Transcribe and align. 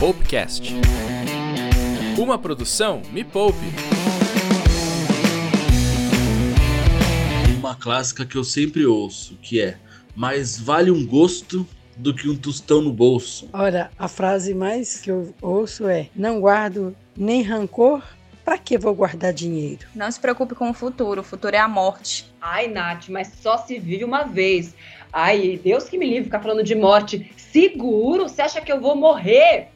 Poupecast. 0.00 0.72
Uma 2.18 2.38
produção 2.38 3.02
Me 3.12 3.22
Poupe. 3.22 3.58
Uma 7.58 7.74
clássica 7.74 8.24
que 8.24 8.36
eu 8.36 8.42
sempre 8.42 8.86
ouço, 8.86 9.36
que 9.42 9.60
é 9.60 9.76
mais 10.16 10.58
vale 10.58 10.90
um 10.90 11.06
gosto 11.06 11.66
do 11.98 12.14
que 12.14 12.30
um 12.30 12.34
tostão 12.34 12.80
no 12.80 12.90
bolso. 12.90 13.50
Ora, 13.52 13.90
a 13.98 14.08
frase 14.08 14.54
mais 14.54 15.02
que 15.02 15.10
eu 15.10 15.34
ouço 15.42 15.86
é: 15.86 16.08
não 16.16 16.40
guardo 16.40 16.96
nem 17.14 17.42
rancor, 17.42 18.02
para 18.42 18.56
que 18.56 18.78
vou 18.78 18.94
guardar 18.94 19.34
dinheiro? 19.34 19.86
Não 19.94 20.10
se 20.10 20.18
preocupe 20.18 20.54
com 20.54 20.70
o 20.70 20.74
futuro, 20.74 21.20
o 21.20 21.24
futuro 21.24 21.54
é 21.54 21.58
a 21.58 21.68
morte. 21.68 22.32
Ai, 22.40 22.68
Nath, 22.68 23.10
mas 23.10 23.32
só 23.42 23.58
se 23.58 23.78
vive 23.78 24.02
uma 24.02 24.22
vez. 24.22 24.74
Ai, 25.12 25.60
Deus 25.62 25.90
que 25.90 25.98
me 25.98 26.06
livre 26.08 26.24
ficar 26.24 26.40
falando 26.40 26.64
de 26.64 26.74
morte. 26.74 27.30
Seguro? 27.36 28.30
Você 28.30 28.40
acha 28.40 28.62
que 28.62 28.72
eu 28.72 28.80
vou 28.80 28.96
morrer? 28.96 29.68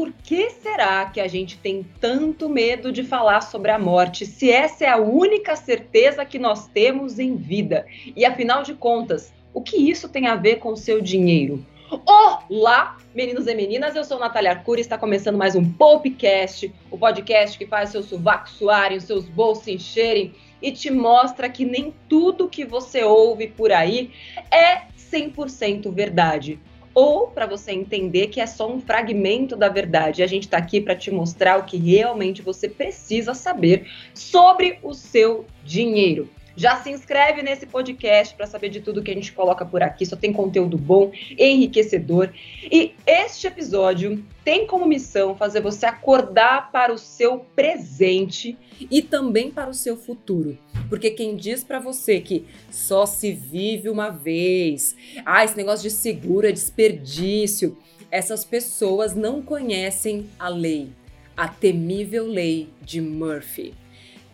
Por 0.00 0.14
que 0.14 0.48
será 0.48 1.04
que 1.04 1.20
a 1.20 1.28
gente 1.28 1.58
tem 1.58 1.86
tanto 2.00 2.48
medo 2.48 2.90
de 2.90 3.04
falar 3.04 3.42
sobre 3.42 3.70
a 3.70 3.78
morte, 3.78 4.24
se 4.24 4.50
essa 4.50 4.86
é 4.86 4.88
a 4.88 4.96
única 4.96 5.54
certeza 5.54 6.24
que 6.24 6.38
nós 6.38 6.66
temos 6.68 7.18
em 7.18 7.36
vida? 7.36 7.84
E 8.16 8.24
afinal 8.24 8.62
de 8.62 8.72
contas, 8.72 9.30
o 9.52 9.60
que 9.60 9.76
isso 9.76 10.08
tem 10.08 10.26
a 10.26 10.36
ver 10.36 10.56
com 10.56 10.70
o 10.70 10.76
seu 10.76 11.02
dinheiro? 11.02 11.62
Olá, 12.06 12.96
meninos 13.14 13.46
e 13.46 13.54
meninas, 13.54 13.94
eu 13.94 14.02
sou 14.02 14.18
Natália 14.18 14.52
Arcuri 14.52 14.80
e 14.80 14.84
está 14.84 14.96
começando 14.96 15.36
mais 15.36 15.54
um 15.54 15.70
Popcast, 15.70 16.72
o 16.90 16.96
podcast 16.96 17.58
que 17.58 17.66
faz 17.66 17.90
seus 17.90 18.06
sovacos 18.06 18.52
suarem, 18.52 18.98
seus 19.00 19.28
bolsos 19.28 19.68
encherem 19.68 20.32
e 20.62 20.72
te 20.72 20.90
mostra 20.90 21.46
que 21.50 21.66
nem 21.66 21.92
tudo 22.08 22.48
que 22.48 22.64
você 22.64 23.04
ouve 23.04 23.48
por 23.48 23.70
aí 23.70 24.10
é 24.50 24.80
100% 25.12 25.92
verdade. 25.92 26.58
Ou 26.94 27.28
para 27.28 27.46
você 27.46 27.72
entender 27.72 28.28
que 28.28 28.40
é 28.40 28.46
só 28.46 28.70
um 28.70 28.80
fragmento 28.80 29.56
da 29.56 29.68
verdade. 29.68 30.22
A 30.22 30.26
gente 30.26 30.44
está 30.44 30.58
aqui 30.58 30.80
para 30.80 30.96
te 30.96 31.10
mostrar 31.10 31.58
o 31.58 31.64
que 31.64 31.76
realmente 31.76 32.42
você 32.42 32.68
precisa 32.68 33.34
saber 33.34 33.86
sobre 34.14 34.78
o 34.82 34.92
seu 34.92 35.46
dinheiro. 35.64 36.28
Já 36.60 36.76
se 36.82 36.90
inscreve 36.90 37.40
nesse 37.40 37.64
podcast 37.64 38.34
para 38.34 38.46
saber 38.46 38.68
de 38.68 38.82
tudo 38.82 39.02
que 39.02 39.10
a 39.10 39.14
gente 39.14 39.32
coloca 39.32 39.64
por 39.64 39.82
aqui. 39.82 40.04
Só 40.04 40.14
tem 40.14 40.30
conteúdo 40.30 40.76
bom, 40.76 41.10
enriquecedor. 41.38 42.28
E 42.70 42.92
este 43.06 43.46
episódio 43.46 44.22
tem 44.44 44.66
como 44.66 44.84
missão 44.84 45.34
fazer 45.34 45.62
você 45.62 45.86
acordar 45.86 46.70
para 46.70 46.92
o 46.92 46.98
seu 46.98 47.38
presente 47.56 48.58
e 48.90 49.00
também 49.00 49.50
para 49.50 49.70
o 49.70 49.74
seu 49.74 49.96
futuro. 49.96 50.58
Porque 50.90 51.10
quem 51.12 51.34
diz 51.34 51.64
para 51.64 51.78
você 51.78 52.20
que 52.20 52.44
só 52.70 53.06
se 53.06 53.32
vive 53.32 53.88
uma 53.88 54.10
vez, 54.10 54.94
ah, 55.24 55.42
esse 55.42 55.56
negócio 55.56 55.88
de 55.88 55.94
seguro 55.94 56.46
é 56.46 56.52
desperdício, 56.52 57.78
essas 58.10 58.44
pessoas 58.44 59.14
não 59.14 59.40
conhecem 59.40 60.28
a 60.38 60.50
lei, 60.50 60.90
a 61.34 61.48
temível 61.48 62.26
lei 62.26 62.68
de 62.82 63.00
Murphy. 63.00 63.72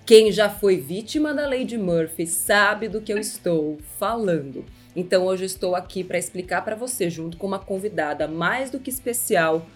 Quem 0.07 0.31
já 0.31 0.49
foi 0.49 0.77
vítima 0.77 1.35
da 1.35 1.49
lei 1.49 1.65
de 1.65 1.77
Murphy 1.77 2.29
sabe 2.29 2.87
do 2.87 3.01
que 3.01 3.12
eu 3.12 3.19
estou 3.19 3.77
falando. 3.99 4.65
Então 4.95 5.25
hoje 5.25 5.47
estou 5.47 5.75
aqui 5.75 6.05
para 6.05 6.17
explicar 6.17 6.62
para 6.65 6.77
você, 6.77 7.11
junto 7.11 7.37
com 7.37 7.45
uma 7.45 7.59
convidada 7.59 8.29
mais 8.29 8.71
do 8.71 8.79
que 8.79 8.89
especial, 8.89 9.67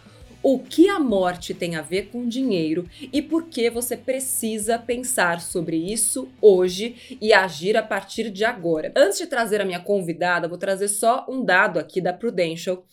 o 0.41 0.61
que 0.61 0.89
a 0.89 1.01
morte 1.01 1.53
tem 1.53 1.75
a 1.75 1.83
ver 1.83 2.11
com 2.12 2.28
dinheiro 2.28 2.89
e 3.12 3.20
por 3.20 3.48
que 3.48 3.69
você 3.69 3.97
precisa 3.97 4.78
pensar 4.78 5.41
sobre 5.41 5.77
isso 5.77 6.28
hoje 6.41 7.19
e 7.20 7.33
agir 7.33 7.77
a 7.77 7.83
partir 7.83 8.31
de 8.31 8.45
agora. 8.45 8.92
Antes 8.97 9.19
de 9.19 9.27
trazer 9.27 9.61
a 9.61 9.64
minha 9.64 9.81
convidada, 9.81 10.47
vou 10.47 10.56
trazer 10.56 10.86
só 10.86 11.27
um 11.28 11.45
dado 11.45 11.77
aqui 11.77 12.01
da 12.01 12.12
Prudential 12.12 12.84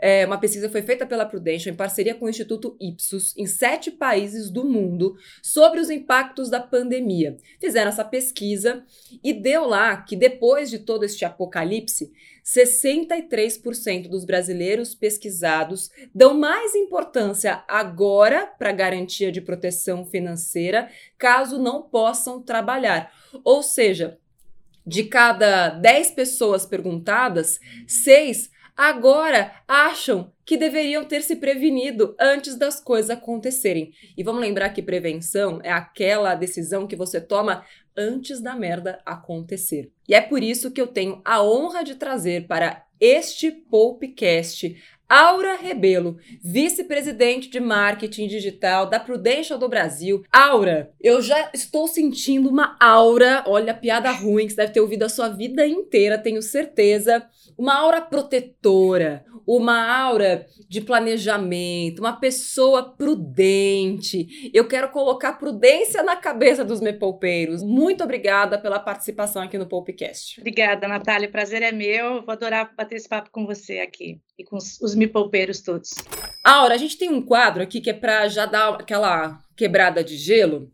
é, 0.00 0.24
uma 0.24 0.38
pesquisa 0.38 0.70
foi 0.70 0.80
feita 0.82 1.04
pela 1.04 1.26
Prudential 1.26 1.72
em 1.72 1.76
parceria 1.76 2.14
com 2.14 2.26
o 2.26 2.28
Instituto 2.28 2.76
Ipsos 2.80 3.36
em 3.36 3.46
sete 3.46 3.90
países 3.90 4.48
do 4.48 4.64
mundo 4.64 5.16
sobre 5.42 5.80
os 5.80 5.90
impactos 5.90 6.48
da 6.48 6.60
pandemia. 6.60 7.36
Fizeram 7.60 7.88
essa 7.88 8.04
pesquisa 8.04 8.84
e 9.24 9.32
deu 9.32 9.66
lá 9.66 9.96
que 9.96 10.14
depois 10.14 10.70
de 10.70 10.78
todo 10.78 11.04
este 11.04 11.24
apocalipse, 11.24 12.12
63% 12.44 14.08
dos 14.08 14.24
brasileiros 14.24 14.94
pesquisados 14.94 15.90
dão 16.14 16.32
mais 16.32 16.74
importância 16.74 17.64
agora 17.66 18.46
para 18.46 18.70
a 18.70 18.72
garantia 18.72 19.32
de 19.32 19.40
proteção 19.40 20.06
financeira 20.06 20.88
caso 21.18 21.58
não 21.58 21.82
possam 21.82 22.40
trabalhar. 22.40 23.12
Ou 23.44 23.62
seja, 23.62 24.16
de 24.86 25.04
cada 25.04 25.68
10 25.68 26.12
pessoas 26.12 26.64
perguntadas, 26.64 27.60
6 27.86 28.50
agora 28.78 29.52
acham 29.66 30.32
que 30.46 30.56
deveriam 30.56 31.04
ter 31.04 31.22
se 31.22 31.34
prevenido 31.34 32.14
antes 32.18 32.54
das 32.54 32.80
coisas 32.80 33.10
acontecerem. 33.10 33.92
E 34.16 34.22
vamos 34.22 34.40
lembrar 34.40 34.70
que 34.70 34.80
prevenção 34.80 35.60
é 35.64 35.72
aquela 35.72 36.36
decisão 36.36 36.86
que 36.86 36.94
você 36.94 37.20
toma 37.20 37.64
antes 37.96 38.40
da 38.40 38.54
merda 38.54 39.02
acontecer. 39.04 39.90
E 40.08 40.14
é 40.14 40.20
por 40.20 40.44
isso 40.44 40.70
que 40.70 40.80
eu 40.80 40.86
tenho 40.86 41.20
a 41.24 41.42
honra 41.42 41.82
de 41.82 41.96
trazer 41.96 42.46
para 42.46 42.86
este 43.00 43.50
Popcast 43.50 44.76
Aura 45.08 45.56
Rebelo, 45.56 46.18
vice-presidente 46.44 47.48
de 47.48 47.58
marketing 47.58 48.26
digital 48.26 48.84
da 48.84 49.00
Prudential 49.00 49.58
do 49.58 49.66
Brasil. 49.66 50.22
Aura, 50.30 50.92
eu 51.00 51.22
já 51.22 51.50
estou 51.54 51.88
sentindo 51.88 52.50
uma 52.50 52.76
aura, 52.78 53.42
olha, 53.46 53.72
piada 53.72 54.10
ruim 54.10 54.44
que 54.44 54.50
você 54.50 54.56
deve 54.56 54.74
ter 54.74 54.80
ouvido 54.82 55.04
a 55.04 55.08
sua 55.08 55.30
vida 55.30 55.66
inteira, 55.66 56.18
tenho 56.18 56.42
certeza. 56.42 57.26
Uma 57.56 57.76
aura 57.76 58.02
protetora, 58.02 59.24
uma 59.46 59.90
aura 59.90 60.46
de 60.68 60.82
planejamento, 60.82 62.00
uma 62.00 62.20
pessoa 62.20 62.94
prudente. 62.94 64.50
Eu 64.52 64.68
quero 64.68 64.90
colocar 64.90 65.38
prudência 65.38 66.02
na 66.02 66.16
cabeça 66.16 66.62
dos 66.62 66.82
mepoupeiros. 66.82 67.62
Muito 67.62 68.04
obrigada 68.04 68.58
pela 68.58 68.78
participação 68.78 69.40
aqui 69.40 69.56
no 69.56 69.66
Popcast. 69.66 70.38
Obrigada, 70.38 70.86
Natália. 70.86 71.28
O 71.28 71.32
prazer 71.32 71.62
é 71.62 71.72
meu. 71.72 72.22
Vou 72.22 72.32
adorar 72.32 72.74
bater 72.76 72.96
esse 72.96 73.08
papo 73.08 73.30
com 73.30 73.46
você 73.46 73.78
aqui 73.78 74.20
e 74.38 74.44
com 74.44 74.56
os, 74.56 74.80
os 74.80 74.94
mepoupeiros 74.94 75.60
todos. 75.60 75.90
Aura, 76.44 76.74
a 76.74 76.78
gente 76.78 76.96
tem 76.96 77.10
um 77.10 77.20
quadro 77.20 77.62
aqui 77.62 77.80
que 77.80 77.90
é 77.90 77.94
para 77.94 78.28
já 78.28 78.46
dar 78.46 78.74
aquela 78.74 79.42
quebrada 79.56 80.04
de 80.04 80.16
gelo. 80.16 80.70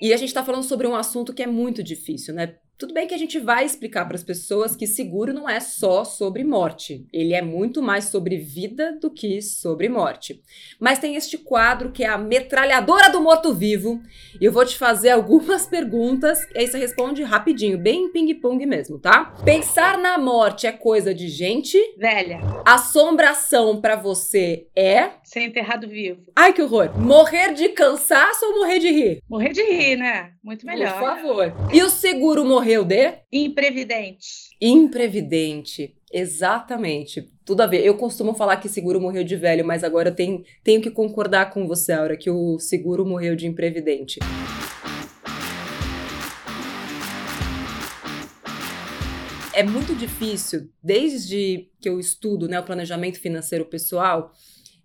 E 0.00 0.12
a 0.12 0.16
gente 0.16 0.28
está 0.28 0.44
falando 0.44 0.62
sobre 0.62 0.86
um 0.86 0.94
assunto 0.94 1.34
que 1.34 1.42
é 1.42 1.46
muito 1.46 1.82
difícil, 1.82 2.34
né? 2.34 2.56
Tudo 2.78 2.92
bem 2.92 3.06
que 3.06 3.14
a 3.14 3.18
gente 3.18 3.38
vai 3.38 3.64
explicar 3.64 4.04
para 4.04 4.16
as 4.16 4.22
pessoas 4.22 4.76
que 4.76 4.86
seguro 4.86 5.32
não 5.32 5.48
é 5.48 5.60
só 5.60 6.04
sobre 6.04 6.44
morte. 6.44 7.06
Ele 7.10 7.32
é 7.32 7.40
muito 7.40 7.82
mais 7.82 8.04
sobre 8.04 8.36
vida 8.36 8.92
do 9.00 9.10
que 9.10 9.40
sobre 9.40 9.88
morte. 9.88 10.42
Mas 10.78 10.98
tem 10.98 11.16
este 11.16 11.38
quadro 11.38 11.90
que 11.90 12.04
é 12.04 12.06
a 12.06 12.18
metralhadora 12.18 13.08
do 13.08 13.18
morto-vivo. 13.18 14.02
E 14.38 14.44
eu 14.44 14.52
vou 14.52 14.66
te 14.66 14.76
fazer 14.76 15.08
algumas 15.08 15.64
perguntas 15.66 16.46
e 16.54 16.58
aí 16.58 16.66
você 16.66 16.76
responde 16.76 17.22
rapidinho, 17.22 17.78
bem 17.78 18.12
ping-pong 18.12 18.66
mesmo, 18.66 18.98
tá? 18.98 19.34
Pensar 19.42 19.96
na 19.96 20.18
morte 20.18 20.66
é 20.66 20.72
coisa 20.72 21.14
de 21.14 21.28
gente 21.28 21.78
velha. 21.96 22.40
Assombração 22.62 23.80
para 23.80 23.96
você 23.96 24.66
é 24.76 25.12
ser 25.24 25.40
enterrado 25.40 25.88
vivo. 25.88 26.26
Ai, 26.36 26.52
que 26.52 26.60
horror. 26.60 26.90
Morrer 27.00 27.54
de 27.54 27.70
cansaço 27.70 28.44
ou 28.44 28.58
morrer 28.58 28.80
de 28.80 28.90
rir? 28.90 29.22
Morrer 29.26 29.52
de 29.52 29.62
rir, 29.62 29.96
né? 29.96 30.32
Muito 30.44 30.66
melhor. 30.66 30.92
Por 30.92 31.00
favor. 31.00 31.52
E 31.72 31.82
o 31.82 31.88
seguro 31.88 32.44
morrer 32.44 32.65
morreu 32.66 32.84
de? 32.84 33.18
Imprevidente. 33.32 34.26
Imprevidente. 34.60 35.94
Exatamente. 36.12 37.30
Tudo 37.44 37.60
a 37.60 37.66
ver. 37.66 37.86
Eu 37.86 37.96
costumo 37.96 38.34
falar 38.34 38.56
que 38.56 38.68
seguro 38.68 39.00
morreu 39.00 39.22
de 39.22 39.36
velho, 39.36 39.64
mas 39.64 39.84
agora 39.84 40.08
eu 40.08 40.14
tenho, 40.14 40.42
tenho 40.64 40.82
que 40.82 40.90
concordar 40.90 41.50
com 41.50 41.64
você, 41.64 41.92
Aura, 41.92 42.16
que 42.16 42.28
o 42.28 42.58
seguro 42.58 43.06
morreu 43.06 43.36
de 43.36 43.46
imprevidente. 43.46 44.18
É 49.54 49.62
muito 49.62 49.94
difícil, 49.94 50.68
desde 50.82 51.70
que 51.80 51.88
eu 51.88 52.00
estudo 52.00 52.48
né, 52.48 52.58
o 52.58 52.64
planejamento 52.64 53.20
financeiro 53.20 53.64
pessoal, 53.64 54.32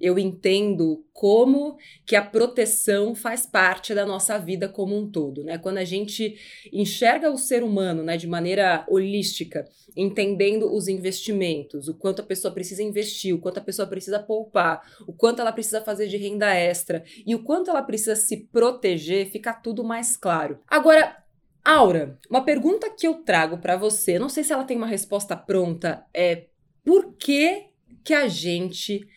eu 0.02 0.18
entendo 0.18 1.06
como 1.14 1.78
que 2.06 2.16
a 2.16 2.22
proteção 2.22 3.14
faz 3.14 3.46
parte 3.46 3.94
da 3.94 4.06
nossa 4.06 4.38
vida 4.40 4.68
como 4.68 4.98
um 4.98 5.10
todo, 5.10 5.44
né? 5.44 5.58
Quando 5.58 5.78
a 5.78 5.84
gente 5.84 6.36
enxerga 6.74 7.30
o 7.32 7.38
ser 7.38 7.64
humano, 7.64 8.02
né, 8.02 8.18
de 8.18 8.28
maneira 8.28 8.86
holística, 8.90 9.68
entendendo 9.96 10.74
os 10.74 10.88
investimentos, 10.88 11.88
o 11.88 11.94
quanto 11.94 12.22
a 12.22 12.26
pessoa 12.26 12.54
precisa 12.54 12.82
investir, 12.82 13.36
o 13.36 13.40
quanto 13.40 13.60
a 13.60 13.64
pessoa 13.64 13.88
precisa 13.88 14.20
poupar, 14.20 14.82
o 15.08 15.14
quanto 15.14 15.42
ela 15.42 15.52
precisa 15.52 15.82
fazer 15.82 16.08
de 16.08 16.18
renda 16.18 16.54
extra 16.54 17.04
e 17.26 17.36
o 17.36 17.44
quanto 17.44 17.70
ela 17.70 17.84
precisa 17.84 18.16
se 18.16 18.38
proteger, 18.52 19.30
fica 19.30 19.54
tudo 19.54 19.84
mais 19.84 20.18
claro. 20.18 20.60
Agora, 20.68 21.18
Aura, 21.64 22.18
uma 22.30 22.44
pergunta 22.44 22.90
que 22.90 23.06
eu 23.06 23.16
trago 23.16 23.60
para 23.60 23.78
você, 23.78 24.18
não 24.18 24.30
sei 24.30 24.44
se 24.44 24.52
ela 24.52 24.64
tem 24.64 24.76
uma 24.76 24.88
resposta 24.88 25.38
pronta, 25.38 26.04
é 26.14 26.48
por 26.84 27.14
que 27.14 27.66
que 28.04 28.14
a 28.14 28.28
gente 28.28 29.08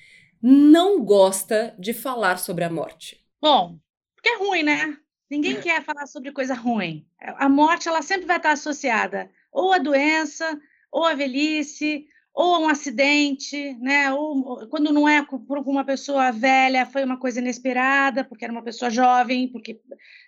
não 0.47 1.03
gosta 1.03 1.75
de 1.79 1.95
falar 1.95 2.37
sobre 2.37 2.65
a 2.65 2.71
morte? 2.71 3.19
Bom, 3.41 3.79
porque 4.15 4.29
é 4.29 4.37
ruim, 4.37 4.63
né? 4.63 4.95
Ninguém 5.31 5.57
é. 5.57 5.61
quer 5.63 5.83
falar 5.83 6.07
sobre 6.07 6.33
coisa 6.33 6.53
ruim. 6.53 7.07
A 7.19 7.49
morte 7.49 7.89
ela 7.89 8.03
sempre 8.03 8.27
vai 8.27 8.37
estar 8.37 8.53
associada 8.53 9.31
ou 9.51 9.73
à 9.73 9.79
doença, 9.79 10.61
ou 10.93 11.07
à 11.07 11.15
velhice, 11.15 12.07
ou 12.35 12.63
um 12.63 12.69
acidente, 12.69 13.75
né? 13.81 14.13
Ou 14.13 14.69
quando 14.69 14.93
não 14.93 15.09
é 15.09 15.25
por 15.25 15.61
uma 15.61 15.83
pessoa 15.83 16.31
velha, 16.31 16.85
foi 16.85 17.05
uma 17.05 17.19
coisa 17.19 17.41
inesperada, 17.41 18.23
porque 18.23 18.45
era 18.45 18.53
uma 18.53 18.63
pessoa 18.63 18.91
jovem, 18.91 19.49
porque 19.49 19.81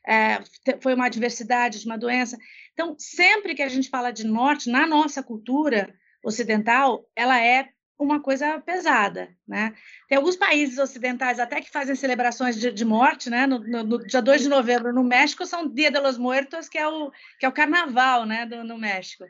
é, 0.07 0.39
foi 0.81 0.95
uma 0.95 1.07
adversidade 1.07 1.81
de 1.81 1.87
uma 1.87 1.99
doença. 1.99 2.39
Então, 2.73 2.95
sempre 2.99 3.55
que 3.55 3.63
a 3.63 3.69
gente 3.69 3.91
fala 3.91 4.11
de 4.11 4.27
morte, 4.27 4.71
na 4.71 4.87
nossa 4.87 5.23
cultura 5.23 5.95
ocidental, 6.25 7.07
ela 7.15 7.39
é 7.39 7.69
uma 7.99 8.21
coisa 8.21 8.61
pesada, 8.61 9.29
né? 9.49 9.75
Tem 10.09 10.19
alguns 10.19 10.37
países 10.37 10.79
ocidentais 10.79 11.39
até 11.39 11.61
que 11.61 11.71
fazem 11.71 11.95
celebrações 11.95 12.59
de, 12.59 12.71
de 12.71 12.85
morte, 12.85 13.31
né? 13.31 13.47
No, 13.47 13.59
no, 13.59 13.83
no, 13.83 14.07
dia 14.07 14.21
2 14.21 14.43
de 14.43 14.49
novembro, 14.49 14.93
no 14.93 15.03
México, 15.03 15.47
são 15.47 15.69
Dia 15.69 15.91
de 15.91 15.99
los 15.99 16.19
Muertos, 16.19 16.69
que 16.69 16.79
é 16.79 16.87
o, 16.87 17.11
que 17.39 17.47
é 17.47 17.49
o 17.49 17.53
carnaval, 17.53 18.27
né, 18.27 18.45
do, 18.45 18.63
no 18.63 18.79
México. 18.79 19.25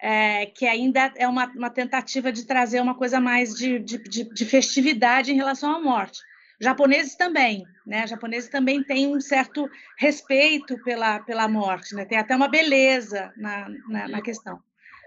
É, 0.00 0.46
que 0.46 0.66
ainda 0.66 1.12
é 1.16 1.26
uma, 1.26 1.46
uma 1.46 1.70
tentativa 1.70 2.30
de 2.30 2.44
trazer 2.44 2.80
uma 2.80 2.94
coisa 2.94 3.20
mais 3.20 3.54
de, 3.54 3.80
de, 3.80 3.98
de, 3.98 4.24
de 4.32 4.44
festividade 4.44 5.32
em 5.32 5.36
relação 5.36 5.74
à 5.74 5.80
morte. 5.80 6.20
Japoneses 6.60 7.14
também, 7.14 7.64
né? 7.86 8.06
Japoneses 8.06 8.50
também 8.50 8.82
têm 8.82 9.06
um 9.06 9.20
certo 9.20 9.68
respeito 9.96 10.76
pela, 10.82 11.20
pela 11.20 11.48
morte, 11.48 11.94
né? 11.94 12.04
Tem 12.04 12.18
até 12.18 12.34
uma 12.34 12.48
beleza 12.48 13.32
na, 13.36 13.68
na, 13.88 14.08
na 14.08 14.22
questão. 14.22 14.60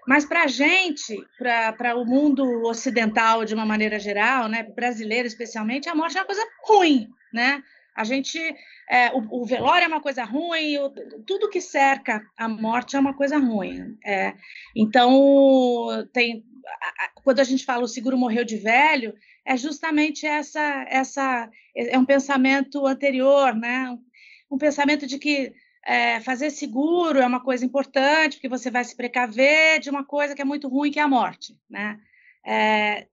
Mas 0.08 0.26
para 0.26 0.44
a 0.44 0.48
gente, 0.48 1.18
para 1.38 1.96
o 1.96 2.06
mundo 2.06 2.44
ocidental 2.64 3.46
de 3.46 3.54
uma 3.54 3.66
maneira 3.66 4.00
geral, 4.00 4.48
né, 4.48 4.64
brasileiro 4.64 5.28
especialmente, 5.28 5.90
a 5.90 5.96
morte 5.96 6.18
é 6.18 6.22
uma 6.22 6.26
coisa 6.26 6.44
ruim, 6.66 7.08
né? 7.34 7.64
A 7.96 8.04
gente, 8.04 8.40
é, 8.90 9.12
o, 9.12 9.42
o, 9.42 9.46
velório 9.46 9.84
é 9.84 9.88
uma 9.88 10.02
coisa 10.02 10.24
ruim, 10.24 10.78
o, 10.80 10.90
tudo 11.26 11.50
que 11.50 11.60
cerca 11.60 12.26
a 12.38 12.48
morte 12.48 12.96
é 12.96 13.00
uma 13.00 13.14
coisa 13.14 13.38
ruim. 13.38 13.98
É, 14.04 14.34
então, 14.76 16.08
tem, 16.14 16.44
quando 17.24 17.40
a 17.40 17.44
gente 17.44 17.66
fala 17.66 17.84
o 17.84 17.88
seguro 17.88 18.18
morreu 18.18 18.46
de 18.46 18.58
velho, 18.58 19.14
é 19.46 19.58
justamente 19.58 20.26
essa, 20.26 20.86
essa 20.88 21.50
é 21.76 21.98
um 21.98 22.06
pensamento 22.06 22.86
anterior, 22.86 23.54
né? 23.56 23.98
Um 24.50 24.58
pensamento 24.58 25.06
de 25.06 25.18
que 25.18 25.54
é, 25.86 26.20
fazer 26.22 26.50
seguro 26.52 27.20
é 27.20 27.26
uma 27.26 27.44
coisa 27.44 27.66
importante, 27.66 28.38
porque 28.38 28.50
você 28.50 28.70
vai 28.70 28.84
se 28.84 28.96
precaver 28.96 29.80
de 29.80 29.90
uma 29.90 30.06
coisa 30.06 30.36
que 30.36 30.42
é 30.42 30.46
muito 30.46 30.68
ruim, 30.68 30.92
que 30.92 31.00
é 31.00 31.04
a 31.04 31.08
morte, 31.08 31.58
né? 31.70 32.00
É, 32.46 33.08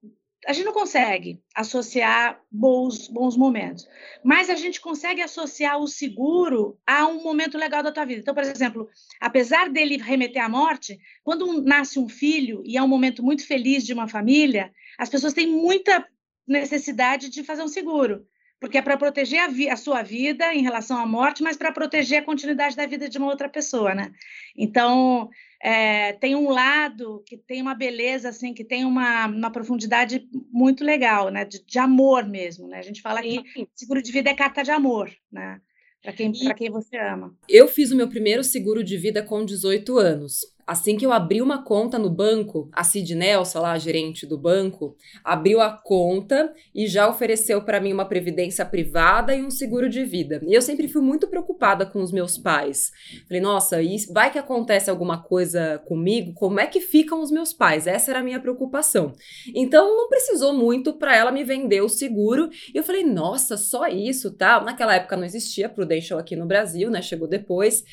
a 0.47 0.53
gente 0.53 0.65
não 0.65 0.73
consegue 0.73 1.41
associar 1.53 2.39
bons, 2.49 3.07
bons 3.09 3.35
momentos, 3.35 3.87
mas 4.23 4.49
a 4.49 4.55
gente 4.55 4.79
consegue 4.79 5.21
associar 5.21 5.77
o 5.77 5.87
seguro 5.87 6.79
a 6.87 7.05
um 7.07 7.21
momento 7.21 7.57
legal 7.57 7.83
da 7.83 7.91
tua 7.91 8.05
vida. 8.05 8.21
Então, 8.21 8.33
por 8.33 8.43
exemplo, 8.43 8.89
apesar 9.19 9.69
dele 9.69 9.97
remeter 9.97 10.43
à 10.43 10.47
morte, 10.47 10.97
quando 11.23 11.61
nasce 11.61 11.99
um 11.99 12.07
filho 12.07 12.61
e 12.65 12.77
é 12.77 12.81
um 12.81 12.87
momento 12.87 13.21
muito 13.21 13.45
feliz 13.45 13.85
de 13.85 13.93
uma 13.93 14.07
família, 14.07 14.71
as 14.97 15.09
pessoas 15.09 15.33
têm 15.33 15.47
muita 15.47 16.07
necessidade 16.47 17.29
de 17.29 17.43
fazer 17.43 17.63
um 17.63 17.67
seguro 17.67 18.25
porque 18.59 18.77
é 18.77 18.81
para 18.81 18.97
proteger 18.97 19.39
a, 19.39 19.73
a, 19.73 19.77
sua 19.77 20.01
vida 20.01 20.53
em 20.53 20.61
relação 20.61 20.97
à 20.97 21.05
morte, 21.05 21.41
mas 21.41 21.55
para 21.55 21.71
proteger 21.71 22.19
a 22.19 22.25
continuidade 22.25 22.75
da 22.75 22.85
vida 22.85 23.07
de 23.07 23.17
uma 23.17 23.27
outra 23.27 23.47
pessoa, 23.47 23.95
né? 23.95 24.11
Então, 24.57 25.29
é, 25.61 26.13
tem 26.13 26.35
um 26.35 26.49
lado 26.49 27.23
que 27.25 27.37
tem 27.37 27.61
uma 27.61 27.73
beleza, 27.73 28.29
assim, 28.29 28.53
que 28.53 28.63
tem 28.63 28.83
uma, 28.83 29.27
uma 29.27 29.51
profundidade 29.51 30.27
muito 30.51 30.83
legal, 30.83 31.29
né? 31.29 31.45
De, 31.45 31.63
de 31.65 31.79
amor 31.79 32.25
mesmo, 32.27 32.67
né? 32.67 32.79
A 32.79 32.83
gente 32.83 33.01
fala 33.01 33.21
que 33.21 33.43
seguro 33.73 34.01
de 34.01 34.11
vida 34.11 34.29
é 34.29 34.35
carta 34.35 34.61
de 34.61 34.71
amor, 34.71 35.09
né? 35.31 35.61
Para 36.01 36.13
quem, 36.13 36.31
quem 36.31 36.69
você 36.69 36.97
ama. 36.97 37.35
Eu 37.47 37.67
fiz 37.67 37.91
o 37.91 37.95
meu 37.95 38.07
primeiro 38.07 38.41
seguro 38.41 38.81
de 38.83 38.97
vida 38.97 39.21
com 39.21 39.43
18 39.43 39.97
anos. 39.97 40.45
Assim 40.69 40.95
que 40.95 41.03
eu 41.03 41.11
abri 41.11 41.41
uma 41.41 41.63
conta 41.63 41.97
no 41.97 42.11
banco, 42.11 42.69
a 42.71 42.83
Cid 42.83 43.15
Nelson, 43.15 43.61
lá, 43.61 43.71
a 43.71 43.79
gerente 43.79 44.27
do 44.27 44.37
banco, 44.37 44.95
abriu 45.23 45.59
a 45.61 45.71
conta 45.71 46.53
e 46.75 46.85
já 46.85 47.09
ofereceu 47.09 47.63
para 47.63 47.81
mim 47.81 47.91
uma 47.91 48.05
previdência 48.05 48.63
privada 48.63 49.33
e 49.33 49.43
um 49.43 49.49
seguro 49.49 49.89
de 49.89 50.05
vida. 50.05 50.39
E 50.47 50.53
eu 50.53 50.61
sempre 50.61 50.87
fui 50.87 51.01
muito 51.01 51.27
preocupada 51.27 51.87
com 51.87 52.03
os 52.03 52.11
meus 52.11 52.37
pais. 52.37 52.91
Falei, 53.27 53.41
nossa, 53.41 53.77
vai 54.13 54.31
que 54.31 54.37
acontece 54.37 54.91
alguma 54.91 55.23
coisa 55.23 55.81
comigo? 55.87 56.35
Como 56.35 56.59
é 56.59 56.67
que 56.67 56.81
ficam 56.81 57.19
os 57.19 57.31
meus 57.31 57.51
pais? 57.51 57.87
Essa 57.87 58.11
era 58.11 58.19
a 58.19 58.23
minha 58.23 58.39
preocupação. 58.39 59.13
Então 59.55 59.97
não 59.97 60.07
precisou 60.07 60.53
muito 60.53 60.93
para 60.93 61.15
ela 61.15 61.31
me 61.31 61.43
vender 61.43 61.81
o 61.81 61.89
seguro. 61.89 62.47
E 62.71 62.77
eu 62.77 62.83
falei, 62.83 63.03
nossa, 63.03 63.57
só 63.57 63.87
isso, 63.87 64.37
tá? 64.37 64.61
Naquela 64.61 64.93
época 64.93 65.17
não 65.17 65.25
existia 65.25 65.67
Prudential 65.67 66.19
aqui 66.19 66.35
no 66.35 66.45
Brasil, 66.45 66.91
né? 66.91 67.01
Chegou 67.01 67.27
depois. 67.27 67.83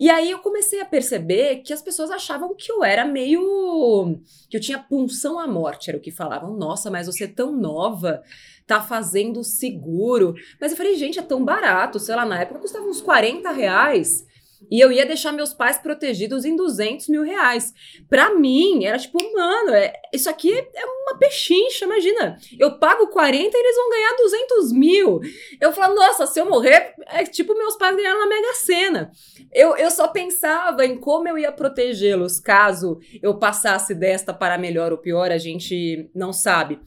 E 0.00 0.10
aí 0.10 0.32
eu 0.32 0.40
comecei 0.40 0.80
a 0.80 0.84
perceber 0.84 1.62
que 1.62 1.72
as 1.72 1.80
pessoas 1.80 2.10
achavam 2.10 2.23
achavam 2.24 2.54
que 2.54 2.70
eu 2.70 2.82
era 2.82 3.04
meio. 3.04 4.18
que 4.48 4.56
eu 4.56 4.60
tinha 4.60 4.78
punção 4.78 5.38
à 5.38 5.46
morte, 5.46 5.90
era 5.90 5.98
o 5.98 6.00
que 6.00 6.10
falavam. 6.10 6.56
Nossa, 6.56 6.90
mas 6.90 7.06
você 7.06 7.24
é 7.24 7.28
tão 7.28 7.52
nova, 7.52 8.22
tá 8.66 8.80
fazendo 8.80 9.44
seguro. 9.44 10.34
Mas 10.60 10.72
eu 10.72 10.76
falei, 10.76 10.96
gente, 10.96 11.18
é 11.18 11.22
tão 11.22 11.44
barato. 11.44 11.98
Sei 12.00 12.14
lá, 12.14 12.24
na 12.24 12.40
época 12.40 12.60
custava 12.60 12.86
uns 12.86 13.00
40 13.00 13.50
reais. 13.52 14.26
E 14.70 14.80
eu 14.80 14.90
ia 14.90 15.06
deixar 15.06 15.32
meus 15.32 15.52
pais 15.52 15.78
protegidos 15.78 16.44
em 16.44 16.56
200 16.56 17.08
mil 17.08 17.22
reais. 17.22 17.72
Pra 18.08 18.34
mim, 18.34 18.84
era 18.84 18.98
tipo, 18.98 19.18
mano, 19.34 19.70
é, 19.70 19.92
isso 20.12 20.28
aqui 20.28 20.52
é 20.52 20.84
uma 20.84 21.18
pechincha, 21.18 21.84
imagina. 21.84 22.36
Eu 22.58 22.78
pago 22.78 23.08
40 23.08 23.56
e 23.56 23.60
eles 23.60 23.76
vão 23.76 23.90
ganhar 23.90 24.16
200 24.16 24.72
mil. 24.72 25.20
Eu 25.60 25.72
falo, 25.72 25.94
nossa, 25.94 26.26
se 26.26 26.40
eu 26.40 26.46
morrer, 26.46 26.94
é 27.06 27.24
tipo 27.24 27.56
meus 27.56 27.76
pais 27.76 27.96
ganharam 27.96 28.20
na 28.20 28.26
Mega 28.26 28.54
Sena. 28.54 29.10
Eu, 29.52 29.76
eu 29.76 29.90
só 29.90 30.08
pensava 30.08 30.84
em 30.84 30.98
como 30.98 31.28
eu 31.28 31.38
ia 31.38 31.52
protegê-los 31.52 32.40
caso 32.40 32.98
eu 33.22 33.38
passasse 33.38 33.94
desta 33.94 34.32
para 34.32 34.58
melhor 34.58 34.92
ou 34.92 34.98
pior, 34.98 35.30
a 35.30 35.38
gente 35.38 36.10
não 36.14 36.32
sabe. 36.32 36.80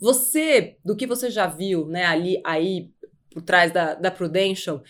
Você, 0.00 0.76
do 0.84 0.96
que 0.96 1.06
você 1.06 1.30
já 1.30 1.46
viu, 1.46 1.86
né, 1.86 2.04
ali, 2.04 2.40
aí, 2.44 2.90
por 3.30 3.42
trás 3.42 3.72
da, 3.72 3.94
da 3.94 4.10
Prudential, 4.10 4.82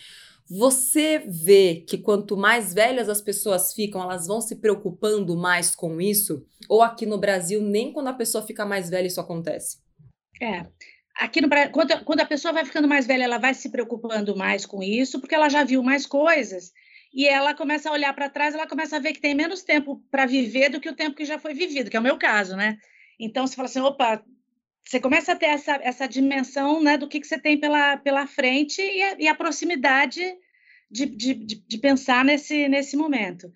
você 0.49 1.23
vê 1.27 1.83
que 1.87 1.97
quanto 1.97 2.37
mais 2.37 2.73
velhas 2.73 3.09
as 3.09 3.21
pessoas 3.21 3.73
ficam, 3.73 4.01
elas 4.01 4.27
vão 4.27 4.39
se 4.39 4.55
preocupando 4.55 5.35
mais 5.35 5.75
com 5.75 5.99
isso? 5.99 6.45
Ou 6.69 6.83
aqui 6.83 7.05
no 7.05 7.17
Brasil, 7.17 7.61
nem 7.61 7.91
quando 7.91 8.07
a 8.07 8.13
pessoa 8.13 8.45
fica 8.45 8.65
mais 8.65 8.89
velha 8.89 9.07
isso 9.07 9.19
acontece? 9.19 9.79
É. 10.41 10.65
Aqui 11.17 11.41
no 11.41 11.47
Brasil, 11.47 11.71
quando, 11.71 12.03
quando 12.03 12.19
a 12.19 12.25
pessoa 12.25 12.53
vai 12.53 12.65
ficando 12.65 12.87
mais 12.87 13.07
velha, 13.07 13.23
ela 13.23 13.37
vai 13.37 13.53
se 13.53 13.69
preocupando 13.69 14.35
mais 14.35 14.65
com 14.65 14.83
isso, 14.83 15.19
porque 15.19 15.33
ela 15.33 15.49
já 15.49 15.63
viu 15.63 15.81
mais 15.81 16.05
coisas 16.05 16.71
e 17.13 17.25
ela 17.25 17.55
começa 17.55 17.89
a 17.89 17.93
olhar 17.93 18.13
para 18.13 18.29
trás, 18.29 18.53
ela 18.53 18.67
começa 18.67 18.97
a 18.97 18.99
ver 18.99 19.13
que 19.13 19.21
tem 19.21 19.33
menos 19.33 19.63
tempo 19.63 20.03
para 20.11 20.25
viver 20.25 20.69
do 20.69 20.81
que 20.81 20.89
o 20.89 20.95
tempo 20.95 21.15
que 21.15 21.23
já 21.23 21.39
foi 21.39 21.53
vivido, 21.53 21.89
que 21.89 21.95
é 21.95 21.99
o 21.99 22.03
meu 22.03 22.17
caso, 22.17 22.57
né? 22.57 22.77
Então, 23.17 23.47
você 23.47 23.55
fala 23.55 23.67
assim, 23.67 23.79
opa, 23.79 24.21
você 24.85 24.99
começa 24.99 25.31
a 25.31 25.35
ter 25.35 25.47
essa, 25.47 25.79
essa 25.81 26.07
dimensão 26.07 26.81
né, 26.81 26.97
do 26.97 27.07
que, 27.07 27.19
que 27.19 27.27
você 27.27 27.39
tem 27.39 27.59
pela, 27.59 27.97
pela 27.97 28.27
frente 28.27 28.81
e 28.81 29.01
a, 29.01 29.15
e 29.19 29.27
a 29.27 29.33
proximidade 29.33 30.21
de, 30.89 31.07
de, 31.07 31.33
de, 31.33 31.77
pensar 31.79 32.23
nesse, 32.23 32.67
nesse 32.67 32.95
momento. 32.95 33.51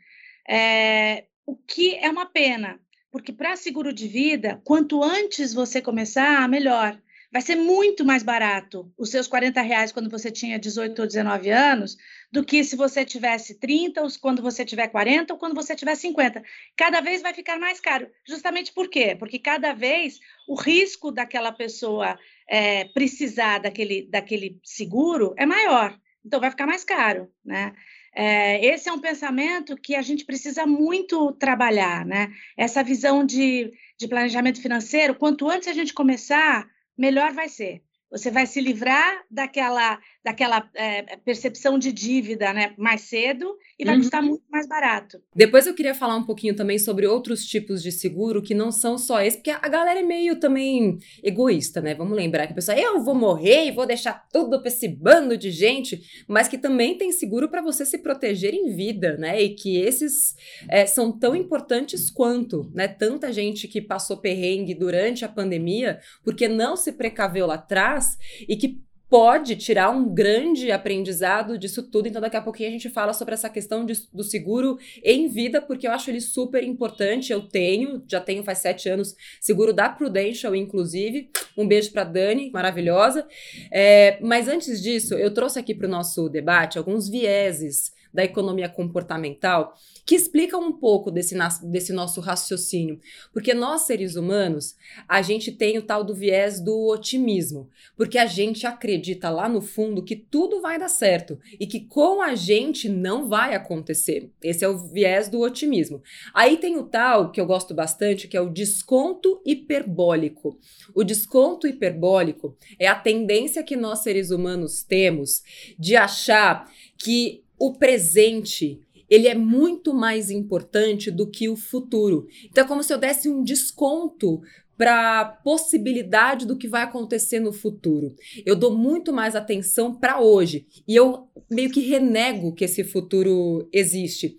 É, 0.47 1.25
o 1.45 1.55
que 1.55 1.95
é 1.97 2.09
uma 2.09 2.25
pena, 2.25 2.79
porque 3.11 3.31
para 3.31 3.55
seguro 3.55 3.93
de 3.93 4.07
vida, 4.07 4.59
quanto 4.63 5.03
antes 5.03 5.53
você 5.53 5.81
começar, 5.81 6.49
melhor. 6.49 6.99
Vai 7.31 7.43
ser 7.43 7.55
muito 7.55 8.03
mais 8.03 8.23
barato 8.23 8.91
os 8.97 9.11
seus 9.11 9.27
40 9.27 9.61
reais 9.61 9.91
quando 9.91 10.09
você 10.09 10.31
tinha 10.31 10.57
18 10.57 10.99
ou 10.99 11.07
19 11.07 11.51
anos 11.51 11.95
do 12.31 12.43
que 12.43 12.63
se 12.63 12.75
você 12.75 13.05
tivesse 13.05 13.59
30, 13.59 14.01
ou 14.01 14.09
quando 14.19 14.41
você 14.41 14.65
tiver 14.65 14.87
40 14.87 15.33
ou 15.33 15.39
quando 15.39 15.53
você 15.53 15.75
tiver 15.75 15.93
50. 15.93 16.41
Cada 16.75 17.01
vez 17.01 17.21
vai 17.21 17.33
ficar 17.33 17.59
mais 17.59 17.79
caro. 17.79 18.09
Justamente 18.27 18.73
por 18.73 18.89
quê? 18.89 19.15
Porque 19.17 19.37
cada 19.37 19.73
vez 19.73 20.19
o 20.47 20.55
risco 20.55 21.11
daquela 21.11 21.51
pessoa 21.51 22.17
é, 22.49 22.85
precisar 22.85 23.59
daquele, 23.59 24.09
daquele 24.09 24.59
seguro 24.63 25.35
é 25.37 25.45
maior. 25.45 25.95
Então 26.25 26.39
vai 26.39 26.49
ficar 26.49 26.65
mais 26.65 26.83
caro, 26.83 27.31
né? 27.45 27.73
É, 28.13 28.65
esse 28.65 28.89
é 28.89 28.91
um 28.91 28.99
pensamento 28.99 29.75
que 29.75 29.95
a 29.95 30.01
gente 30.01 30.25
precisa 30.25 30.65
muito 30.65 31.31
trabalhar, 31.33 32.05
né? 32.05 32.33
Essa 32.57 32.83
visão 32.83 33.23
de, 33.23 33.71
de 33.97 34.07
planejamento 34.07 34.59
financeiro, 34.61 35.15
quanto 35.15 35.47
antes 35.47 35.67
a 35.67 35.73
gente 35.73 35.93
começar, 35.93 36.67
melhor 36.99 37.31
vai 37.33 37.47
ser. 37.47 37.81
Você 38.11 38.29
vai 38.29 38.45
se 38.45 38.59
livrar 38.59 39.23
daquela, 39.31 39.99
daquela 40.23 40.69
é, 40.75 41.15
percepção 41.17 41.79
de 41.79 41.93
dívida 41.93 42.51
né, 42.53 42.73
mais 42.77 43.01
cedo 43.01 43.55
e 43.77 43.85
vai 43.85 43.95
uhum. 43.95 44.01
custar 44.01 44.21
muito 44.21 44.43
mais 44.51 44.67
barato. 44.67 45.21
Depois 45.33 45.65
eu 45.65 45.73
queria 45.73 45.95
falar 45.95 46.15
um 46.17 46.25
pouquinho 46.25 46.55
também 46.55 46.77
sobre 46.77 47.07
outros 47.07 47.45
tipos 47.45 47.81
de 47.81 47.91
seguro 47.91 48.41
que 48.41 48.53
não 48.53 48.71
são 48.71 48.97
só 48.97 49.21
esse, 49.21 49.37
porque 49.37 49.51
a 49.51 49.67
galera 49.69 50.01
é 50.01 50.03
meio 50.03 50.37
também 50.37 50.97
egoísta, 51.23 51.79
né? 51.79 51.95
Vamos 51.95 52.17
lembrar 52.17 52.47
que 52.47 52.51
a 52.51 52.55
pessoa, 52.55 52.77
eu 52.77 53.01
vou 53.01 53.15
morrer 53.15 53.67
e 53.67 53.71
vou 53.71 53.85
deixar 53.85 54.27
tudo 54.31 54.59
para 54.59 54.67
esse 54.67 54.87
bando 54.89 55.37
de 55.37 55.51
gente, 55.51 56.01
mas 56.27 56.49
que 56.49 56.57
também 56.57 56.97
tem 56.97 57.11
seguro 57.13 57.49
para 57.49 57.61
você 57.61 57.85
se 57.85 57.97
proteger 57.99 58.53
em 58.53 58.75
vida, 58.75 59.15
né? 59.17 59.41
E 59.41 59.55
que 59.55 59.77
esses 59.77 60.35
é, 60.67 60.85
são 60.85 61.17
tão 61.17 61.33
importantes 61.33 62.11
quanto, 62.11 62.69
né? 62.73 62.89
Tanta 62.89 63.31
gente 63.31 63.67
que 63.67 63.81
passou 63.81 64.17
perrengue 64.17 64.73
durante 64.73 65.23
a 65.23 65.29
pandemia 65.29 65.99
porque 66.23 66.49
não 66.49 66.75
se 66.75 66.91
precaveu 66.91 67.47
lá 67.47 67.55
atrás 67.55 68.17
e 68.47 68.57
que 68.57 68.81
pode 69.09 69.55
tirar 69.55 69.89
um 69.89 70.13
grande 70.13 70.71
aprendizado 70.71 71.57
disso 71.57 71.83
tudo. 71.83 72.07
Então, 72.07 72.21
daqui 72.21 72.37
a 72.37 72.41
pouquinho 72.41 72.69
a 72.69 72.71
gente 72.71 72.89
fala 72.89 73.11
sobre 73.11 73.33
essa 73.33 73.49
questão 73.49 73.83
de, 73.83 73.93
do 74.13 74.23
seguro 74.23 74.77
em 75.03 75.27
vida, 75.27 75.61
porque 75.61 75.87
eu 75.87 75.91
acho 75.91 76.11
ele 76.11 76.21
super 76.21 76.63
importante. 76.63 77.33
Eu 77.33 77.41
tenho, 77.41 78.03
já 78.07 78.21
tenho 78.21 78.43
faz 78.43 78.59
sete 78.59 78.87
anos, 78.87 79.15
seguro 79.41 79.73
da 79.73 79.89
Prudential, 79.89 80.55
inclusive. 80.55 81.29
Um 81.57 81.67
beijo 81.67 81.91
para 81.91 82.03
Dani, 82.03 82.51
maravilhosa. 82.51 83.27
É, 83.71 84.19
mas 84.21 84.47
antes 84.47 84.81
disso, 84.81 85.15
eu 85.15 85.33
trouxe 85.33 85.57
aqui 85.57 85.73
para 85.73 85.87
o 85.87 85.91
nosso 85.91 86.29
debate 86.29 86.77
alguns 86.77 87.09
vieses 87.09 87.97
da 88.13 88.23
economia 88.23 88.67
comportamental, 88.67 89.75
que 90.05 90.15
explica 90.15 90.57
um 90.57 90.71
pouco 90.71 91.11
desse, 91.11 91.35
desse 91.63 91.93
nosso 91.93 92.19
raciocínio. 92.19 92.99
Porque 93.31 93.53
nós, 93.53 93.81
seres 93.81 94.15
humanos, 94.15 94.75
a 95.07 95.21
gente 95.21 95.51
tem 95.51 95.77
o 95.77 95.83
tal 95.83 96.03
do 96.03 96.15
viés 96.15 96.59
do 96.59 96.87
otimismo. 96.87 97.69
Porque 97.95 98.17
a 98.17 98.25
gente 98.25 98.65
acredita 98.65 99.29
lá 99.29 99.47
no 99.47 99.61
fundo 99.61 100.03
que 100.03 100.15
tudo 100.15 100.61
vai 100.61 100.79
dar 100.79 100.89
certo 100.89 101.39
e 101.59 101.67
que 101.67 101.81
com 101.81 102.21
a 102.21 102.35
gente 102.35 102.89
não 102.89 103.27
vai 103.27 103.53
acontecer. 103.53 104.31
Esse 104.41 104.65
é 104.65 104.69
o 104.69 104.77
viés 104.77 105.29
do 105.29 105.39
otimismo. 105.41 106.01
Aí 106.33 106.57
tem 106.57 106.77
o 106.77 106.83
tal, 106.83 107.31
que 107.31 107.39
eu 107.39 107.45
gosto 107.45 107.73
bastante, 107.73 108.27
que 108.27 108.37
é 108.37 108.41
o 108.41 108.49
desconto 108.49 109.41
hiperbólico. 109.45 110.57
O 110.95 111.03
desconto 111.03 111.67
hiperbólico 111.67 112.57
é 112.79 112.87
a 112.87 112.95
tendência 112.95 113.63
que 113.63 113.75
nós, 113.75 113.99
seres 113.99 114.31
humanos, 114.31 114.83
temos 114.83 115.43
de 115.77 115.95
achar 115.95 116.69
que 116.97 117.43
o 117.59 117.73
presente 117.73 118.81
ele 119.09 119.27
é 119.27 119.35
muito 119.35 119.93
mais 119.93 120.29
importante 120.29 121.09
do 121.09 121.27
que 121.29 121.49
o 121.49 121.55
futuro. 121.55 122.27
Então 122.45 122.63
é 122.63 122.67
como 122.67 122.83
se 122.83 122.93
eu 122.93 122.97
desse 122.97 123.27
um 123.27 123.43
desconto 123.43 124.41
para 124.77 125.19
a 125.19 125.25
possibilidade 125.25 126.45
do 126.45 126.55
que 126.55 126.67
vai 126.67 126.83
acontecer 126.83 127.39
no 127.39 127.51
futuro. 127.51 128.15
Eu 128.45 128.55
dou 128.55 128.77
muito 128.77 129.11
mais 129.11 129.35
atenção 129.35 129.93
para 129.93 130.21
hoje 130.21 130.65
e 130.87 130.95
eu 130.95 131.27
meio 131.49 131.69
que 131.69 131.81
renego 131.81 132.53
que 132.53 132.63
esse 132.63 132.83
futuro 132.83 133.67
existe. 133.73 134.37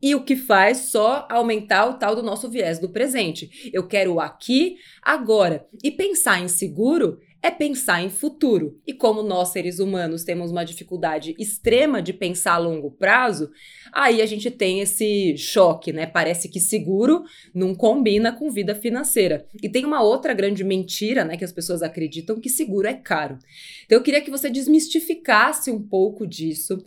E 0.00 0.14
o 0.14 0.24
que 0.24 0.36
faz 0.36 0.90
só 0.90 1.26
aumentar 1.28 1.86
o 1.86 1.94
tal 1.94 2.14
do 2.14 2.22
nosso 2.22 2.48
viés 2.48 2.78
do 2.78 2.88
presente. 2.88 3.70
Eu 3.72 3.86
quero 3.86 4.14
o 4.14 4.20
aqui, 4.20 4.76
agora. 5.02 5.66
E 5.82 5.90
pensar 5.90 6.40
em 6.40 6.48
seguro 6.48 7.18
é 7.46 7.50
pensar 7.52 8.02
em 8.02 8.10
futuro. 8.10 8.80
E 8.84 8.92
como 8.92 9.22
nós, 9.22 9.50
seres 9.50 9.78
humanos, 9.78 10.24
temos 10.24 10.50
uma 10.50 10.64
dificuldade 10.64 11.32
extrema 11.38 12.02
de 12.02 12.12
pensar 12.12 12.54
a 12.54 12.58
longo 12.58 12.90
prazo, 12.90 13.52
aí 13.92 14.20
a 14.20 14.26
gente 14.26 14.50
tem 14.50 14.80
esse 14.80 15.36
choque, 15.36 15.92
né? 15.92 16.06
Parece 16.06 16.48
que 16.48 16.58
seguro 16.58 17.22
não 17.54 17.72
combina 17.72 18.32
com 18.32 18.50
vida 18.50 18.74
financeira. 18.74 19.46
E 19.62 19.68
tem 19.68 19.84
uma 19.84 20.02
outra 20.02 20.34
grande 20.34 20.64
mentira, 20.64 21.24
né, 21.24 21.36
que 21.36 21.44
as 21.44 21.52
pessoas 21.52 21.84
acreditam 21.84 22.40
que 22.40 22.50
seguro 22.50 22.88
é 22.88 22.94
caro. 22.94 23.38
Então 23.84 23.96
eu 23.96 24.02
queria 24.02 24.20
que 24.20 24.30
você 24.30 24.50
desmistificasse 24.50 25.70
um 25.70 25.80
pouco 25.80 26.26
disso 26.26 26.84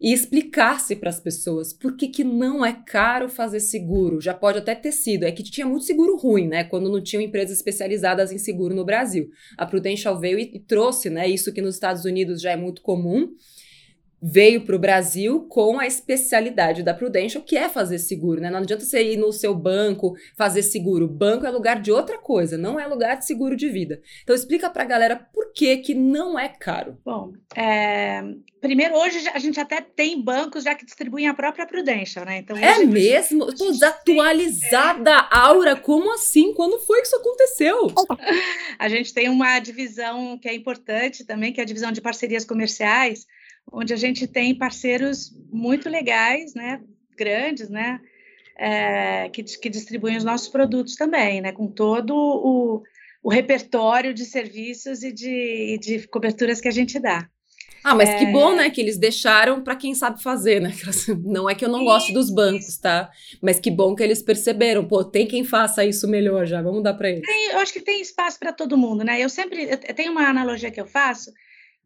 e 0.00 0.12
explicasse 0.12 0.96
para 0.96 1.10
as 1.10 1.20
pessoas 1.20 1.72
por 1.72 1.96
que, 1.96 2.08
que 2.08 2.24
não 2.24 2.64
é 2.64 2.72
caro 2.72 3.28
fazer 3.28 3.60
seguro. 3.60 4.20
Já 4.20 4.32
pode 4.32 4.58
até 4.58 4.74
ter 4.74 4.92
sido, 4.92 5.24
é 5.24 5.32
que 5.32 5.42
tinha 5.42 5.66
muito 5.66 5.84
seguro 5.84 6.16
ruim, 6.16 6.46
né? 6.46 6.64
Quando 6.64 6.88
não 6.88 7.02
tinham 7.02 7.20
empresas 7.20 7.56
especializadas 7.58 8.32
em 8.32 8.38
seguro 8.38 8.74
no 8.74 8.84
Brasil. 8.84 9.30
A 9.56 9.66
Prudential 9.66 9.97
veio 10.20 10.38
e, 10.38 10.50
e 10.54 10.60
trouxe, 10.60 11.10
né? 11.10 11.28
Isso 11.28 11.52
que 11.52 11.60
nos 11.60 11.74
Estados 11.74 12.04
Unidos 12.04 12.40
já 12.40 12.52
é 12.52 12.56
muito 12.56 12.82
comum 12.82 13.34
veio 14.20 14.62
para 14.62 14.76
o 14.76 14.78
Brasil 14.78 15.46
com 15.48 15.78
a 15.78 15.86
especialidade 15.86 16.82
da 16.82 16.92
Prudential, 16.92 17.42
que 17.42 17.56
é 17.56 17.68
fazer 17.68 17.98
seguro, 17.98 18.40
né? 18.40 18.50
Não 18.50 18.58
adianta 18.58 18.84
você 18.84 19.12
ir 19.12 19.16
no 19.16 19.32
seu 19.32 19.54
banco 19.54 20.16
fazer 20.36 20.62
seguro. 20.62 21.08
Banco 21.08 21.46
é 21.46 21.50
lugar 21.50 21.80
de 21.80 21.92
outra 21.92 22.18
coisa, 22.18 22.58
não 22.58 22.78
é 22.78 22.86
lugar 22.86 23.16
de 23.16 23.26
seguro 23.26 23.56
de 23.56 23.68
vida. 23.68 24.00
Então 24.22 24.34
explica 24.34 24.68
para 24.68 24.82
a 24.82 24.86
galera 24.86 25.16
por 25.32 25.52
que 25.52 25.76
que 25.78 25.94
não 25.94 26.38
é 26.38 26.48
caro. 26.48 26.98
Bom, 27.04 27.32
é... 27.54 28.22
primeiro 28.60 28.96
hoje 28.96 29.28
a 29.28 29.38
gente 29.38 29.60
até 29.60 29.80
tem 29.80 30.20
bancos 30.20 30.64
já 30.64 30.74
que 30.74 30.84
distribuem 30.84 31.28
a 31.28 31.34
própria 31.34 31.66
Prudential, 31.66 32.24
né? 32.24 32.38
Então 32.38 32.56
é 32.56 32.84
mesmo? 32.84 33.44
Eu 33.44 33.54
tô 33.54 33.70
desatualizada, 33.70 35.10
é. 35.10 35.26
Aura. 35.30 35.76
Como 35.76 36.12
assim? 36.14 36.52
Quando 36.54 36.78
foi 36.80 37.00
que 37.00 37.06
isso 37.06 37.16
aconteceu? 37.16 37.86
a 38.78 38.88
gente 38.88 39.14
tem 39.14 39.28
uma 39.28 39.58
divisão 39.60 40.38
que 40.38 40.48
é 40.48 40.54
importante 40.54 41.24
também, 41.24 41.52
que 41.52 41.60
é 41.60 41.62
a 41.62 41.66
divisão 41.66 41.92
de 41.92 42.00
parcerias 42.00 42.44
comerciais 42.44 43.26
onde 43.72 43.92
a 43.92 43.96
gente 43.96 44.26
tem 44.26 44.54
parceiros 44.54 45.32
muito 45.50 45.88
legais, 45.88 46.54
né, 46.54 46.80
grandes, 47.16 47.68
né, 47.68 48.00
é, 48.56 49.28
que, 49.28 49.42
que 49.42 49.68
distribuem 49.68 50.16
os 50.16 50.24
nossos 50.24 50.48
produtos 50.48 50.94
também, 50.94 51.40
né, 51.40 51.52
com 51.52 51.66
todo 51.66 52.14
o, 52.14 52.82
o 53.22 53.30
repertório 53.30 54.12
de 54.12 54.24
serviços 54.24 55.02
e 55.02 55.12
de, 55.12 55.78
de 55.80 56.08
coberturas 56.08 56.60
que 56.60 56.68
a 56.68 56.72
gente 56.72 56.98
dá. 56.98 57.28
Ah, 57.84 57.94
mas 57.94 58.08
é... 58.08 58.18
que 58.18 58.26
bom, 58.26 58.54
né, 58.54 58.70
que 58.70 58.80
eles 58.80 58.98
deixaram 58.98 59.62
para 59.62 59.76
quem 59.76 59.94
sabe 59.94 60.22
fazer, 60.22 60.60
né? 60.60 60.72
Não 61.24 61.48
é 61.48 61.54
que 61.54 61.64
eu 61.64 61.68
não 61.68 61.84
goste 61.84 62.12
dos 62.12 62.30
bancos, 62.30 62.76
tá? 62.76 63.10
Mas 63.40 63.60
que 63.60 63.70
bom 63.70 63.94
que 63.94 64.02
eles 64.02 64.20
perceberam, 64.20 64.86
pô, 64.86 65.04
tem 65.04 65.26
quem 65.26 65.44
faça 65.44 65.84
isso 65.84 66.08
melhor 66.08 66.46
já, 66.46 66.60
vamos 66.60 66.82
dar 66.82 66.94
para 66.94 67.10
eles. 67.10 67.26
Tem, 67.26 67.50
eu 67.50 67.58
acho 67.58 67.72
que 67.72 67.80
tem 67.80 68.00
espaço 68.00 68.38
para 68.38 68.52
todo 68.52 68.76
mundo, 68.76 69.04
né? 69.04 69.22
Eu 69.22 69.28
sempre 69.28 69.68
eu 69.70 69.94
tenho 69.94 70.12
uma 70.12 70.28
analogia 70.28 70.70
que 70.70 70.80
eu 70.80 70.86
faço, 70.86 71.32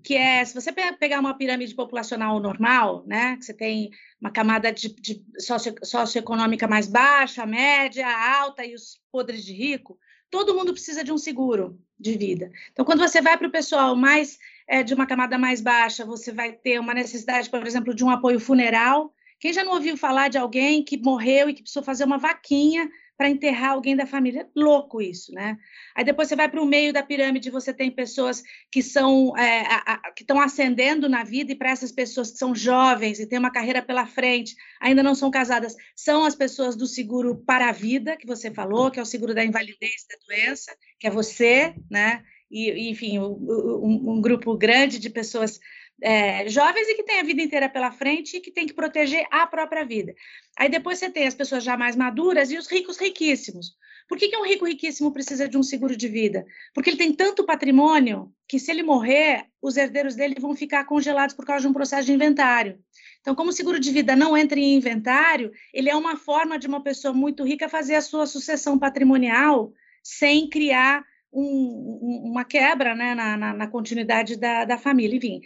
que 0.02 0.16
é, 0.16 0.44
se 0.44 0.54
você 0.54 0.72
pegar 0.72 1.20
uma 1.20 1.36
pirâmide 1.36 1.74
populacional 1.74 2.40
normal, 2.40 3.04
né, 3.06 3.36
que 3.36 3.44
você 3.44 3.54
tem 3.54 3.90
uma 4.20 4.30
camada 4.30 4.72
de, 4.72 4.88
de 4.94 5.24
socio, 5.38 5.74
socioeconômica 5.82 6.66
mais 6.66 6.86
baixa, 6.86 7.46
média, 7.46 8.06
alta 8.40 8.64
e 8.64 8.74
os 8.74 9.00
podres 9.10 9.44
de 9.44 9.52
rico, 9.52 9.98
todo 10.30 10.54
mundo 10.54 10.72
precisa 10.72 11.04
de 11.04 11.12
um 11.12 11.18
seguro 11.18 11.78
de 11.98 12.16
vida. 12.16 12.50
Então, 12.72 12.84
quando 12.84 13.00
você 13.00 13.20
vai 13.20 13.36
para 13.36 13.46
o 13.46 13.52
pessoal 13.52 13.94
mais 13.94 14.38
é, 14.66 14.82
de 14.82 14.94
uma 14.94 15.06
camada 15.06 15.38
mais 15.38 15.60
baixa, 15.60 16.04
você 16.04 16.32
vai 16.32 16.52
ter 16.52 16.80
uma 16.80 16.94
necessidade, 16.94 17.48
por 17.48 17.66
exemplo, 17.66 17.94
de 17.94 18.02
um 18.04 18.10
apoio 18.10 18.40
funeral. 18.40 19.14
Quem 19.38 19.52
já 19.52 19.62
não 19.62 19.74
ouviu 19.74 19.96
falar 19.96 20.28
de 20.28 20.38
alguém 20.38 20.82
que 20.82 20.96
morreu 20.96 21.48
e 21.48 21.54
que 21.54 21.62
precisou 21.62 21.82
fazer 21.82 22.04
uma 22.04 22.18
vaquinha 22.18 22.90
para 23.22 23.30
enterrar 23.30 23.70
alguém 23.70 23.94
da 23.94 24.04
família. 24.04 24.48
Louco 24.52 25.00
isso, 25.00 25.32
né? 25.32 25.56
Aí 25.94 26.02
depois 26.02 26.26
você 26.26 26.34
vai 26.34 26.48
para 26.48 26.60
o 26.60 26.66
meio 26.66 26.92
da 26.92 27.04
pirâmide, 27.04 27.50
você 27.50 27.72
tem 27.72 27.88
pessoas 27.88 28.42
que 28.68 28.82
são 28.82 29.32
é, 29.38 29.60
a, 29.60 29.92
a, 29.92 30.10
que 30.10 30.24
estão 30.24 30.40
ascendendo 30.40 31.08
na 31.08 31.22
vida, 31.22 31.52
e 31.52 31.54
para 31.54 31.70
essas 31.70 31.92
pessoas 31.92 32.32
que 32.32 32.38
são 32.38 32.52
jovens 32.52 33.20
e 33.20 33.26
têm 33.26 33.38
uma 33.38 33.52
carreira 33.52 33.80
pela 33.80 34.06
frente, 34.06 34.56
ainda 34.80 35.04
não 35.04 35.14
são 35.14 35.30
casadas, 35.30 35.76
são 35.94 36.24
as 36.24 36.34
pessoas 36.34 36.74
do 36.74 36.84
seguro 36.84 37.36
para 37.36 37.68
a 37.68 37.72
vida, 37.72 38.16
que 38.16 38.26
você 38.26 38.50
falou, 38.50 38.90
que 38.90 38.98
é 38.98 39.02
o 39.02 39.06
seguro 39.06 39.36
da 39.36 39.44
invalidez 39.44 40.04
da 40.10 40.16
doença, 40.26 40.76
que 40.98 41.06
é 41.06 41.10
você, 41.10 41.76
né? 41.88 42.24
E, 42.50 42.90
enfim, 42.90 43.20
um, 43.20 44.14
um 44.14 44.20
grupo 44.20 44.58
grande 44.58 44.98
de 44.98 45.08
pessoas 45.08 45.60
é, 46.00 46.48
jovens 46.48 46.88
e 46.88 46.94
que 46.94 47.02
têm 47.02 47.20
a 47.20 47.24
vida 47.24 47.42
inteira 47.42 47.68
pela 47.68 47.90
frente 47.90 48.36
e 48.36 48.40
que 48.40 48.50
tem 48.50 48.66
que 48.66 48.74
proteger 48.74 49.26
a 49.30 49.46
própria 49.46 49.84
vida. 49.84 50.14
Aí 50.58 50.68
depois 50.68 50.98
você 50.98 51.10
tem 51.10 51.26
as 51.26 51.34
pessoas 51.34 51.64
já 51.64 51.76
mais 51.76 51.96
maduras 51.96 52.50
e 52.50 52.58
os 52.58 52.70
ricos 52.70 52.98
riquíssimos. 52.98 53.76
Por 54.08 54.18
que, 54.18 54.28
que 54.28 54.36
um 54.36 54.44
rico 54.44 54.66
riquíssimo 54.66 55.12
precisa 55.12 55.48
de 55.48 55.56
um 55.56 55.62
seguro 55.62 55.96
de 55.96 56.08
vida? 56.08 56.44
Porque 56.74 56.90
ele 56.90 56.98
tem 56.98 57.12
tanto 57.12 57.46
patrimônio 57.46 58.32
que, 58.48 58.58
se 58.58 58.70
ele 58.70 58.82
morrer, 58.82 59.46
os 59.60 59.76
herdeiros 59.76 60.14
dele 60.14 60.34
vão 60.38 60.54
ficar 60.54 60.84
congelados 60.84 61.34
por 61.34 61.46
causa 61.46 61.62
de 61.62 61.68
um 61.68 61.72
processo 61.72 62.06
de 62.06 62.12
inventário. 62.12 62.78
Então, 63.20 63.34
como 63.34 63.50
o 63.50 63.52
seguro 63.52 63.78
de 63.78 63.90
vida 63.90 64.16
não 64.16 64.36
entra 64.36 64.58
em 64.58 64.74
inventário, 64.74 65.52
ele 65.72 65.88
é 65.88 65.96
uma 65.96 66.16
forma 66.16 66.58
de 66.58 66.66
uma 66.66 66.82
pessoa 66.82 67.14
muito 67.14 67.44
rica 67.44 67.68
fazer 67.68 67.94
a 67.94 68.02
sua 68.02 68.26
sucessão 68.26 68.78
patrimonial 68.78 69.72
sem 70.02 70.48
criar 70.48 71.04
um, 71.32 72.24
uma 72.24 72.44
quebra 72.44 72.94
né, 72.94 73.14
na, 73.14 73.36
na, 73.36 73.54
na 73.54 73.66
continuidade 73.66 74.36
da, 74.36 74.64
da 74.64 74.76
família. 74.76 75.16
Enfim, 75.16 75.40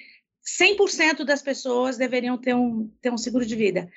100% 0.47 1.25
das 1.25 1.43
pessoas 1.43 1.97
deveriam 1.97 2.39
ter 2.39 2.55
um, 2.55 2.89
ter 3.03 3.13
um 3.13 3.19
seguro 3.19 3.45
de 3.45 3.57
vida. 3.57 3.91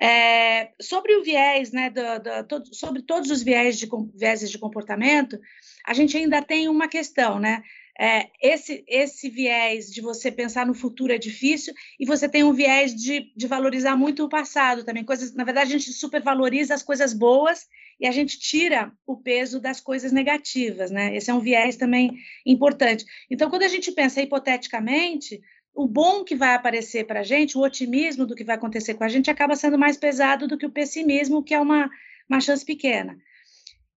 É, 0.00 0.72
sobre 0.80 1.14
o 1.16 1.22
viés, 1.22 1.70
né, 1.70 1.88
do, 1.88 2.00
do, 2.18 2.48
todo, 2.48 2.74
sobre 2.74 3.02
todos 3.02 3.30
os 3.30 3.42
viés 3.42 3.78
de, 3.78 3.88
viéses 4.14 4.50
de 4.50 4.58
comportamento, 4.58 5.38
a 5.86 5.94
gente 5.94 6.16
ainda 6.16 6.42
tem 6.42 6.68
uma 6.68 6.88
questão, 6.88 7.38
né? 7.38 7.62
É, 7.96 8.28
esse, 8.42 8.84
esse 8.88 9.30
viés 9.30 9.86
de 9.86 10.00
você 10.00 10.32
pensar 10.32 10.66
no 10.66 10.74
futuro 10.74 11.12
é 11.12 11.18
difícil 11.18 11.72
e 11.98 12.04
você 12.04 12.28
tem 12.28 12.42
um 12.42 12.52
viés 12.52 12.92
de, 12.92 13.32
de 13.36 13.46
valorizar 13.46 13.96
muito 13.96 14.24
o 14.24 14.28
passado 14.28 14.82
também. 14.82 15.04
Coisas, 15.04 15.32
na 15.32 15.44
verdade, 15.44 15.72
a 15.72 15.78
gente 15.78 15.92
supervaloriza 15.92 16.74
as 16.74 16.82
coisas 16.82 17.14
boas 17.14 17.68
e 18.00 18.06
a 18.08 18.10
gente 18.10 18.40
tira 18.40 18.92
o 19.06 19.16
peso 19.16 19.60
das 19.60 19.80
coisas 19.80 20.10
negativas, 20.10 20.90
né? 20.90 21.14
Esse 21.14 21.30
é 21.30 21.34
um 21.34 21.38
viés 21.38 21.76
também 21.76 22.10
importante. 22.44 23.04
Então, 23.30 23.48
quando 23.48 23.62
a 23.62 23.68
gente 23.68 23.92
pensa 23.92 24.20
hipoteticamente, 24.20 25.40
o 25.74 25.88
bom 25.88 26.22
que 26.22 26.36
vai 26.36 26.54
aparecer 26.54 27.04
para 27.04 27.20
a 27.20 27.24
gente, 27.24 27.58
o 27.58 27.62
otimismo 27.62 28.24
do 28.24 28.34
que 28.34 28.44
vai 28.44 28.54
acontecer 28.54 28.94
com 28.94 29.04
a 29.04 29.08
gente, 29.08 29.30
acaba 29.30 29.56
sendo 29.56 29.76
mais 29.76 29.96
pesado 29.96 30.46
do 30.46 30.56
que 30.56 30.66
o 30.66 30.70
pessimismo, 30.70 31.42
que 31.42 31.52
é 31.52 31.60
uma, 31.60 31.90
uma 32.28 32.40
chance 32.40 32.64
pequena. 32.64 33.18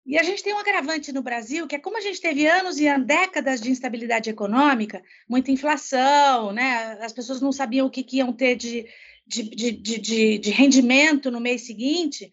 E 0.06 0.18
a 0.18 0.24
gente 0.24 0.42
tem 0.42 0.54
um 0.54 0.58
agravante 0.58 1.12
no 1.12 1.22
Brasil, 1.22 1.68
que 1.68 1.76
é 1.76 1.80
como 1.80 1.98
a 1.98 2.02
gente 2.02 2.22
teve 2.22 2.48
anos 2.48 2.80
e 2.80 2.98
décadas 3.00 3.60
de 3.60 3.70
instabilidade 3.70 4.30
econômica, 4.30 5.04
muita 5.30 5.52
inflação, 5.52 6.52
né? 6.54 6.98
as 7.02 7.12
pessoas 7.12 7.42
não 7.42 7.52
sabiam 7.52 7.86
o 7.86 7.90
que, 7.90 8.04
que 8.04 8.18
iam 8.18 8.32
ter 8.32 8.56
de, 8.56 8.88
de, 9.28 9.44
de, 9.44 9.72
de, 10.00 10.38
de 10.40 10.50
rendimento 10.50 11.30
no 11.30 11.42
mês 11.42 11.68
seguinte, 11.68 12.32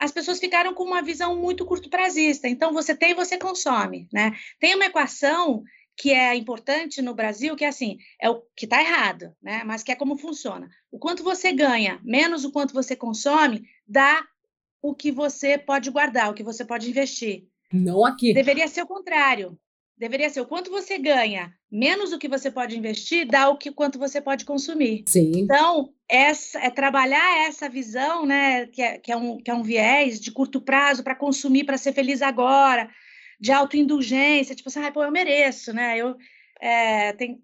as 0.00 0.10
pessoas 0.10 0.40
ficaram 0.40 0.72
com 0.72 0.82
uma 0.82 1.02
visão 1.02 1.36
muito 1.36 1.66
curto 1.66 1.90
prazista. 1.90 2.48
Então, 2.48 2.72
você 2.72 2.94
tem, 2.94 3.14
você 3.14 3.36
consome. 3.36 4.08
Né? 4.10 4.34
Tem 4.58 4.74
uma 4.74 4.86
equação 4.86 5.62
que 6.00 6.14
é 6.14 6.34
importante 6.34 7.02
no 7.02 7.14
Brasil, 7.14 7.54
que 7.54 7.62
é 7.62 7.68
assim, 7.68 7.98
é 8.18 8.30
o 8.30 8.40
que 8.56 8.64
está 8.64 8.80
errado, 8.80 9.34
né? 9.42 9.62
Mas 9.66 9.82
que 9.82 9.92
é 9.92 9.94
como 9.94 10.16
funciona. 10.16 10.66
O 10.90 10.98
quanto 10.98 11.22
você 11.22 11.52
ganha, 11.52 12.00
menos 12.02 12.42
o 12.42 12.50
quanto 12.50 12.72
você 12.72 12.96
consome, 12.96 13.64
dá 13.86 14.24
o 14.80 14.94
que 14.94 15.12
você 15.12 15.58
pode 15.58 15.90
guardar, 15.90 16.30
o 16.30 16.34
que 16.34 16.42
você 16.42 16.64
pode 16.64 16.88
investir. 16.88 17.44
Não 17.70 18.02
aqui. 18.06 18.32
Deveria 18.32 18.66
ser 18.66 18.80
o 18.80 18.86
contrário. 18.86 19.58
Deveria 19.94 20.30
ser 20.30 20.40
o 20.40 20.46
quanto 20.46 20.70
você 20.70 20.96
ganha, 20.96 21.52
menos 21.70 22.10
o 22.14 22.18
que 22.18 22.26
você 22.26 22.50
pode 22.50 22.78
investir, 22.78 23.28
dá 23.28 23.50
o 23.50 23.58
que 23.58 23.70
quanto 23.70 23.98
você 23.98 24.18
pode 24.18 24.46
consumir. 24.46 25.04
Sim. 25.06 25.32
Então, 25.36 25.92
essa, 26.08 26.58
é 26.60 26.70
trabalhar 26.70 27.46
essa 27.46 27.68
visão, 27.68 28.24
né, 28.24 28.66
que 28.68 28.80
é, 28.80 28.96
que 28.98 29.12
é, 29.12 29.16
um, 29.16 29.36
que 29.36 29.50
é 29.50 29.54
um 29.54 29.62
viés 29.62 30.18
de 30.18 30.30
curto 30.30 30.62
prazo 30.62 31.04
para 31.04 31.14
consumir, 31.14 31.64
para 31.64 31.76
ser 31.76 31.92
feliz 31.92 32.22
agora, 32.22 32.88
de 33.40 33.50
autoindulgência, 33.52 34.54
tipo 34.54 34.68
assim, 34.68 34.80
ah, 34.80 34.92
pô, 34.92 35.02
eu 35.02 35.10
mereço, 35.10 35.72
né? 35.72 35.96
Eu, 35.96 36.16
é, 36.60 37.12
tem 37.14 37.40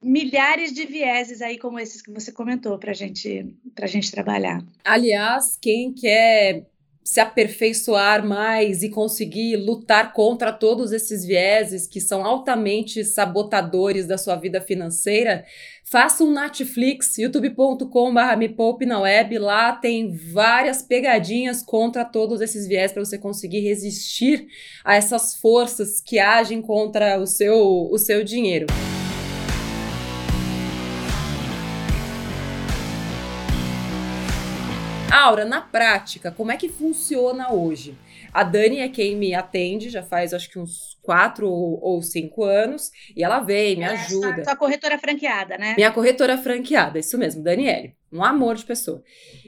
milhares 0.00 0.72
de 0.72 0.86
vieses 0.86 1.42
aí 1.42 1.58
como 1.58 1.80
esses 1.80 2.00
que 2.00 2.12
você 2.12 2.30
comentou 2.30 2.78
para 2.78 2.92
gente, 2.92 3.56
a 3.80 3.86
gente 3.86 4.10
trabalhar. 4.10 4.64
Aliás, 4.84 5.58
quem 5.60 5.92
quer 5.92 6.66
se 7.04 7.20
aperfeiçoar 7.20 8.24
mais 8.26 8.82
e 8.82 8.88
conseguir 8.88 9.56
lutar 9.56 10.12
contra 10.12 10.52
todos 10.52 10.92
esses 10.92 11.24
vieses 11.24 11.86
que 11.86 12.00
são 12.00 12.24
altamente 12.24 13.04
sabotadores 13.04 14.06
da 14.06 14.16
sua 14.16 14.36
vida 14.36 14.60
financeira, 14.60 15.44
faça 15.84 16.22
um 16.22 16.32
Netflix, 16.32 17.18
youtube.com.br 17.18 18.36
me 18.38 18.86
na 18.86 19.00
web, 19.00 19.38
lá 19.38 19.72
tem 19.72 20.12
várias 20.12 20.82
pegadinhas 20.82 21.62
contra 21.62 22.04
todos 22.04 22.40
esses 22.40 22.66
vieses 22.66 22.92
para 22.92 23.04
você 23.04 23.18
conseguir 23.18 23.60
resistir 23.60 24.46
a 24.84 24.94
essas 24.94 25.34
forças 25.34 26.00
que 26.00 26.18
agem 26.18 26.62
contra 26.62 27.18
o 27.18 27.26
seu, 27.26 27.88
o 27.90 27.98
seu 27.98 28.22
dinheiro. 28.22 28.66
Aura, 35.12 35.44
na 35.44 35.60
prática, 35.60 36.32
como 36.32 36.50
é 36.50 36.56
que 36.56 36.70
funciona 36.70 37.52
hoje? 37.52 37.98
A 38.32 38.42
Dani 38.42 38.78
é 38.78 38.88
quem 38.88 39.14
me 39.14 39.34
atende, 39.34 39.90
já 39.90 40.02
faz 40.02 40.32
acho 40.32 40.50
que 40.50 40.58
uns 40.58 40.98
quatro 41.02 41.46
ou, 41.46 42.00
cinco 42.00 42.44
anos, 42.44 42.90
e 43.14 43.22
ela 43.22 43.40
vem, 43.40 43.76
me 43.76 43.84
ajuda. 43.84 44.40
É, 44.40 44.44
sua 44.44 44.56
corretora 44.56 44.98
franqueada, 44.98 45.58
né? 45.58 45.74
Minha 45.76 45.92
corretora 45.92 46.38
franqueada, 46.38 46.98
isso 46.98 47.18
mesmo, 47.18 47.42
Daniele. 47.42 47.94
Um 48.10 48.24
amor 48.24 48.56
de 48.56 48.64
pessoa. 48.64 49.02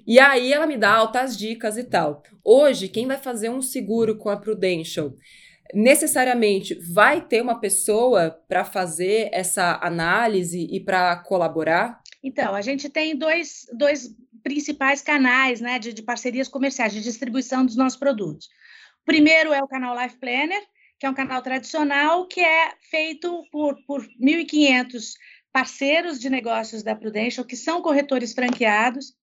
E 0.07 0.21
aí 0.21 0.53
ela 0.53 0.67
me 0.67 0.77
dá 0.77 0.93
altas 0.93 1.35
dicas 1.35 1.79
e 1.79 1.85
tal. 1.85 2.23
Hoje, 2.45 2.89
quem 2.89 3.07
vai 3.07 3.17
fazer 3.17 3.49
um 3.49 3.63
seguro 3.63 4.19
com 4.19 4.29
a 4.29 4.37
Prudential 4.37 5.15
necessariamente 5.73 6.75
vai 6.93 7.23
ter 7.23 7.41
uma 7.41 7.59
pessoa 7.59 8.39
para 8.47 8.67
fazer 8.67 9.31
essa 9.33 9.81
análise 9.83 10.69
e 10.71 10.79
para 10.79 11.17
colaborar? 11.17 12.03
Então, 12.23 12.55
a 12.55 12.61
gente 12.61 12.89
tem 12.91 13.17
dois, 13.17 13.67
dois 13.73 14.15
principais 14.45 15.01
canais 15.01 15.61
né, 15.61 15.79
de, 15.79 15.93
de 15.93 16.03
parcerias 16.03 16.47
comerciais, 16.47 16.93
de 16.93 17.01
distribuição 17.01 17.65
dos 17.65 17.75
nossos 17.75 17.99
produtos. 17.99 18.47
O 19.03 19.07
primeiro 19.07 19.53
é 19.53 19.61
o 19.61 19.67
canal 19.67 20.01
Life 20.01 20.19
Planner, 20.19 20.63
que 21.01 21.07
é 21.07 21.11
um 21.11 21.15
canal 21.15 21.43
tradicional 21.43 22.29
que 22.29 22.41
é 22.41 22.75
feito 22.91 23.43
por, 23.51 23.77
por 23.87 24.07
1.500 24.23 25.15
parceiros 25.51 26.21
de 26.21 26.29
negócios 26.29 26.83
da 26.83 26.95
Prudential, 26.95 27.47
que 27.47 27.57
são 27.57 27.81
corretores 27.81 28.33
franqueados 28.33 29.15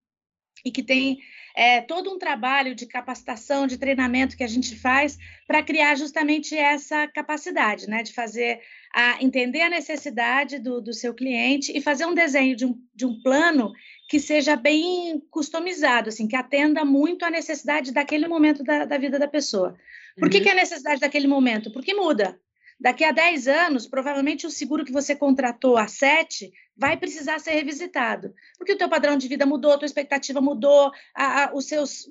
e 0.65 0.71
que 0.71 0.83
tem 0.83 1.19
é, 1.55 1.81
todo 1.81 2.11
um 2.11 2.17
trabalho 2.17 2.73
de 2.73 2.85
capacitação, 2.85 3.67
de 3.67 3.77
treinamento 3.77 4.37
que 4.37 4.43
a 4.43 4.47
gente 4.47 4.75
faz 4.75 5.17
para 5.47 5.63
criar 5.63 5.95
justamente 5.95 6.55
essa 6.55 7.07
capacidade, 7.07 7.87
né, 7.87 8.03
de 8.03 8.13
fazer 8.13 8.61
a 8.93 9.21
entender 9.21 9.61
a 9.61 9.69
necessidade 9.69 10.59
do, 10.59 10.81
do 10.81 10.93
seu 10.93 11.13
cliente 11.13 11.75
e 11.75 11.81
fazer 11.81 12.05
um 12.05 12.13
desenho 12.13 12.55
de 12.55 12.65
um, 12.65 12.75
de 12.93 13.05
um 13.05 13.21
plano 13.21 13.71
que 14.11 14.19
seja 14.19 14.57
bem 14.57 15.21
customizado, 15.31 16.09
assim, 16.09 16.27
que 16.27 16.35
atenda 16.35 16.83
muito 16.83 17.23
à 17.23 17.29
necessidade 17.29 17.93
daquele 17.93 18.27
momento 18.27 18.61
da, 18.61 18.83
da 18.83 18.97
vida 18.97 19.17
da 19.17 19.25
pessoa. 19.25 19.73
Por 20.19 20.29
que, 20.29 20.39
uhum. 20.39 20.43
que 20.43 20.49
é 20.49 20.51
a 20.51 20.55
necessidade 20.55 20.99
daquele 20.99 21.27
momento? 21.27 21.71
Porque 21.71 21.93
muda. 21.93 22.37
Daqui 22.77 23.05
a 23.05 23.13
10 23.13 23.47
anos, 23.47 23.87
provavelmente 23.87 24.45
o 24.45 24.51
seguro 24.51 24.83
que 24.83 24.91
você 24.91 25.15
contratou 25.15 25.77
há 25.77 25.87
7 25.87 26.51
vai 26.75 26.97
precisar 26.97 27.39
ser 27.39 27.51
revisitado. 27.51 28.33
Porque 28.57 28.73
o 28.73 28.77
teu 28.77 28.89
padrão 28.89 29.15
de 29.15 29.29
vida 29.29 29.45
mudou, 29.45 29.71
a 29.71 29.77
tua 29.77 29.85
expectativa 29.85 30.41
mudou, 30.41 30.91
a, 31.15 31.45
a, 31.45 31.55
os, 31.55 31.65
seus, 31.65 32.09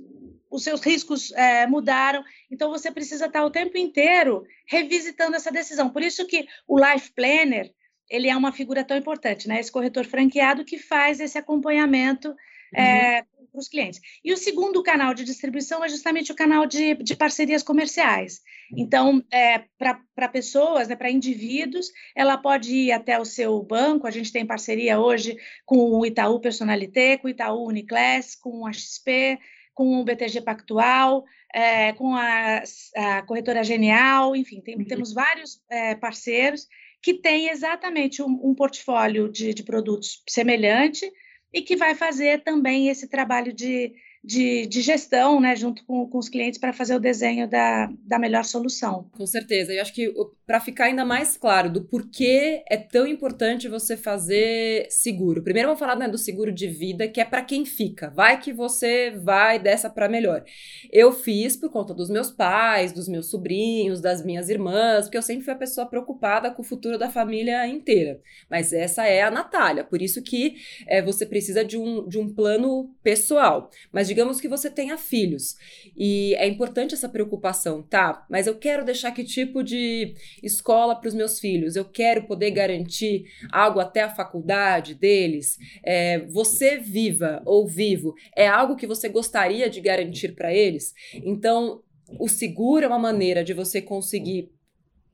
os 0.50 0.64
seus 0.64 0.80
riscos 0.80 1.30
é, 1.32 1.66
mudaram. 1.66 2.24
Então, 2.50 2.70
você 2.70 2.90
precisa 2.90 3.26
estar 3.26 3.44
o 3.44 3.50
tempo 3.50 3.76
inteiro 3.76 4.42
revisitando 4.66 5.36
essa 5.36 5.52
decisão. 5.52 5.90
Por 5.90 6.00
isso 6.00 6.26
que 6.26 6.46
o 6.66 6.78
Life 6.78 7.12
Planner, 7.12 7.70
ele 8.10 8.28
é 8.28 8.36
uma 8.36 8.52
figura 8.52 8.84
tão 8.84 8.96
importante, 8.96 9.46
né? 9.46 9.60
Esse 9.60 9.70
corretor 9.70 10.04
franqueado 10.04 10.64
que 10.64 10.76
faz 10.76 11.20
esse 11.20 11.38
acompanhamento 11.38 12.28
uhum. 12.28 12.82
é, 12.82 13.22
para 13.22 13.58
os 13.58 13.68
clientes. 13.68 14.00
E 14.24 14.32
o 14.32 14.36
segundo 14.36 14.82
canal 14.82 15.14
de 15.14 15.24
distribuição 15.24 15.84
é 15.84 15.88
justamente 15.88 16.32
o 16.32 16.34
canal 16.34 16.66
de, 16.66 16.94
de 16.94 17.14
parcerias 17.14 17.62
comerciais. 17.62 18.40
Então, 18.76 19.24
é, 19.32 19.64
para 19.78 20.28
pessoas, 20.28 20.88
né, 20.88 20.96
para 20.96 21.10
indivíduos, 21.10 21.86
ela 22.14 22.36
pode 22.36 22.74
ir 22.74 22.92
até 22.92 23.18
o 23.18 23.24
seu 23.24 23.62
banco. 23.62 24.06
A 24.06 24.10
gente 24.10 24.32
tem 24.32 24.44
parceria 24.44 24.98
hoje 24.98 25.36
com 25.64 25.76
o 25.76 26.04
Itaú 26.04 26.40
Personalité, 26.40 27.16
com 27.16 27.28
o 27.28 27.30
Itaú 27.30 27.68
Uniclass, 27.68 28.34
com 28.34 28.66
a 28.66 28.72
XP, 28.72 29.38
com 29.72 30.00
o 30.00 30.04
BTG 30.04 30.42
Pactual, 30.42 31.24
é, 31.54 31.92
com 31.92 32.14
a, 32.14 32.62
a, 32.96 33.22
corretora 33.22 33.64
Genial, 33.64 34.36
enfim, 34.36 34.60
tem, 34.60 34.76
uhum. 34.76 34.84
temos 34.84 35.12
vários 35.12 35.60
é, 35.70 35.94
parceiros 35.94 36.68
que 37.02 37.14
têm 37.14 37.48
exatamente 37.48 38.22
um, 38.22 38.40
um 38.42 38.54
portfólio 38.54 39.30
de, 39.30 39.54
de 39.54 39.62
produtos 39.62 40.22
semelhante 40.28 41.10
e 41.52 41.62
que 41.62 41.76
vai 41.76 41.94
fazer 41.94 42.42
também 42.42 42.88
esse 42.88 43.08
trabalho 43.08 43.52
de 43.52 43.92
de, 44.22 44.66
de 44.66 44.82
gestão, 44.82 45.40
né, 45.40 45.56
junto 45.56 45.84
com, 45.84 46.06
com 46.06 46.18
os 46.18 46.28
clientes 46.28 46.60
para 46.60 46.72
fazer 46.72 46.94
o 46.94 47.00
desenho 47.00 47.48
da, 47.48 47.90
da 48.04 48.18
melhor 48.18 48.44
solução. 48.44 49.08
Com 49.16 49.26
certeza. 49.26 49.72
Eu 49.72 49.80
acho 49.80 49.94
que 49.94 50.12
para 50.46 50.60
ficar 50.60 50.86
ainda 50.86 51.04
mais 51.04 51.36
claro 51.36 51.70
do 51.70 51.82
porquê 51.82 52.62
é 52.68 52.76
tão 52.76 53.06
importante 53.06 53.68
você 53.68 53.96
fazer 53.96 54.86
seguro. 54.90 55.42
Primeiro 55.42 55.68
vamos 55.68 55.80
falar 55.80 55.96
né, 55.96 56.06
do 56.06 56.18
seguro 56.18 56.52
de 56.52 56.66
vida, 56.66 57.08
que 57.08 57.20
é 57.20 57.24
para 57.24 57.42
quem 57.42 57.64
fica. 57.64 58.10
Vai 58.10 58.38
que 58.38 58.52
você 58.52 59.10
vai 59.10 59.58
dessa 59.58 59.88
para 59.88 60.08
melhor. 60.08 60.44
Eu 60.92 61.12
fiz 61.12 61.56
por 61.56 61.70
conta 61.70 61.94
dos 61.94 62.10
meus 62.10 62.30
pais, 62.30 62.92
dos 62.92 63.08
meus 63.08 63.30
sobrinhos, 63.30 64.00
das 64.02 64.22
minhas 64.22 64.50
irmãs, 64.50 65.06
porque 65.06 65.16
eu 65.16 65.22
sempre 65.22 65.44
fui 65.44 65.54
a 65.54 65.58
pessoa 65.58 65.86
preocupada 65.86 66.50
com 66.50 66.60
o 66.60 66.64
futuro 66.64 66.98
da 66.98 67.08
família 67.08 67.66
inteira. 67.66 68.20
Mas 68.50 68.72
essa 68.72 69.06
é 69.06 69.22
a 69.22 69.30
Natália, 69.30 69.82
por 69.82 70.02
isso 70.02 70.22
que 70.22 70.56
é, 70.86 71.00
você 71.00 71.24
precisa 71.24 71.64
de 71.64 71.78
um, 71.78 72.06
de 72.06 72.18
um 72.18 72.28
plano 72.28 72.94
pessoal. 73.02 73.70
Mas 73.90 74.09
digamos 74.10 74.40
que 74.40 74.48
você 74.48 74.68
tenha 74.68 74.98
filhos 74.98 75.54
e 75.96 76.34
é 76.34 76.48
importante 76.48 76.94
essa 76.94 77.08
preocupação, 77.08 77.80
tá? 77.80 78.26
Mas 78.28 78.48
eu 78.48 78.56
quero 78.56 78.84
deixar 78.84 79.12
que 79.12 79.22
tipo 79.22 79.62
de 79.62 80.14
escola 80.42 80.96
para 80.96 81.06
os 81.06 81.14
meus 81.14 81.38
filhos? 81.38 81.76
Eu 81.76 81.84
quero 81.84 82.24
poder 82.26 82.50
garantir 82.50 83.26
algo 83.52 83.78
até 83.78 84.02
a 84.02 84.10
faculdade 84.10 84.96
deles? 84.96 85.56
É, 85.84 86.26
você 86.26 86.76
viva 86.76 87.40
ou 87.44 87.68
vivo 87.68 88.16
é 88.36 88.48
algo 88.48 88.74
que 88.74 88.86
você 88.86 89.08
gostaria 89.08 89.70
de 89.70 89.80
garantir 89.80 90.34
para 90.34 90.52
eles? 90.52 90.92
Então, 91.14 91.80
o 92.18 92.26
seguro 92.26 92.84
é 92.84 92.88
uma 92.88 92.98
maneira 92.98 93.44
de 93.44 93.54
você 93.54 93.80
conseguir 93.80 94.50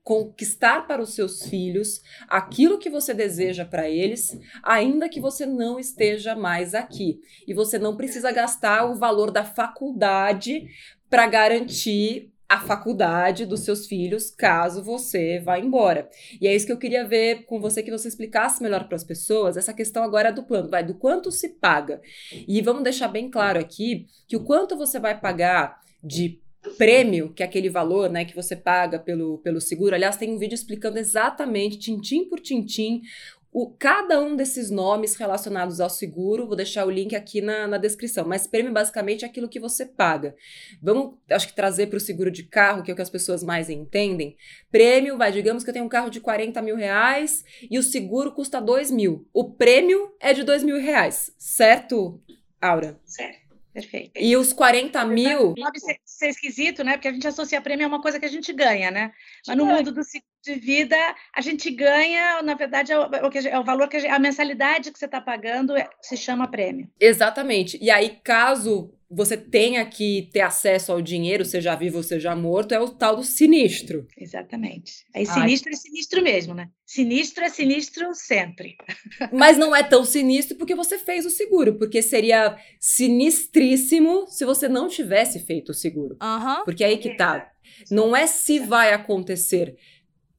conquistar 0.07 0.87
para 0.87 1.01
os 1.01 1.13
seus 1.13 1.43
filhos 1.49 2.01
aquilo 2.29 2.77
que 2.77 2.89
você 2.89 3.13
deseja 3.13 3.65
para 3.65 3.89
eles, 3.89 4.39
ainda 4.63 5.09
que 5.09 5.19
você 5.19 5.45
não 5.45 5.77
esteja 5.77 6.33
mais 6.33 6.73
aqui. 6.73 7.19
E 7.45 7.53
você 7.53 7.77
não 7.77 7.97
precisa 7.97 8.31
gastar 8.31 8.89
o 8.89 8.95
valor 8.95 9.31
da 9.31 9.43
faculdade 9.43 10.65
para 11.09 11.27
garantir 11.27 12.31
a 12.47 12.61
faculdade 12.61 13.45
dos 13.45 13.65
seus 13.65 13.85
filhos 13.85 14.31
caso 14.31 14.81
você 14.81 15.41
vá 15.41 15.59
embora. 15.59 16.09
E 16.39 16.47
é 16.47 16.55
isso 16.55 16.65
que 16.65 16.71
eu 16.71 16.79
queria 16.79 17.05
ver 17.05 17.45
com 17.45 17.59
você 17.59 17.83
que 17.83 17.91
você 17.91 18.07
explicasse 18.07 18.63
melhor 18.63 18.87
para 18.87 18.95
as 18.95 19.03
pessoas 19.03 19.57
essa 19.57 19.73
questão 19.73 20.05
agora 20.05 20.31
do 20.31 20.43
plano, 20.43 20.69
vai 20.69 20.85
do 20.85 20.95
quanto 20.95 21.33
se 21.33 21.49
paga. 21.49 21.99
E 22.47 22.61
vamos 22.61 22.83
deixar 22.83 23.09
bem 23.09 23.29
claro 23.29 23.59
aqui 23.59 24.07
que 24.25 24.37
o 24.37 24.45
quanto 24.45 24.77
você 24.77 25.01
vai 25.01 25.19
pagar 25.19 25.81
de 26.01 26.39
prêmio, 26.75 27.33
que 27.33 27.43
é 27.43 27.45
aquele 27.45 27.69
valor 27.69 28.09
né, 28.09 28.25
que 28.25 28.35
você 28.35 28.55
paga 28.55 28.99
pelo, 28.99 29.37
pelo 29.39 29.61
seguro. 29.61 29.95
Aliás, 29.95 30.17
tem 30.17 30.31
um 30.33 30.37
vídeo 30.37 30.55
explicando 30.55 30.97
exatamente, 30.97 31.79
tintim 31.79 32.25
por 32.25 32.39
tintim, 32.39 33.01
o, 33.51 33.71
cada 33.71 34.21
um 34.21 34.35
desses 34.35 34.69
nomes 34.69 35.15
relacionados 35.15 35.79
ao 35.79 35.89
seguro, 35.89 36.45
vou 36.45 36.55
deixar 36.55 36.85
o 36.85 36.91
link 36.91 37.15
aqui 37.15 37.41
na, 37.41 37.65
na 37.67 37.77
descrição, 37.77 38.23
mas 38.27 38.45
prêmio 38.45 38.71
basicamente 38.71 39.25
é 39.25 39.27
aquilo 39.27 39.49
que 39.49 39.59
você 39.59 39.83
paga. 39.83 40.35
Vamos, 40.79 41.15
acho 41.31 41.47
que 41.47 41.55
trazer 41.55 41.87
para 41.87 41.97
o 41.97 41.99
seguro 41.99 42.29
de 42.29 42.43
carro, 42.43 42.83
que 42.83 42.91
é 42.91 42.93
o 42.93 42.95
que 42.95 43.01
as 43.01 43.09
pessoas 43.09 43.43
mais 43.43 43.67
entendem. 43.69 44.37
Prêmio, 44.69 45.17
vai, 45.17 45.31
digamos 45.31 45.63
que 45.63 45.69
eu 45.69 45.73
tenho 45.73 45.85
um 45.85 45.89
carro 45.89 46.11
de 46.11 46.19
40 46.19 46.61
mil 46.61 46.75
reais 46.75 47.43
e 47.71 47.79
o 47.79 47.83
seguro 47.83 48.31
custa 48.31 48.61
2 48.61 48.91
mil. 48.91 49.27
O 49.33 49.51
prêmio 49.51 50.13
é 50.19 50.33
de 50.33 50.43
2 50.43 50.61
mil 50.63 50.79
reais, 50.79 51.33
certo, 51.37 52.21
Aura? 52.61 52.99
Certo. 53.05 53.46
Perfeito. 53.77 54.11
E 54.15 54.35
os 54.35 54.51
40 54.53 55.05
mil. 55.05 55.53
Pode 55.53 55.79
ser, 55.79 55.99
ser, 56.03 56.29
esquisito, 56.29 56.83
né? 56.83 56.93
Porque 56.93 57.09
a 57.09 57.13
gente 57.13 57.27
associa 57.27 57.61
prêmio 57.61 57.85
a 57.85 57.87
uma 57.87 58.01
coisa 58.01 58.19
que 58.19 58.25
a 58.25 58.29
gente 58.29 58.51
ganha, 58.51 58.89
né? 58.89 59.13
Mas 59.45 59.55
no 59.55 59.67
mundo 59.67 59.91
do 59.91 60.03
de 60.53 60.59
vida, 60.59 60.95
a 61.33 61.41
gente 61.41 61.69
ganha, 61.69 62.41
na 62.41 62.55
verdade, 62.55 62.91
é 62.91 62.99
o, 62.99 63.09
é 63.11 63.59
o 63.59 63.63
valor 63.63 63.87
que 63.87 63.97
a, 63.97 64.15
a 64.15 64.19
mensalidade 64.19 64.91
que 64.91 64.99
você 64.99 65.05
está 65.05 65.21
pagando 65.21 65.75
é, 65.75 65.87
se 66.01 66.17
chama 66.17 66.49
prêmio. 66.49 66.89
Exatamente. 66.99 67.77
E 67.81 67.91
aí, 67.91 68.19
caso 68.23 68.93
você 69.09 69.37
tenha 69.37 69.85
que 69.85 70.29
ter 70.33 70.41
acesso 70.41 70.91
ao 70.91 71.01
dinheiro, 71.01 71.45
seja 71.45 71.75
vivo 71.75 71.97
ou 71.97 72.03
seja 72.03 72.35
morto, 72.35 72.73
é 72.73 72.79
o 72.79 72.89
tal 72.89 73.15
do 73.15 73.23
sinistro. 73.23 74.05
Exatamente. 74.17 75.05
Aí 75.15 75.25
sinistro 75.25 75.69
Ai. 75.69 75.73
é 75.73 75.77
sinistro 75.77 76.21
mesmo, 76.21 76.53
né? 76.53 76.69
Sinistro 76.85 77.43
é 77.45 77.49
sinistro 77.49 78.13
sempre. 78.13 78.75
Mas 79.31 79.57
não 79.57 79.73
é 79.73 79.81
tão 79.81 80.03
sinistro 80.03 80.57
porque 80.57 80.75
você 80.75 80.97
fez 80.97 81.25
o 81.25 81.29
seguro, 81.29 81.77
porque 81.77 82.01
seria 82.01 82.57
sinistríssimo 82.79 84.27
se 84.27 84.43
você 84.43 84.67
não 84.67 84.89
tivesse 84.89 85.39
feito 85.39 85.69
o 85.69 85.75
seguro. 85.75 86.17
Uhum. 86.21 86.65
Porque 86.65 86.83
aí 86.83 86.97
que 86.97 87.15
tá. 87.15 87.49
Não 87.89 88.15
é 88.15 88.27
se 88.27 88.59
vai 88.59 88.93
acontecer 88.93 89.75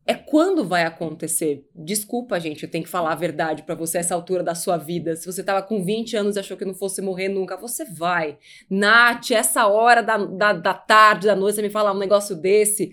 é 0.08 0.14
quando 0.14 0.64
vai 0.64 0.84
acontecer. 0.84 1.68
Desculpa, 1.74 2.40
gente, 2.40 2.62
eu 2.62 2.70
tenho 2.70 2.82
que 2.82 2.88
falar 2.88 3.12
a 3.12 3.14
verdade 3.14 3.62
para 3.62 3.74
você 3.74 3.98
essa 3.98 4.14
altura 4.14 4.42
da 4.42 4.54
sua 4.54 4.78
vida. 4.78 5.14
Se 5.14 5.26
você 5.26 5.44
tava 5.44 5.60
com 5.60 5.84
20 5.84 6.16
anos 6.16 6.34
e 6.34 6.38
achou 6.40 6.56
que 6.56 6.64
não 6.64 6.72
fosse 6.72 7.02
morrer 7.02 7.28
nunca, 7.28 7.58
você 7.58 7.84
vai. 7.84 8.38
Nath, 8.70 9.32
essa 9.32 9.66
hora 9.66 10.02
da, 10.02 10.16
da, 10.16 10.54
da 10.54 10.72
tarde, 10.72 11.26
da 11.26 11.36
noite, 11.36 11.56
você 11.56 11.62
me 11.62 11.68
falar 11.68 11.92
um 11.92 11.98
negócio 11.98 12.34
desse. 12.34 12.90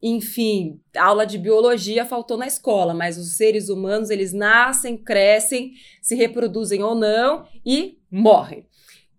Enfim, 0.00 0.80
aula 0.96 1.26
de 1.26 1.36
biologia 1.36 2.06
faltou 2.06 2.36
na 2.36 2.46
escola, 2.46 2.94
mas 2.94 3.18
os 3.18 3.36
seres 3.36 3.68
humanos, 3.68 4.08
eles 4.08 4.32
nascem, 4.32 4.96
crescem, 4.96 5.72
se 6.00 6.14
reproduzem 6.14 6.80
ou 6.80 6.94
não 6.94 7.44
e 7.66 7.98
morrem. 8.08 8.64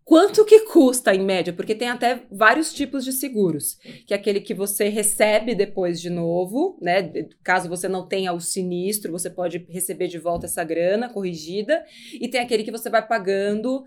Quanto 0.05 0.43
que 0.43 0.61
custa 0.61 1.15
em 1.15 1.23
média? 1.23 1.53
Porque 1.53 1.73
tem 1.73 1.87
até 1.87 2.23
vários 2.29 2.73
tipos 2.73 3.05
de 3.05 3.13
seguros, 3.13 3.77
que 4.05 4.13
é 4.13 4.17
aquele 4.17 4.41
que 4.41 4.53
você 4.53 4.89
recebe 4.89 5.55
depois 5.55 6.01
de 6.01 6.09
novo, 6.09 6.77
né? 6.81 7.11
Caso 7.41 7.69
você 7.69 7.87
não 7.87 8.07
tenha 8.07 8.33
o 8.33 8.41
sinistro, 8.41 9.11
você 9.11 9.29
pode 9.29 9.65
receber 9.69 10.07
de 10.07 10.19
volta 10.19 10.45
essa 10.45 10.63
grana 10.63 11.09
corrigida, 11.09 11.83
e 12.13 12.27
tem 12.27 12.41
aquele 12.41 12.63
que 12.63 12.71
você 12.71 12.89
vai 12.89 13.05
pagando 13.05 13.83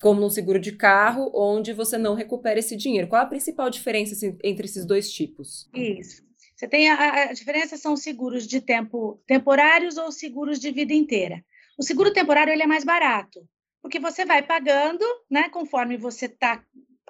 como 0.00 0.24
um 0.24 0.30
seguro 0.30 0.58
de 0.58 0.72
carro, 0.72 1.30
onde 1.34 1.72
você 1.72 1.98
não 1.98 2.14
recupera 2.14 2.58
esse 2.58 2.74
dinheiro. 2.74 3.06
Qual 3.06 3.22
a 3.22 3.26
principal 3.26 3.70
diferença 3.70 4.14
assim, 4.14 4.36
entre 4.42 4.64
esses 4.64 4.84
dois 4.84 5.12
tipos? 5.12 5.68
Isso. 5.74 6.22
Você 6.56 6.66
tem 6.66 6.90
a, 6.90 7.30
a 7.30 7.32
diferença 7.32 7.76
são 7.76 7.96
seguros 7.96 8.46
de 8.46 8.60
tempo 8.60 9.22
temporários 9.26 9.96
ou 9.96 10.10
seguros 10.10 10.58
de 10.58 10.70
vida 10.70 10.92
inteira. 10.92 11.44
O 11.78 11.82
seguro 11.82 12.12
temporário 12.12 12.52
ele 12.52 12.62
é 12.62 12.66
mais 12.66 12.84
barato, 12.84 13.40
porque 13.82 13.98
você 13.98 14.24
vai 14.24 14.42
pagando, 14.42 15.04
né, 15.30 15.48
conforme 15.48 15.96
você 15.96 16.26
está 16.26 16.62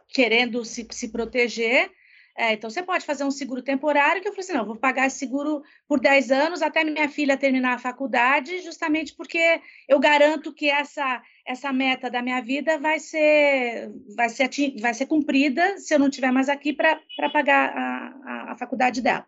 querendo 0.09 0.65
se, 0.65 0.87
se 0.91 1.09
proteger. 1.09 1.91
É, 2.37 2.55
então, 2.55 2.71
você 2.71 2.83
pode 2.83 3.05
fazer 3.05 3.25
um 3.25 3.31
seguro 3.31 3.61
temporário, 3.61 4.23
que 4.23 4.29
eu 4.29 4.33
falei 4.33 4.45
assim, 4.45 4.57
não, 4.57 4.65
vou 4.65 4.77
pagar 4.77 5.07
esse 5.07 5.19
seguro 5.19 5.63
por 5.87 6.01
10 6.01 6.31
anos 6.31 6.63
até 6.63 6.85
minha 6.85 7.09
filha 7.09 7.37
terminar 7.37 7.75
a 7.75 7.79
faculdade, 7.79 8.63
justamente 8.63 9.15
porque 9.15 9.61
eu 9.89 9.99
garanto 9.99 10.53
que 10.55 10.71
essa, 10.71 11.21
essa 11.47 11.73
meta 11.73 12.09
da 12.09 12.23
minha 12.23 12.41
vida 12.41 12.79
vai 12.79 12.99
ser, 12.99 13.91
vai 14.17 14.29
ser, 14.29 14.49
vai 14.81 14.95
ser 14.95 15.07
cumprida 15.07 15.77
se 15.79 15.93
eu 15.93 15.99
não 15.99 16.09
estiver 16.09 16.31
mais 16.31 16.49
aqui 16.49 16.73
para 16.73 17.01
pagar 17.33 17.77
a, 17.77 18.15
a, 18.25 18.53
a, 18.53 18.57
faculdade 18.57 19.03
dela. 19.03 19.27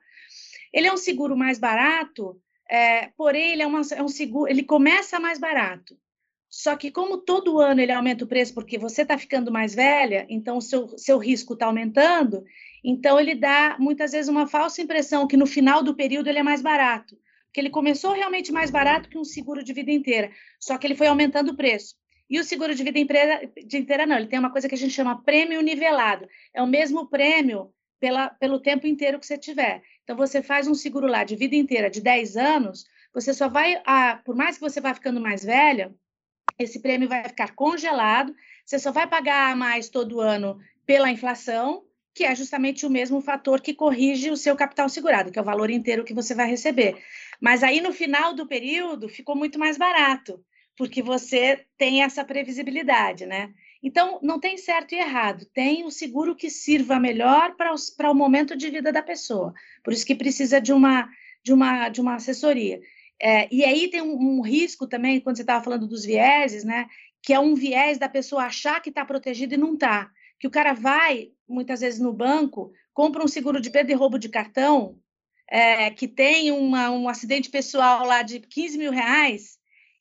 Ele 0.73 0.87
é 0.87 0.93
um 0.93 0.97
seguro 0.97 1.37
mais 1.37 1.59
barato, 1.59 2.41
é, 2.71 3.09
porém, 3.17 3.53
ele 3.53 3.63
é, 3.63 3.67
uma, 3.67 3.83
é 3.95 4.03
um 4.03 4.09
seguro, 4.09 4.51
ele 4.51 4.63
começa 4.63 5.21
mais 5.21 5.39
barato. 5.39 5.95
Só 6.55 6.77
que 6.77 6.91
como 6.91 7.17
todo 7.17 7.59
ano 7.61 7.81
ele 7.81 7.93
aumenta 7.93 8.25
o 8.25 8.29
preço 8.29 8.53
porque 8.53 8.77
você 8.77 9.01
está 9.03 9.17
ficando 9.17 9.51
mais 9.51 9.75
velha, 9.75 10.27
então 10.29 10.59
o 10.59 10.61
seu, 10.61 10.87
seu 10.99 11.17
risco 11.17 11.55
está 11.55 11.65
aumentando, 11.65 12.45
então 12.85 13.19
ele 13.19 13.35
dá 13.35 13.75
muitas 13.79 14.13
vezes 14.13 14.29
uma 14.29 14.47
falsa 14.47 14.83
impressão 14.83 15.27
que 15.27 15.35
no 15.35 15.47
final 15.47 15.83
do 15.83 15.97
período 15.97 16.29
ele 16.29 16.39
é 16.39 16.43
mais 16.43 16.61
barato. 16.61 17.17
Porque 17.47 17.59
ele 17.59 17.71
começou 17.71 18.13
realmente 18.13 18.53
mais 18.53 18.71
barato 18.71 19.09
que 19.09 19.17
um 19.17 19.25
seguro 19.25 19.65
de 19.65 19.73
vida 19.73 19.91
inteira, 19.91 20.31
só 20.61 20.77
que 20.77 20.87
ele 20.87 20.95
foi 20.95 21.07
aumentando 21.07 21.53
o 21.53 21.57
preço. 21.57 21.95
E 22.29 22.39
o 22.39 22.45
seguro 22.45 22.75
de 22.75 22.85
vida 22.85 22.99
inteira, 22.99 23.51
de 23.67 23.79
inteira 23.79 24.05
não, 24.05 24.17
ele 24.17 24.27
tem 24.27 24.39
uma 24.39 24.53
coisa 24.53 24.69
que 24.69 24.75
a 24.75 24.79
gente 24.79 24.93
chama 24.93 25.23
prêmio 25.23 25.63
nivelado. 25.63 26.29
É 26.53 26.63
o 26.63 26.67
mesmo 26.67 27.09
prêmio 27.09 27.73
pela, 27.99 28.29
pelo 28.29 28.61
tempo 28.61 28.87
inteiro 28.87 29.19
que 29.19 29.25
você 29.25 29.39
tiver. 29.39 29.83
Então, 30.05 30.17
você 30.17 30.43
faz 30.43 30.69
um 30.69 30.75
seguro 30.75 31.07
lá 31.07 31.25
de 31.25 31.35
vida 31.35 31.57
inteira 31.57 31.89
de 31.89 32.01
10 32.03 32.37
anos, 32.37 32.85
você 33.15 33.33
só 33.33 33.49
vai, 33.49 33.81
ah, 33.87 34.21
por 34.23 34.35
mais 34.35 34.57
que 34.57 34.61
você 34.61 34.81
vá 34.81 34.93
ficando 34.93 35.21
mais 35.21 35.45
velha, 35.45 35.95
esse 36.59 36.81
prêmio 36.81 37.09
vai 37.09 37.25
ficar 37.25 37.55
congelado, 37.55 38.35
você 38.65 38.79
só 38.79 38.93
vai 38.93 39.07
pagar 39.07 39.57
mais 39.57 39.89
todo 39.89 40.21
ano 40.21 40.59
pela 40.87 41.11
inflação, 41.11 41.85
que 42.15 42.25
é 42.25 42.35
justamente 42.35 42.85
o 42.85 42.91
mesmo 42.91 43.21
fator 43.21 43.61
que 43.61 43.75
corrige 43.75 44.31
o 44.31 44.37
seu 44.37 44.55
capital 44.55 44.89
segurado, 44.89 45.33
que 45.33 45.39
é 45.39 45.43
o 45.43 45.45
valor 45.45 45.71
inteiro 45.71 46.05
que 46.05 46.15
você 46.15 46.35
vai 46.35 46.49
receber. 46.49 47.03
Mas 47.41 47.63
aí 47.63 47.81
no 47.81 47.93
final 47.93 48.35
do 48.35 48.47
período 48.47 49.09
ficou 49.09 49.35
muito 49.35 49.59
mais 49.59 49.79
barato, 49.79 50.45
porque 50.77 51.03
você 51.03 51.65
tem 51.79 52.03
essa 52.03 52.25
previsibilidade, 52.25 53.27
né? 53.27 53.53
Então, 53.83 54.21
não 54.23 54.39
tem 54.39 54.57
certo 54.57 54.95
e 54.95 54.99
errado, 54.99 55.45
tem 55.53 55.85
o 55.85 55.91
seguro 55.91 56.37
que 56.37 56.49
sirva 56.49 57.01
melhor 57.01 57.57
para 57.57 58.11
o 58.11 58.15
momento 58.15 58.57
de 58.57 58.71
vida 58.71 58.93
da 58.93 59.03
pessoa. 59.03 59.53
Por 59.83 59.93
isso 59.93 60.07
que 60.07 60.15
precisa 60.15 60.61
de 60.61 60.73
uma, 60.73 61.09
de 61.43 61.53
uma, 61.53 61.89
de 61.89 62.01
uma 62.01 62.15
assessoria. 62.15 62.81
É, 63.23 63.49
e 63.55 63.65
aí 63.65 63.89
tem 63.89 64.03
um, 64.03 64.39
um 64.39 64.41
risco 64.41 64.85
também, 64.85 65.21
quando 65.21 65.37
você 65.37 65.43
estava 65.43 65.63
falando 65.63 65.87
dos 65.87 66.05
vieses, 66.05 66.65
né? 66.65 66.89
Que 67.23 67.33
é 67.33 67.39
um 67.39 67.55
viés 67.55 67.97
da 67.97 68.09
pessoa 68.09 68.47
achar 68.47 68.83
que 68.83 68.89
está 68.89 69.05
protegido 69.05 69.55
e 69.55 69.57
não 69.57 69.75
está. 69.75 70.11
Que 70.41 70.49
o 70.49 70.51
cara 70.51 70.73
vai, 70.73 71.31
muitas 71.49 71.81
vezes, 71.81 72.01
no 72.01 72.13
banco, 72.13 72.73
compra 72.93 73.23
um 73.25 73.29
seguro 73.29 73.61
de 73.61 73.71
perda 73.71 73.93
e 73.93 73.95
roubo 73.95 74.19
de 74.19 74.29
cartão, 74.29 74.99
é, 75.49 75.89
que 75.91 76.09
tem 76.09 76.51
uma, 76.51 76.91
um 76.91 77.09
acidente 77.09 77.49
pessoal 77.49 78.05
lá 78.05 78.23
de 78.23 78.41
15 78.41 78.77
mil 78.77 78.91
reais, 78.91 79.57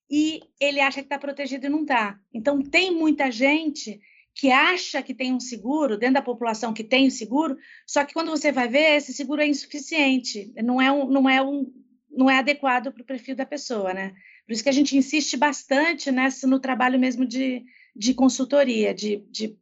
e 0.10 0.40
ele 0.60 0.80
acha 0.80 1.02
que 1.02 1.06
está 1.06 1.20
protegido 1.20 1.68
e 1.68 1.70
não 1.70 1.84
está. 1.84 2.20
Então, 2.34 2.60
tem 2.60 2.92
muita 2.92 3.30
gente 3.30 4.00
que 4.34 4.50
acha 4.50 5.04
que 5.04 5.14
tem 5.14 5.32
um 5.32 5.40
seguro, 5.40 5.98
dentro 5.98 6.16
da 6.16 6.22
população 6.24 6.74
que 6.74 6.84
tem 6.84 7.06
o 7.06 7.12
seguro, 7.12 7.56
só 7.86 8.04
que 8.04 8.14
quando 8.14 8.32
você 8.32 8.52
vai 8.52 8.68
ver, 8.68 8.96
esse 8.96 9.14
seguro 9.14 9.42
é 9.42 9.48
insuficiente, 9.48 10.52
não 10.64 10.82
é 10.82 10.92
um, 10.92 11.08
não 11.08 11.30
é 11.30 11.42
um, 11.42 11.72
não 12.12 12.30
é 12.30 12.38
adequado 12.38 12.92
para 12.92 13.02
o 13.02 13.06
perfil 13.06 13.36
da 13.36 13.46
pessoa, 13.46 13.94
né? 13.94 14.14
Por 14.46 14.54
isso 14.54 14.64
que 14.64 14.70
a 14.70 14.74
gente 14.74 14.98
insiste 14.98 15.38
bastante 15.38 16.12
nessa, 16.12 16.46
no 16.48 16.60
trabalho 16.60 17.00
mesmo 17.00 17.26
de, 17.26 17.64
de 17.96 18.14
consultoria, 18.14 18.94
de, 18.94 19.24
de 19.30 19.58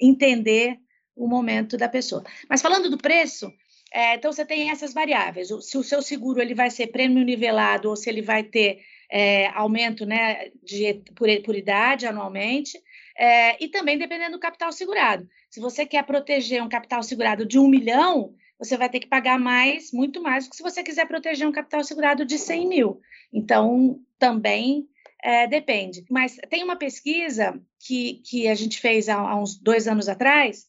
entender 0.00 0.78
o 1.16 1.26
momento 1.26 1.76
da 1.76 1.88
pessoa. 1.88 2.24
Mas 2.48 2.60
falando 2.60 2.90
do 2.90 2.98
preço, 2.98 3.52
é, 3.92 4.16
então 4.16 4.32
você 4.32 4.44
tem 4.44 4.70
essas 4.70 4.92
variáveis. 4.92 5.48
Se 5.62 5.78
o 5.78 5.82
seu 5.82 6.02
seguro 6.02 6.42
ele 6.42 6.54
vai 6.54 6.70
ser 6.70 6.88
prêmio 6.88 7.24
nivelado 7.24 7.88
ou 7.88 7.96
se 7.96 8.10
ele 8.10 8.20
vai 8.20 8.42
ter 8.42 8.80
é, 9.10 9.46
aumento 9.48 10.04
né, 10.04 10.50
de, 10.62 11.02
por, 11.14 11.28
por 11.44 11.54
idade 11.54 12.06
anualmente, 12.06 12.76
é, 13.16 13.62
e 13.62 13.68
também 13.68 13.96
dependendo 13.96 14.32
do 14.32 14.40
capital 14.40 14.72
segurado. 14.72 15.28
Se 15.48 15.60
você 15.60 15.86
quer 15.86 16.04
proteger 16.04 16.62
um 16.62 16.68
capital 16.68 17.02
segurado 17.02 17.46
de 17.46 17.58
um 17.58 17.68
milhão, 17.68 18.34
você 18.64 18.76
vai 18.76 18.88
ter 18.88 19.00
que 19.00 19.06
pagar 19.06 19.38
mais, 19.38 19.92
muito 19.92 20.22
mais, 20.22 20.44
do 20.44 20.50
que 20.50 20.56
se 20.56 20.62
você 20.62 20.82
quiser 20.82 21.06
proteger 21.06 21.46
um 21.46 21.52
capital 21.52 21.84
segurado 21.84 22.24
de 22.24 22.38
100 22.38 22.68
mil. 22.68 23.00
Então, 23.32 24.00
também 24.18 24.88
é, 25.22 25.46
depende. 25.46 26.04
Mas 26.10 26.36
tem 26.48 26.62
uma 26.64 26.76
pesquisa 26.76 27.60
que, 27.80 28.22
que 28.24 28.48
a 28.48 28.54
gente 28.54 28.80
fez 28.80 29.08
há, 29.08 29.16
há 29.16 29.40
uns 29.40 29.56
dois 29.56 29.86
anos 29.88 30.08
atrás, 30.08 30.66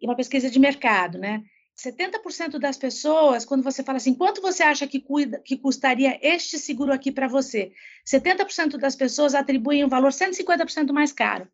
e 0.00 0.06
uma 0.06 0.16
pesquisa 0.16 0.50
de 0.50 0.58
mercado, 0.58 1.18
né? 1.18 1.42
70% 1.76 2.58
das 2.58 2.78
pessoas, 2.78 3.44
quando 3.44 3.62
você 3.62 3.82
fala 3.82 3.98
assim, 3.98 4.14
quanto 4.14 4.40
você 4.40 4.62
acha 4.62 4.86
que, 4.86 4.98
cuida, 4.98 5.38
que 5.44 5.58
custaria 5.58 6.18
este 6.22 6.58
seguro 6.58 6.92
aqui 6.92 7.12
para 7.12 7.28
você? 7.28 7.72
70% 8.06 8.78
das 8.78 8.96
pessoas 8.96 9.34
atribuem 9.34 9.84
um 9.84 9.88
valor 9.88 10.10
150% 10.10 10.90
mais 10.92 11.12
caro. 11.12 11.46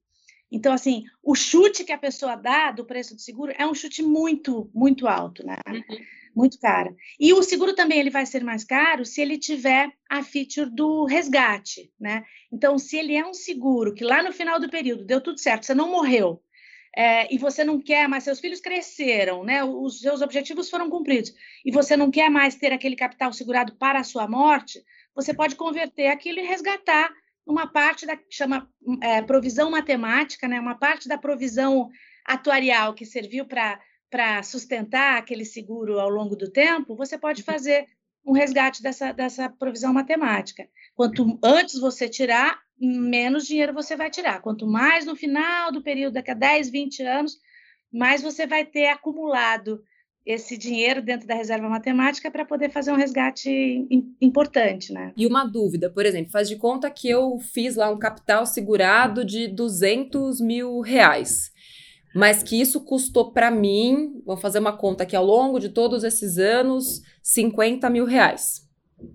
Então, 0.53 0.75
assim, 0.75 1.05
o 1.23 1.35
chute 1.35 1.83
que 1.83 1.93
a 1.93 1.99
pessoa 1.99 2.37
dá 2.37 2.71
do 2.71 2.85
preço 2.85 3.15
do 3.15 3.21
seguro 3.23 3.55
é 3.57 3.67
um 3.67 3.75
chute 3.75 4.03
muito, 4.03 4.71
muito 4.75 5.09
alto, 5.09 5.45
né? 5.47 5.57
Uhum. 5.67 5.99
Muito 6.37 6.59
caro. 6.61 6.95
E 7.19 7.33
o 7.33 7.43
seguro 7.43 7.75
também 7.75 7.99
ele 7.99 8.11
vai 8.11 8.27
ser 8.27 8.45
mais 8.45 8.62
caro 8.62 9.05
se 9.05 9.21
ele 9.21 9.38
tiver 9.38 9.91
a 10.11 10.23
feature 10.23 10.71
do 10.71 11.07
resgate, 11.07 11.91
né? 11.99 12.23
Então, 12.53 12.79
se 12.79 12.99
ele 12.99 13.15
é 13.15 13.27
um 13.27 13.33
seguro 13.33 13.95
que 13.95 14.05
lá 14.05 14.23
no 14.23 14.31
final 14.31 14.61
do 14.61 14.69
período 14.69 15.07
deu 15.07 15.23
tudo 15.23 15.41
certo, 15.41 15.65
você 15.65 15.75
não 15.75 15.91
morreu, 15.91 16.43
é, 16.95 17.33
e 17.35 17.38
você 17.38 17.65
não 17.65 17.81
quer 17.81 18.07
mais, 18.07 18.25
seus 18.25 18.38
filhos 18.38 18.61
cresceram, 18.61 19.45
né? 19.45 19.65
Os 19.65 20.01
seus 20.01 20.21
objetivos 20.21 20.69
foram 20.69 20.91
cumpridos, 20.91 21.33
e 21.65 21.71
você 21.71 21.97
não 21.97 22.11
quer 22.11 22.31
mais 22.31 22.55
ter 22.57 22.73
aquele 22.73 22.97
capital 22.97 23.33
segurado 23.33 23.75
para 23.77 24.01
a 24.01 24.05
sua 24.05 24.29
morte, 24.29 24.83
você 25.15 25.33
pode 25.33 25.57
converter 25.57 26.09
aquilo 26.09 26.38
e 26.38 26.47
resgatar 26.47 27.11
uma 27.47 27.67
parte 27.67 28.07
da 28.07 28.17
que 28.17 28.27
chama 28.31 28.69
é, 29.03 29.23
provisão 29.23 29.71
matemática, 29.71 30.47
né, 30.47 30.61
uma 30.61 30.75
parte 30.75 31.09
da 31.09 31.19
provisão 31.19 31.91
atuarial 32.25 32.95
que 32.95 33.05
serviu 33.05 33.47
para 33.47 34.43
sustentar 34.43 35.19
aquele 35.19 35.45
seguro 35.45 35.99
ao 35.99 36.09
longo 36.09 36.37
do 36.37 36.51
tempo, 36.51 36.97
você 36.97 37.19
pode 37.19 37.43
uhum. 37.43 37.47
fazer 37.47 37.87
um 38.25 38.33
resgate 38.33 38.83
dessa, 38.83 39.13
dessa 39.13 39.49
provisão 39.49 39.93
matemática. 39.93 40.69
Quanto 40.95 41.39
antes 41.43 41.81
você 41.81 42.09
tirar, 42.09 42.61
menos 42.79 43.47
dinheiro 43.47 43.73
você 43.73 43.97
vai 43.97 44.11
tirar. 44.11 44.41
Quanto 44.41 44.67
mais 44.67 45.05
no 45.05 45.17
final 45.17 45.73
do 45.73 45.83
período, 45.83 46.15
daqui 46.15 46.31
a 46.31 46.35
10, 46.35 46.71
20 46.71 47.03
anos, 47.03 47.39
mais 47.93 48.23
você 48.23 48.47
vai 48.47 48.65
ter 48.65 48.87
acumulado 48.87 49.83
esse 50.25 50.57
dinheiro 50.57 51.03
dentro 51.03 51.27
da 51.27 51.35
reserva 51.35 51.69
matemática 51.69 52.31
para 52.31 52.45
poder 52.45 52.71
fazer 52.71 52.93
um 52.93 52.97
resgate 52.97 53.87
importante, 54.21 54.93
né? 54.93 55.13
E 55.17 55.27
uma 55.27 55.45
dúvida, 55.45 55.91
por 55.91 56.07
exemplo, 56.07 56.31
faz 56.31 56.49
de 56.49 56.57
conta 56.57 56.91
que 56.91 57.09
eu 57.09 57.39
fiz 57.39 57.77
lá 57.77 57.91
um 57.91 57.99
capital 57.99 58.47
segurado 58.47 59.25
de 59.25 59.49
200 59.49 60.41
mil 60.41 60.81
reais, 60.81 61.51
mas 62.15 62.43
que 62.43 62.61
isso 62.61 62.85
custou 62.85 63.33
para 63.33 63.51
mim, 63.51 64.23
vou 64.25 64.37
fazer 64.37 64.59
uma 64.59 64.77
conta 64.77 65.03
aqui 65.03 65.17
ao 65.17 65.25
longo 65.25 65.59
de 65.59 65.69
todos 65.69 66.05
esses 66.05 66.39
anos, 66.39 67.03
50 67.23 67.89
mil 67.91 68.05
reais 68.05 68.63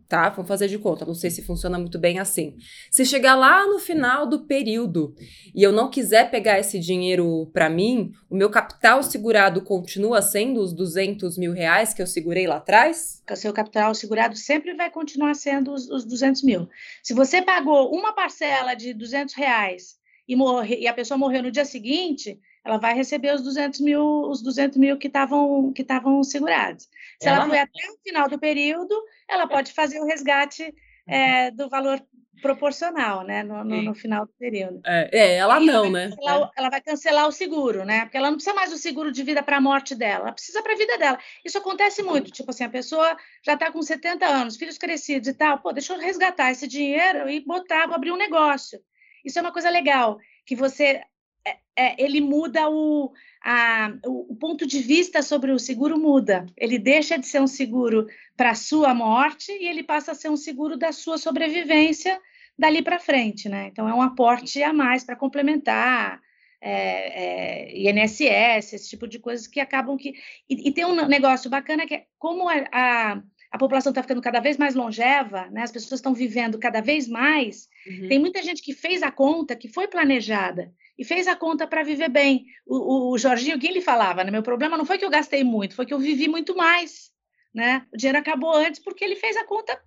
tá? 0.07 0.29
Vamos 0.29 0.47
fazer 0.47 0.67
de 0.67 0.77
conta, 0.77 1.05
não 1.05 1.13
sei 1.13 1.29
se 1.29 1.41
funciona 1.41 1.77
muito 1.77 1.99
bem 1.99 2.19
assim. 2.19 2.55
Se 2.91 3.05
chegar 3.05 3.35
lá 3.35 3.65
no 3.65 3.79
final 3.79 4.27
do 4.27 4.45
período 4.45 5.15
e 5.53 5.63
eu 5.63 5.71
não 5.71 5.89
quiser 5.89 6.29
pegar 6.29 6.59
esse 6.59 6.79
dinheiro 6.79 7.49
para 7.53 7.69
mim, 7.69 8.11
o 8.29 8.35
meu 8.35 8.49
capital 8.49 9.01
segurado 9.03 9.61
continua 9.61 10.21
sendo 10.21 10.61
os 10.61 10.73
200 10.73 11.37
mil 11.37 11.53
reais 11.53 11.93
que 11.93 12.01
eu 12.01 12.07
segurei 12.07 12.47
lá 12.47 12.57
atrás? 12.57 13.21
O 13.29 13.35
seu 13.35 13.53
capital 13.53 13.93
segurado 13.93 14.35
sempre 14.35 14.73
vai 14.73 14.89
continuar 14.89 15.33
sendo 15.33 15.73
os, 15.73 15.89
os 15.89 16.05
200 16.05 16.43
mil. 16.43 16.69
Se 17.03 17.13
você 17.13 17.41
pagou 17.41 17.93
uma 17.93 18.13
parcela 18.13 18.73
de 18.73 18.93
200 18.93 19.33
reais 19.35 19.97
e, 20.27 20.35
morre, 20.35 20.77
e 20.79 20.87
a 20.87 20.93
pessoa 20.93 21.17
morreu 21.17 21.43
no 21.43 21.51
dia 21.51 21.65
seguinte, 21.65 22.39
ela 22.67 22.77
vai 22.77 22.93
receber 22.93 23.33
os 23.33 23.41
200 23.41 23.79
mil, 23.79 24.03
os 24.29 24.41
200 24.41 24.77
mil 24.77 24.97
que 24.97 25.07
estavam 25.07 25.71
que 25.71 25.81
estavam 25.81 26.21
segurados. 26.21 26.89
Se 27.21 27.29
ela, 27.29 27.37
ela 27.37 27.47
foi 27.47 27.59
até 27.59 27.79
o 27.89 27.97
final 28.03 28.29
do 28.29 28.37
período, 28.37 28.93
ela 29.29 29.47
pode 29.47 29.73
fazer 29.73 29.99
o 29.99 30.05
resgate 30.05 30.73
é, 31.07 31.51
do 31.51 31.69
valor 31.69 32.01
proporcional, 32.41 33.23
né, 33.23 33.43
no, 33.43 33.63
no, 33.63 33.81
no 33.81 33.95
final 33.95 34.25
do 34.25 34.31
período. 34.37 34.79
É, 34.85 35.09
é 35.11 35.35
ela 35.37 35.59
não, 35.59 35.85
ela 35.85 35.89
né? 35.89 36.09
Cancelar, 36.09 36.51
ela 36.55 36.69
vai 36.69 36.81
cancelar 36.81 37.27
o 37.27 37.31
seguro, 37.31 37.83
né? 37.83 38.01
Porque 38.01 38.17
ela 38.17 38.29
não 38.29 38.37
precisa 38.37 38.55
mais 38.55 38.69
do 38.69 38.77
seguro 38.77 39.11
de 39.11 39.23
vida 39.23 39.41
para 39.41 39.57
a 39.57 39.61
morte 39.61 39.95
dela, 39.95 40.25
ela 40.25 40.31
precisa 40.33 40.61
para 40.61 40.73
a 40.73 40.77
vida 40.77 40.97
dela. 40.97 41.17
Isso 41.43 41.57
acontece 41.57 42.03
muito, 42.03 42.31
tipo 42.31 42.51
assim, 42.51 42.63
a 42.63 42.69
pessoa 42.69 43.17
já 43.43 43.53
está 43.53 43.71
com 43.71 43.81
70 43.81 44.25
anos, 44.25 44.55
filhos 44.55 44.77
crescidos 44.77 45.27
e 45.27 45.33
tal, 45.33 45.59
pô, 45.59 45.71
deixa 45.71 45.93
eu 45.93 45.99
resgatar 45.99 46.51
esse 46.51 46.67
dinheiro 46.67 47.29
e 47.29 47.39
botar, 47.39 47.87
vou 47.87 47.95
abrir 47.95 48.11
um 48.11 48.17
negócio. 48.17 48.79
Isso 49.25 49.39
é 49.39 49.41
uma 49.41 49.51
coisa 49.51 49.69
legal, 49.69 50.19
que 50.45 50.55
você 50.55 51.01
é, 51.45 51.57
é, 51.75 52.03
ele 52.03 52.21
muda 52.21 52.69
o, 52.69 53.11
a, 53.43 53.93
o, 54.05 54.33
o, 54.33 54.35
ponto 54.35 54.65
de 54.65 54.79
vista 54.79 55.21
sobre 55.21 55.51
o 55.51 55.59
seguro 55.59 55.99
muda. 55.99 56.45
Ele 56.57 56.77
deixa 56.77 57.17
de 57.17 57.27
ser 57.27 57.41
um 57.41 57.47
seguro 57.47 58.07
para 58.35 58.51
a 58.51 58.55
sua 58.55 58.93
morte 58.93 59.51
e 59.51 59.67
ele 59.67 59.83
passa 59.83 60.11
a 60.11 60.15
ser 60.15 60.29
um 60.29 60.37
seguro 60.37 60.77
da 60.77 60.91
sua 60.91 61.17
sobrevivência 61.17 62.19
dali 62.57 62.81
para 62.81 62.99
frente, 62.99 63.47
né? 63.47 63.67
Então 63.67 63.87
é 63.87 63.93
um 63.93 64.01
aporte 64.01 64.61
a 64.63 64.73
mais 64.73 65.03
para 65.03 65.15
complementar 65.15 66.19
é, 66.59 67.71
é, 67.71 67.89
INSS, 67.91 68.73
esse 68.73 68.89
tipo 68.89 69.07
de 69.07 69.19
coisas 69.19 69.45
que 69.45 69.59
acabam 69.59 69.95
que 69.95 70.13
e, 70.49 70.69
e 70.69 70.71
tem 70.71 70.85
um 70.85 71.07
negócio 71.07 71.49
bacana 71.49 71.85
que 71.85 71.93
é 71.93 72.05
como 72.17 72.49
a, 72.49 72.65
a 72.71 73.23
a 73.51 73.57
população 73.57 73.91
está 73.91 74.01
ficando 74.01 74.21
cada 74.21 74.39
vez 74.39 74.57
mais 74.57 74.75
longeva, 74.75 75.47
né? 75.49 75.63
as 75.63 75.71
pessoas 75.71 75.99
estão 75.99 76.13
vivendo 76.13 76.59
cada 76.59 76.81
vez 76.81 77.07
mais. 77.07 77.67
Uhum. 77.85 78.07
Tem 78.09 78.19
muita 78.19 78.43
gente 78.43 78.61
que 78.61 78.73
fez 78.73 79.01
a 79.01 79.11
conta, 79.11 79.55
que 79.55 79.67
foi 79.67 79.87
planejada 79.87 80.71
e 80.97 81.05
fez 81.05 81.27
a 81.27 81.35
conta 81.35 81.65
para 81.65 81.83
viver 81.83 82.09
bem. 82.09 82.45
O, 82.65 83.11
o 83.11 83.17
Jorginho 83.17 83.57
Guilherme 83.57 83.81
falava, 83.81 84.23
né? 84.23 84.31
meu 84.31 84.43
problema 84.43 84.77
não 84.77 84.85
foi 84.85 84.97
que 84.97 85.05
eu 85.05 85.09
gastei 85.09 85.43
muito, 85.43 85.75
foi 85.75 85.85
que 85.85 85.93
eu 85.93 85.99
vivi 85.99 86.27
muito 86.27 86.55
mais. 86.55 87.11
Né? 87.53 87.85
O 87.93 87.97
dinheiro 87.97 88.17
acabou 88.17 88.53
antes 88.53 88.81
porque 88.81 89.03
ele 89.03 89.15
fez 89.15 89.37
a 89.37 89.45
conta. 89.45 89.79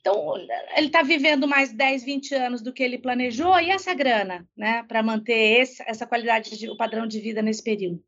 Então, 0.00 0.36
ele 0.76 0.86
está 0.86 1.02
vivendo 1.02 1.48
mais 1.48 1.72
10, 1.72 2.04
20 2.04 2.34
anos 2.34 2.62
do 2.62 2.72
que 2.72 2.82
ele 2.82 2.96
planejou, 2.96 3.58
e 3.58 3.70
essa 3.70 3.92
grana, 3.92 4.48
né, 4.56 4.84
para 4.84 5.02
manter 5.02 5.60
esse, 5.60 5.82
essa 5.84 6.06
qualidade, 6.06 6.56
de, 6.56 6.70
o 6.70 6.76
padrão 6.76 7.08
de 7.08 7.18
vida 7.18 7.42
nesse 7.42 7.62
período. 7.62 8.00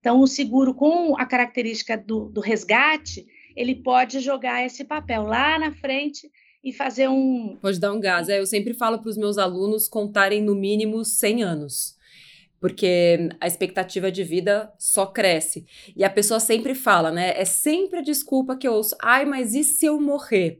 Então, 0.00 0.20
o 0.20 0.26
seguro 0.26 0.72
com 0.72 1.14
a 1.18 1.26
característica 1.26 1.94
do, 1.98 2.30
do 2.30 2.40
resgate, 2.40 3.26
ele 3.56 3.74
pode 3.74 4.20
jogar 4.20 4.64
esse 4.64 4.84
papel 4.84 5.22
lá 5.22 5.58
na 5.58 5.72
frente 5.72 6.30
e 6.62 6.72
fazer 6.72 7.08
um. 7.08 7.56
Pode 7.62 7.80
dar 7.80 7.92
um 7.92 8.00
gás. 8.00 8.28
É, 8.28 8.38
eu 8.38 8.46
sempre 8.46 8.74
falo 8.74 8.98
para 8.98 9.08
os 9.08 9.16
meus 9.16 9.38
alunos 9.38 9.88
contarem 9.88 10.42
no 10.42 10.54
mínimo 10.54 11.04
100 11.04 11.42
anos. 11.42 11.96
Porque 12.60 13.28
a 13.40 13.46
expectativa 13.46 14.10
de 14.10 14.24
vida 14.24 14.72
só 14.78 15.06
cresce. 15.06 15.64
E 15.94 16.02
a 16.02 16.10
pessoa 16.10 16.40
sempre 16.40 16.74
fala, 16.74 17.10
né? 17.10 17.38
É 17.40 17.44
sempre 17.44 18.00
a 18.00 18.02
desculpa 18.02 18.56
que 18.56 18.66
eu 18.66 18.72
ouço. 18.72 18.96
Ai, 19.00 19.24
mas 19.24 19.54
e 19.54 19.62
se 19.62 19.86
eu 19.86 20.00
morrer? 20.00 20.58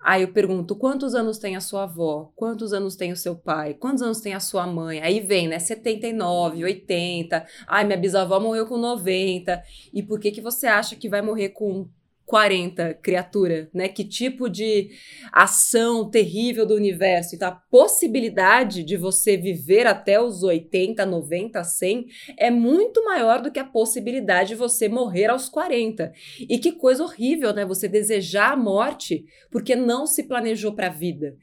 Aí 0.00 0.22
eu 0.22 0.32
pergunto: 0.32 0.74
quantos 0.74 1.14
anos 1.14 1.38
tem 1.38 1.54
a 1.54 1.60
sua 1.60 1.84
avó? 1.84 2.32
Quantos 2.34 2.72
anos 2.72 2.96
tem 2.96 3.12
o 3.12 3.16
seu 3.16 3.36
pai? 3.36 3.74
Quantos 3.74 4.02
anos 4.02 4.20
tem 4.20 4.34
a 4.34 4.40
sua 4.40 4.66
mãe? 4.66 5.00
Aí 5.00 5.20
vem, 5.20 5.46
né? 5.46 5.58
79, 5.58 6.64
80. 6.64 7.46
Ai, 7.66 7.84
minha 7.84 7.98
bisavó 7.98 8.40
morreu 8.40 8.66
com 8.66 8.78
90. 8.78 9.62
E 9.92 10.02
por 10.02 10.18
que, 10.18 10.30
que 10.30 10.40
você 10.40 10.66
acha 10.66 10.96
que 10.96 11.08
vai 11.08 11.22
morrer 11.22 11.50
com 11.50 11.88
40, 12.26 12.94
criatura, 12.94 13.70
né? 13.72 13.88
Que 13.88 14.04
tipo 14.04 14.50
de 14.50 14.90
ação 15.32 16.10
terrível 16.10 16.66
do 16.66 16.74
universo. 16.74 17.36
Então, 17.36 17.48
a 17.48 17.62
possibilidade 17.70 18.82
de 18.82 18.96
você 18.96 19.36
viver 19.36 19.86
até 19.86 20.20
os 20.20 20.42
80, 20.42 21.06
90, 21.06 21.62
100 21.62 22.06
é 22.36 22.50
muito 22.50 23.04
maior 23.04 23.40
do 23.40 23.50
que 23.50 23.60
a 23.60 23.64
possibilidade 23.64 24.50
de 24.50 24.54
você 24.56 24.88
morrer 24.88 25.30
aos 25.30 25.48
40. 25.48 26.12
E 26.40 26.58
que 26.58 26.72
coisa 26.72 27.04
horrível, 27.04 27.54
né? 27.54 27.64
Você 27.64 27.86
desejar 27.86 28.52
a 28.52 28.56
morte 28.56 29.24
porque 29.50 29.76
não 29.76 30.04
se 30.04 30.24
planejou 30.24 30.74
para 30.74 30.88
a 30.88 30.90
vida. 30.90 31.36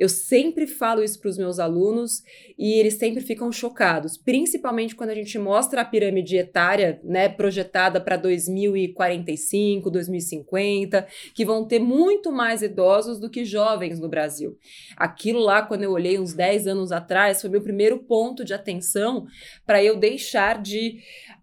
Eu 0.00 0.08
sempre 0.08 0.66
falo 0.66 1.02
isso 1.02 1.20
para 1.20 1.28
os 1.28 1.36
meus 1.36 1.58
alunos 1.58 2.22
e 2.58 2.72
eles 2.72 2.94
sempre 2.94 3.22
ficam 3.22 3.52
chocados, 3.52 4.16
principalmente 4.16 4.96
quando 4.96 5.10
a 5.10 5.14
gente 5.14 5.38
mostra 5.38 5.82
a 5.82 5.84
pirâmide 5.84 6.38
etária, 6.38 6.98
né, 7.04 7.28
projetada 7.28 8.00
para 8.00 8.16
2045, 8.16 9.90
2050, 9.90 11.06
que 11.34 11.44
vão 11.44 11.66
ter 11.68 11.80
muito 11.80 12.32
mais 12.32 12.62
idosos 12.62 13.20
do 13.20 13.28
que 13.28 13.44
jovens 13.44 14.00
no 14.00 14.08
Brasil. 14.08 14.56
Aquilo 14.96 15.40
lá, 15.40 15.60
quando 15.60 15.82
eu 15.82 15.92
olhei 15.92 16.18
uns 16.18 16.32
10 16.32 16.66
anos 16.66 16.92
atrás, 16.92 17.42
foi 17.42 17.50
meu 17.50 17.60
primeiro 17.60 17.98
ponto 17.98 18.42
de 18.42 18.54
atenção 18.54 19.26
para 19.66 19.84
eu 19.84 19.98
deixar 19.98 20.62
de 20.62 20.98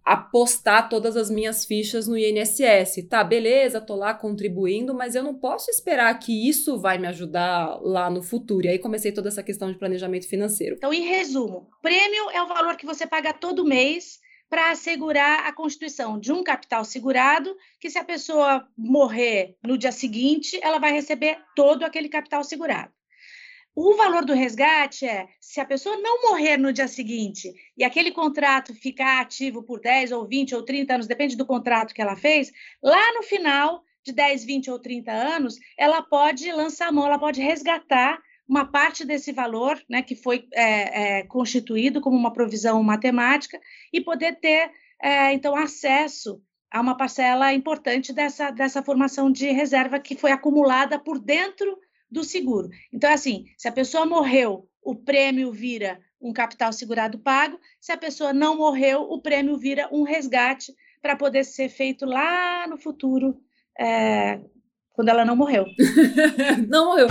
apostar 0.08 0.88
todas 0.88 1.18
as 1.18 1.30
minhas 1.30 1.66
fichas 1.66 2.08
no 2.08 2.18
INSS. 2.18 3.06
Tá, 3.10 3.26
beleza, 3.26 3.82
tô 3.82 3.94
lá 3.94 4.14
contribuindo, 4.14 4.94
mas 4.94 5.16
eu 5.16 5.22
não 5.22 5.36
posso 5.36 5.70
esperar 5.70 6.18
que 6.18 6.48
isso 6.48 6.80
vai 6.80 6.98
me 6.98 7.08
ajudar 7.08 7.78
lá 7.82 8.10
no 8.10 8.24
futuro. 8.24 8.66
E 8.66 8.70
aí 8.70 8.80
comecei 8.80 9.12
toda 9.12 9.28
essa 9.28 9.44
questão 9.44 9.70
de 9.70 9.78
planejamento 9.78 10.28
financeiro. 10.28 10.76
Então, 10.78 10.94
em 10.94 11.02
resumo, 11.02 11.68
prêmio 11.82 12.30
é 12.32 12.42
o 12.42 12.48
valor 12.48 12.78
que 12.78 12.86
você 12.86 13.06
paga 13.06 13.34
todo 13.34 13.66
mês 13.66 14.20
para 14.50 14.72
assegurar 14.72 15.46
a 15.46 15.52
constituição 15.52 16.18
de 16.18 16.32
um 16.32 16.42
capital 16.42 16.86
segurado, 16.86 17.54
que 17.78 17.90
se 17.90 18.00
a 18.00 18.04
pessoa 18.06 18.66
morrer 18.78 19.58
no 19.62 19.78
dia 19.78 19.92
seguinte, 19.92 20.58
ela 20.64 20.80
vai 20.80 20.94
receber 20.94 21.38
todo 21.54 21.84
aquele 21.84 22.08
capital 22.08 22.46
segurado. 22.46 22.94
O 23.80 23.96
valor 23.96 24.26
do 24.26 24.34
resgate 24.34 25.06
é 25.06 25.28
se 25.40 25.62
a 25.62 25.66
pessoa 25.66 25.96
não 25.98 26.32
morrer 26.32 26.58
no 26.58 26.74
dia 26.74 26.88
seguinte 26.88 27.54
e 27.78 27.84
aquele 27.84 28.10
contrato 28.10 28.74
ficar 28.74 29.22
ativo 29.22 29.62
por 29.62 29.80
10 29.80 30.14
ou 30.14 30.28
20 30.28 30.56
ou 30.56 30.64
30 30.64 30.96
anos, 30.96 31.06
depende 31.06 31.38
do 31.38 31.46
contrato 31.46 31.94
que 31.94 32.02
ela 32.02 32.16
fez, 32.16 32.52
lá 32.82 33.14
no 33.14 33.22
final 33.22 33.84
de 34.04 34.12
10, 34.14 34.46
20 34.46 34.72
ou 34.72 34.80
30 34.80 35.12
anos, 35.12 35.58
ela 35.78 36.02
pode 36.02 36.52
lançar 36.52 36.88
a 36.88 36.92
mão, 36.92 37.06
ela 37.06 37.20
pode 37.20 37.40
resgatar 37.40 38.20
uma 38.50 38.66
parte 38.66 39.06
desse 39.06 39.32
valor, 39.32 39.80
né, 39.88 40.02
que 40.02 40.16
foi 40.16 40.48
é, 40.56 41.20
é, 41.20 41.24
constituído 41.28 42.02
como 42.02 42.18
uma 42.18 42.34
provisão 42.34 42.82
matemática, 42.82 43.60
e 43.94 44.02
poder 44.02 44.40
ter, 44.40 44.72
é, 45.00 45.32
então, 45.34 45.56
acesso 45.56 46.42
a 46.72 46.82
uma 46.82 46.98
parcela 46.98 47.54
importante 47.54 48.12
dessa, 48.12 48.50
dessa 48.50 48.82
formação 48.82 49.32
de 49.32 49.52
reserva 49.52 50.00
que 50.00 50.16
foi 50.16 50.32
acumulada 50.32 50.98
por 50.98 51.20
dentro 51.20 51.78
do 52.10 52.24
seguro. 52.24 52.70
Então, 52.92 53.10
é 53.10 53.14
assim, 53.14 53.46
se 53.58 53.68
a 53.68 53.72
pessoa 53.72 54.06
morreu, 54.06 54.68
o 54.82 54.96
prêmio 54.96 55.52
vira 55.52 56.00
um 56.20 56.34
capital 56.34 56.74
segurado 56.74 57.20
pago, 57.20 57.60
se 57.80 57.92
a 57.92 57.98
pessoa 57.98 58.34
não 58.34 58.58
morreu, 58.58 59.02
o 59.02 59.22
prêmio 59.22 59.58
vira 59.58 59.90
um 59.92 60.04
resgate 60.04 60.74
para 61.02 61.16
poder 61.16 61.44
ser 61.44 61.70
feito 61.70 62.06
lá 62.06 62.68
no 62.68 62.78
futuro, 62.78 63.38
é, 63.80 64.40
quando 64.94 65.10
ela 65.10 65.24
não 65.24 65.36
morreu. 65.36 65.66
não 66.68 66.86
morreu. 66.86 67.08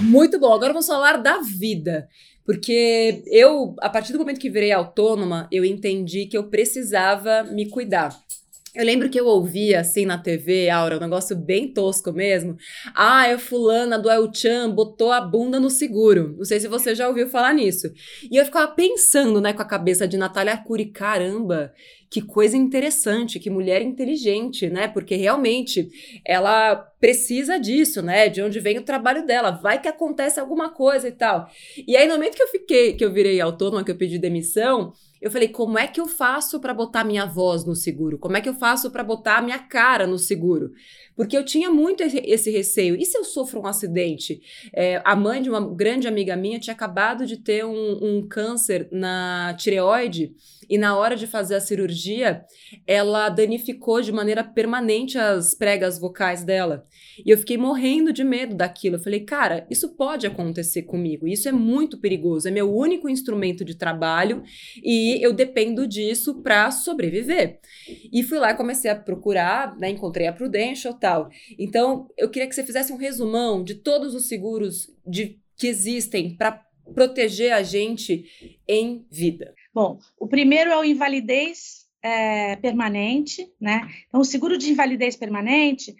Muito 0.00 0.38
bom. 0.38 0.52
Agora 0.52 0.72
vamos 0.72 0.86
falar 0.86 1.16
da 1.16 1.38
vida. 1.38 2.08
Porque 2.44 3.24
eu, 3.26 3.74
a 3.80 3.88
partir 3.88 4.12
do 4.12 4.18
momento 4.18 4.38
que 4.38 4.50
virei 4.50 4.70
autônoma, 4.70 5.48
eu 5.50 5.64
entendi 5.64 6.26
que 6.26 6.36
eu 6.36 6.50
precisava 6.50 7.42
me 7.44 7.70
cuidar. 7.70 8.14
Eu 8.74 8.84
lembro 8.84 9.08
que 9.08 9.20
eu 9.20 9.26
ouvia 9.26 9.78
assim 9.78 10.04
na 10.04 10.18
TV, 10.18 10.68
Aura, 10.68 10.96
um 10.96 11.00
negócio 11.00 11.36
bem 11.36 11.72
tosco 11.72 12.12
mesmo. 12.12 12.56
Ah, 12.92 13.32
a 13.32 13.38
fulana 13.38 13.96
do 13.96 14.10
El 14.10 14.28
Chan 14.34 14.68
botou 14.68 15.12
a 15.12 15.20
bunda 15.20 15.60
no 15.60 15.70
seguro. 15.70 16.34
Não 16.36 16.44
sei 16.44 16.58
se 16.58 16.66
você 16.66 16.92
já 16.92 17.06
ouviu 17.06 17.28
falar 17.28 17.54
nisso. 17.54 17.86
E 18.28 18.36
eu 18.36 18.44
ficava 18.44 18.66
pensando, 18.72 19.40
né, 19.40 19.52
com 19.52 19.62
a 19.62 19.64
cabeça 19.64 20.08
de 20.08 20.16
Natália 20.16 20.54
Arcuri, 20.54 20.86
caramba, 20.86 21.72
que 22.10 22.20
coisa 22.20 22.56
interessante, 22.56 23.38
que 23.38 23.48
mulher 23.48 23.80
inteligente, 23.80 24.68
né? 24.68 24.88
Porque 24.88 25.14
realmente 25.14 25.88
ela 26.24 26.76
precisa 27.00 27.58
disso, 27.58 28.02
né? 28.02 28.28
De 28.28 28.42
onde 28.42 28.58
vem 28.58 28.78
o 28.78 28.84
trabalho 28.84 29.24
dela. 29.24 29.50
Vai 29.50 29.80
que 29.80 29.88
acontece 29.88 30.40
alguma 30.40 30.70
coisa 30.70 31.08
e 31.08 31.12
tal. 31.12 31.48
E 31.86 31.96
aí, 31.96 32.06
no 32.06 32.14
momento 32.14 32.36
que 32.36 32.42
eu 32.42 32.48
fiquei, 32.48 32.94
que 32.94 33.04
eu 33.04 33.12
virei 33.12 33.40
autônoma, 33.40 33.84
que 33.84 33.90
eu 33.90 33.96
pedi 33.96 34.18
demissão, 34.18 34.92
eu 35.24 35.30
falei, 35.30 35.48
como 35.48 35.78
é 35.78 35.86
que 35.86 35.98
eu 35.98 36.06
faço 36.06 36.60
para 36.60 36.74
botar 36.74 37.02
minha 37.02 37.24
voz 37.24 37.64
no 37.64 37.74
seguro? 37.74 38.18
Como 38.18 38.36
é 38.36 38.42
que 38.42 38.48
eu 38.48 38.52
faço 38.52 38.90
para 38.90 39.02
botar 39.02 39.40
minha 39.40 39.58
cara 39.58 40.06
no 40.06 40.18
seguro? 40.18 40.72
Porque 41.16 41.36
eu 41.36 41.44
tinha 41.44 41.70
muito 41.70 42.02
esse 42.02 42.50
receio. 42.50 42.96
E 42.96 43.04
se 43.04 43.16
eu 43.16 43.24
sofro 43.24 43.60
um 43.60 43.66
acidente? 43.66 44.40
É, 44.72 45.00
a 45.04 45.14
mãe 45.14 45.40
de 45.40 45.48
uma 45.48 45.60
grande 45.74 46.08
amiga 46.08 46.36
minha 46.36 46.58
tinha 46.58 46.74
acabado 46.74 47.24
de 47.26 47.36
ter 47.36 47.64
um, 47.64 47.98
um 48.02 48.28
câncer 48.28 48.88
na 48.90 49.54
tireoide 49.58 50.34
e 50.68 50.78
na 50.78 50.96
hora 50.96 51.16
de 51.16 51.26
fazer 51.26 51.54
a 51.54 51.60
cirurgia, 51.60 52.44
ela 52.86 53.28
danificou 53.28 54.00
de 54.00 54.12
maneira 54.12 54.42
permanente 54.42 55.18
as 55.18 55.54
pregas 55.54 55.98
vocais 55.98 56.42
dela. 56.42 56.86
E 57.24 57.30
eu 57.30 57.38
fiquei 57.38 57.56
morrendo 57.56 58.12
de 58.12 58.24
medo 58.24 58.54
daquilo. 58.54 58.96
Eu 58.96 59.00
falei, 59.00 59.20
cara, 59.20 59.66
isso 59.70 59.94
pode 59.96 60.26
acontecer 60.26 60.82
comigo. 60.82 61.28
Isso 61.28 61.48
é 61.48 61.52
muito 61.52 61.98
perigoso. 61.98 62.48
É 62.48 62.50
meu 62.50 62.74
único 62.74 63.08
instrumento 63.08 63.64
de 63.64 63.76
trabalho 63.76 64.42
e 64.82 65.24
eu 65.24 65.32
dependo 65.32 65.86
disso 65.86 66.42
para 66.42 66.70
sobreviver. 66.70 67.60
E 68.12 68.22
fui 68.22 68.38
lá 68.38 68.50
e 68.50 68.56
comecei 68.56 68.90
a 68.90 68.96
procurar, 68.96 69.76
né, 69.76 69.90
encontrei 69.90 70.26
a 70.26 70.32
Prudential 70.32 70.94
Então, 71.58 72.08
eu 72.16 72.30
queria 72.30 72.48
que 72.48 72.54
você 72.54 72.64
fizesse 72.64 72.92
um 72.92 72.96
resumão 72.96 73.62
de 73.62 73.74
todos 73.74 74.14
os 74.14 74.28
seguros 74.28 74.90
de, 75.06 75.38
que 75.56 75.66
existem 75.66 76.36
para 76.36 76.62
proteger 76.94 77.52
a 77.52 77.62
gente 77.62 78.58
em 78.68 79.06
vida. 79.10 79.54
Bom, 79.72 79.98
o 80.18 80.28
primeiro 80.28 80.70
é 80.70 80.76
o 80.76 80.84
invalidez 80.84 81.86
é, 82.02 82.56
permanente, 82.56 83.46
né? 83.60 83.88
Então, 84.08 84.20
o 84.20 84.24
seguro 84.24 84.58
de 84.58 84.70
invalidez 84.70 85.16
permanente 85.16 85.94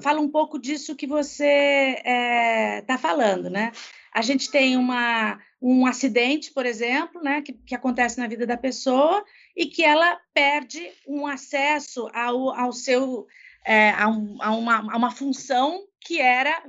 fala 0.00 0.20
um 0.20 0.30
pouco 0.30 0.58
disso 0.58 0.94
que 0.94 1.06
você 1.06 1.96
está 1.98 2.10
é, 2.10 2.80
tá 2.82 2.96
falando, 2.96 3.50
né? 3.50 3.72
A 4.12 4.22
gente 4.22 4.48
tem 4.48 4.76
uma, 4.76 5.40
um 5.60 5.86
acidente, 5.86 6.52
por 6.52 6.64
exemplo, 6.64 7.20
né, 7.20 7.42
que, 7.42 7.52
que 7.52 7.74
acontece 7.74 8.16
na 8.18 8.28
vida 8.28 8.46
da 8.46 8.56
pessoa 8.56 9.24
e 9.56 9.66
que 9.66 9.82
ela 9.82 10.20
perde 10.32 10.88
um 11.08 11.26
acesso 11.26 12.08
ao, 12.14 12.50
ao 12.50 12.72
seu 12.72 13.26
é, 13.64 13.90
a, 13.90 14.08
um, 14.08 14.36
a, 14.40 14.50
uma, 14.50 14.92
a 14.92 14.96
uma 14.96 15.10
função 15.10 15.84
que 16.00 16.20
era 16.20 16.62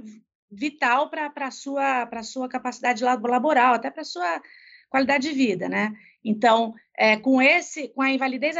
vital 0.51 1.10
para 1.10 1.31
a 1.36 1.51
sua, 1.51 2.10
sua 2.23 2.47
capacidade 2.47 3.03
laboral, 3.03 3.73
até 3.73 3.91
para 3.91 4.01
a 4.01 4.05
sua 4.05 4.41
qualidade 4.89 5.27
de 5.27 5.36
vida, 5.36 5.67
né? 5.67 5.93
Então, 6.23 6.73
é, 6.97 7.17
com 7.17 7.41
esse, 7.41 7.89
com 7.89 8.01
a 8.01 8.10
invalidez 8.10 8.55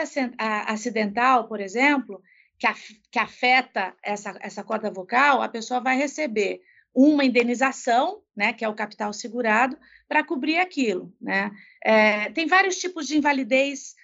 acidental, 0.68 1.48
por 1.48 1.60
exemplo, 1.60 2.22
que, 2.60 2.68
que 3.12 3.20
afeta 3.20 3.96
essa, 4.04 4.38
essa 4.42 4.64
corda 4.64 4.92
vocal, 4.92 5.42
a 5.42 5.50
pessoa 5.50 5.80
vai 5.80 5.98
receber 5.98 6.62
uma 6.94 7.26
indenização, 7.26 8.22
né, 8.36 8.54
que 8.54 8.64
é 8.64 8.70
o 8.70 8.76
capital 8.76 9.12
segurado, 9.12 9.78
para 10.08 10.24
cobrir 10.24 10.58
aquilo, 10.58 11.14
né? 11.20 11.52
É, 11.84 12.30
tem 12.32 12.48
vários 12.48 12.78
tipos 12.78 13.08
de 13.08 13.18
invalidez 13.18 13.96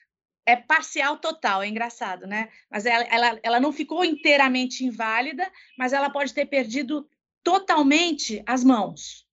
é 0.45 0.55
parcial 0.55 1.17
total, 1.17 1.61
é 1.63 1.67
engraçado, 1.67 2.25
né? 2.27 2.49
Mas 2.69 2.85
ela, 2.85 3.03
ela, 3.05 3.39
ela 3.43 3.59
não 3.59 3.71
ficou 3.71 4.03
inteiramente 4.03 4.83
inválida, 4.85 5.49
mas 5.77 5.93
ela 5.93 6.09
pode 6.09 6.33
ter 6.33 6.45
perdido 6.45 7.07
totalmente 7.43 8.43
as 8.45 8.63
mãos, 8.63 9.25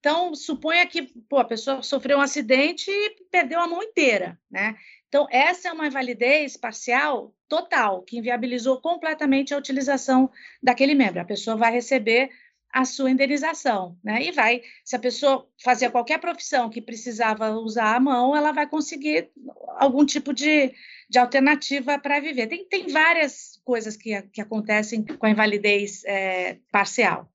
então, 0.00 0.34
suponha 0.34 0.86
que 0.86 1.02
pô, 1.28 1.38
a 1.38 1.44
pessoa 1.44 1.82
sofreu 1.82 2.18
um 2.18 2.22
acidente 2.22 2.90
e 2.90 3.16
perdeu 3.30 3.60
a 3.60 3.66
mão 3.66 3.82
inteira, 3.82 4.38
né? 4.50 4.76
Então, 5.08 5.26
essa 5.30 5.68
é 5.68 5.72
uma 5.72 5.86
invalidez 5.86 6.56
parcial 6.56 7.34
total, 7.48 8.02
que 8.02 8.18
inviabilizou 8.18 8.80
completamente 8.80 9.52
a 9.52 9.58
utilização 9.58 10.30
daquele 10.62 10.94
membro. 10.94 11.20
A 11.20 11.24
pessoa 11.24 11.56
vai 11.56 11.72
receber 11.72 12.30
a 12.72 12.84
sua 12.84 13.10
indenização, 13.10 13.96
né? 14.04 14.22
E 14.22 14.30
vai, 14.30 14.62
se 14.84 14.94
a 14.94 14.98
pessoa 14.98 15.48
fazia 15.62 15.90
qualquer 15.90 16.18
profissão 16.20 16.68
que 16.68 16.82
precisava 16.82 17.50
usar 17.50 17.96
a 17.96 18.00
mão, 18.00 18.36
ela 18.36 18.52
vai 18.52 18.66
conseguir 18.66 19.30
algum 19.78 20.04
tipo 20.04 20.32
de, 20.32 20.72
de 21.08 21.18
alternativa 21.18 21.98
para 21.98 22.20
viver. 22.20 22.46
Tem, 22.46 22.64
tem 22.66 22.88
várias 22.88 23.60
coisas 23.64 23.96
que, 23.96 24.20
que 24.32 24.40
acontecem 24.40 25.04
com 25.04 25.26
a 25.26 25.30
invalidez 25.30 26.04
é, 26.04 26.58
parcial. 26.70 27.30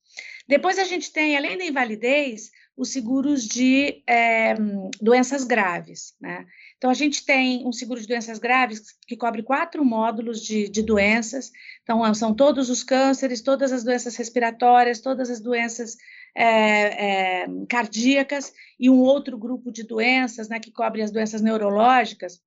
Depois 0.48 0.78
a 0.78 0.84
gente 0.84 1.12
tem, 1.12 1.36
além 1.36 1.58
da 1.58 1.66
invalidez, 1.66 2.52
os 2.76 2.90
seguros 2.90 3.48
de 3.48 4.04
é, 4.08 4.56
doenças 5.02 5.44
graves, 5.44 6.16
né? 6.20 6.46
Então, 6.84 6.92
a 6.92 6.96
gente 6.96 7.26
tem 7.26 7.66
um 7.66 7.72
seguro 7.72 8.02
de 8.02 8.08
doenças 8.08 8.38
graves 8.38 8.92
que 9.08 9.16
cobre 9.16 9.42
quatro 9.42 9.86
módulos 9.86 10.42
de, 10.42 10.68
de 10.68 10.84
doenças. 10.84 11.50
Então, 11.82 12.14
são 12.14 12.36
todos 12.36 12.70
os 12.70 12.84
cânceres, 12.84 13.40
todas 13.40 13.72
as 13.72 13.86
doenças 13.86 14.18
respiratórias, 14.18 15.00
todas 15.00 15.30
as 15.30 15.40
doenças 15.40 15.96
é, 16.36 17.44
é, 17.44 17.48
cardíacas 17.70 18.54
e 18.78 18.90
um 18.90 19.00
outro 19.00 19.38
grupo 19.38 19.72
de 19.72 19.84
doenças, 19.84 20.50
né, 20.50 20.60
que 20.60 20.74
cobre 20.74 21.02
as 21.02 21.10
doenças 21.10 21.42
neurológicas. 21.42 22.42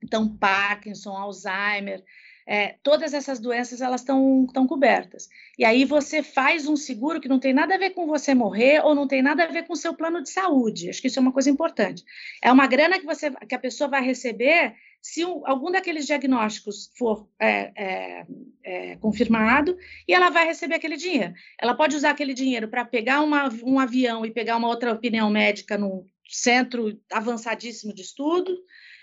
Então, 0.00 0.36
Parkinson, 0.38 1.16
Alzheimer, 1.16 2.00
é, 2.46 2.76
todas 2.82 3.14
essas 3.14 3.38
doenças 3.38 3.80
elas 3.80 4.02
estão 4.02 4.66
cobertas. 4.68 5.28
E 5.58 5.64
aí 5.64 5.84
você 5.84 6.22
faz 6.22 6.66
um 6.68 6.76
seguro 6.76 7.20
que 7.20 7.28
não 7.28 7.38
tem 7.38 7.54
nada 7.54 7.74
a 7.74 7.78
ver 7.78 7.90
com 7.90 8.06
você 8.06 8.34
morrer 8.34 8.80
ou 8.84 8.94
não 8.94 9.08
tem 9.08 9.22
nada 9.22 9.44
a 9.44 9.48
ver 9.48 9.66
com 9.66 9.74
seu 9.74 9.94
plano 9.94 10.22
de 10.22 10.30
saúde. 10.30 10.90
Acho 10.90 11.00
que 11.00 11.06
isso 11.06 11.18
é 11.18 11.22
uma 11.22 11.32
coisa 11.32 11.48
importante. 11.48 12.04
É 12.42 12.52
uma 12.52 12.66
grana 12.66 12.98
que 12.98 13.06
você 13.06 13.30
que 13.30 13.54
a 13.54 13.58
pessoa 13.58 13.88
vai 13.88 14.02
receber 14.02 14.74
se 15.00 15.24
um, 15.24 15.46
algum 15.46 15.70
daqueles 15.70 16.06
diagnósticos 16.06 16.90
for 16.96 17.28
é, 17.38 17.72
é, 17.76 18.26
é, 18.62 18.96
confirmado 18.96 19.76
e 20.08 20.14
ela 20.14 20.30
vai 20.30 20.46
receber 20.46 20.76
aquele 20.76 20.96
dinheiro. 20.96 21.34
Ela 21.60 21.74
pode 21.74 21.96
usar 21.96 22.10
aquele 22.10 22.34
dinheiro 22.34 22.68
para 22.68 22.84
pegar 22.84 23.20
uma, 23.20 23.48
um 23.62 23.78
avião 23.78 24.24
e 24.24 24.30
pegar 24.30 24.56
uma 24.56 24.68
outra 24.68 24.92
opinião 24.92 25.28
médica 25.28 25.76
num 25.76 26.06
centro 26.26 26.98
avançadíssimo 27.12 27.94
de 27.94 28.02
estudo. 28.02 28.56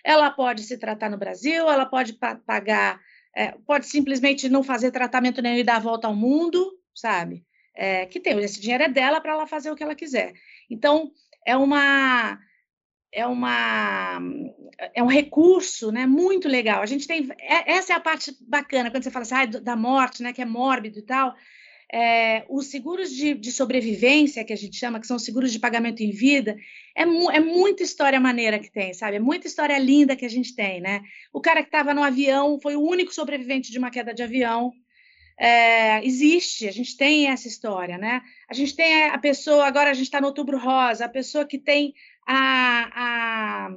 Ela 0.03 0.31
pode 0.31 0.63
se 0.63 0.77
tratar 0.77 1.09
no 1.09 1.17
Brasil, 1.17 1.69
ela 1.69 1.85
pode 1.85 2.13
pa 2.13 2.35
pagar 2.35 2.99
é, 3.35 3.51
pode 3.65 3.85
simplesmente 3.87 4.49
não 4.49 4.63
fazer 4.63 4.91
tratamento 4.91 5.41
nenhum 5.41 5.57
e 5.57 5.63
dar 5.63 5.77
a 5.77 5.79
volta 5.79 6.07
ao 6.07 6.15
mundo, 6.15 6.71
sabe? 6.93 7.45
É, 7.75 8.05
que 8.05 8.19
tem 8.19 8.37
esse 8.39 8.59
dinheiro 8.59 8.83
é 8.83 8.89
dela 8.89 9.21
para 9.21 9.33
ela 9.33 9.47
fazer 9.47 9.71
o 9.71 9.75
que 9.75 9.83
ela 9.83 9.95
quiser. 9.95 10.33
Então 10.69 11.11
é 11.45 11.55
uma 11.55 12.37
é 13.13 13.25
uma 13.25 14.19
é 14.93 15.01
um 15.01 15.07
recurso, 15.07 15.91
né? 15.91 16.05
Muito 16.05 16.47
legal. 16.47 16.81
A 16.81 16.85
gente 16.85 17.07
tem 17.07 17.29
é, 17.39 17.73
essa 17.73 17.93
é 17.93 17.95
a 17.95 17.99
parte 17.99 18.35
bacana 18.41 18.91
quando 18.91 19.03
você 19.03 19.11
fala 19.11 19.23
assim, 19.23 19.35
ah, 19.35 19.45
da 19.45 19.75
morte, 19.75 20.21
né? 20.21 20.33
Que 20.33 20.41
é 20.41 20.45
mórbido 20.45 20.99
e 20.99 21.03
tal 21.03 21.35
é, 21.93 22.45
os 22.47 22.67
seguros 22.67 23.11
de, 23.11 23.33
de, 23.33 23.51
sobrevivência, 23.51 24.45
que 24.45 24.53
a 24.53 24.57
gente 24.57 24.77
chama, 24.77 24.99
que 24.99 25.07
são 25.07 25.19
seguros 25.19 25.51
de 25.51 25.59
pagamento 25.59 26.01
em 26.01 26.11
vida, 26.11 26.55
é, 26.95 27.05
mu 27.05 27.29
é, 27.29 27.39
muita 27.39 27.83
história 27.83 28.19
maneira 28.19 28.57
que 28.59 28.71
tem, 28.71 28.93
sabe? 28.93 29.17
É 29.17 29.19
muita 29.19 29.47
história 29.47 29.77
linda 29.77 30.15
que 30.15 30.25
a 30.25 30.29
gente 30.29 30.55
tem, 30.55 30.79
né? 30.79 31.01
O 31.33 31.41
cara 31.41 31.61
que 31.61 31.67
estava 31.67 31.93
no 31.93 32.01
avião 32.01 32.59
foi 32.61 32.77
o 32.77 32.81
único 32.81 33.13
sobrevivente 33.13 33.71
de 33.71 33.77
uma 33.77 33.91
queda 33.91 34.13
de 34.13 34.23
avião. 34.23 34.71
É, 35.37 36.05
existe, 36.05 36.67
a 36.67 36.71
gente 36.71 36.95
tem 36.95 37.27
essa 37.27 37.47
história, 37.47 37.97
né? 37.97 38.21
A 38.49 38.53
gente 38.53 38.73
tem 38.73 39.09
a 39.09 39.17
pessoa, 39.17 39.65
agora 39.65 39.89
a 39.89 39.93
gente 39.93 40.05
está 40.05 40.21
no 40.21 40.27
outubro 40.27 40.57
rosa, 40.57 41.05
a 41.05 41.09
pessoa 41.09 41.45
que 41.45 41.57
tem 41.57 41.93
a, 42.25 43.67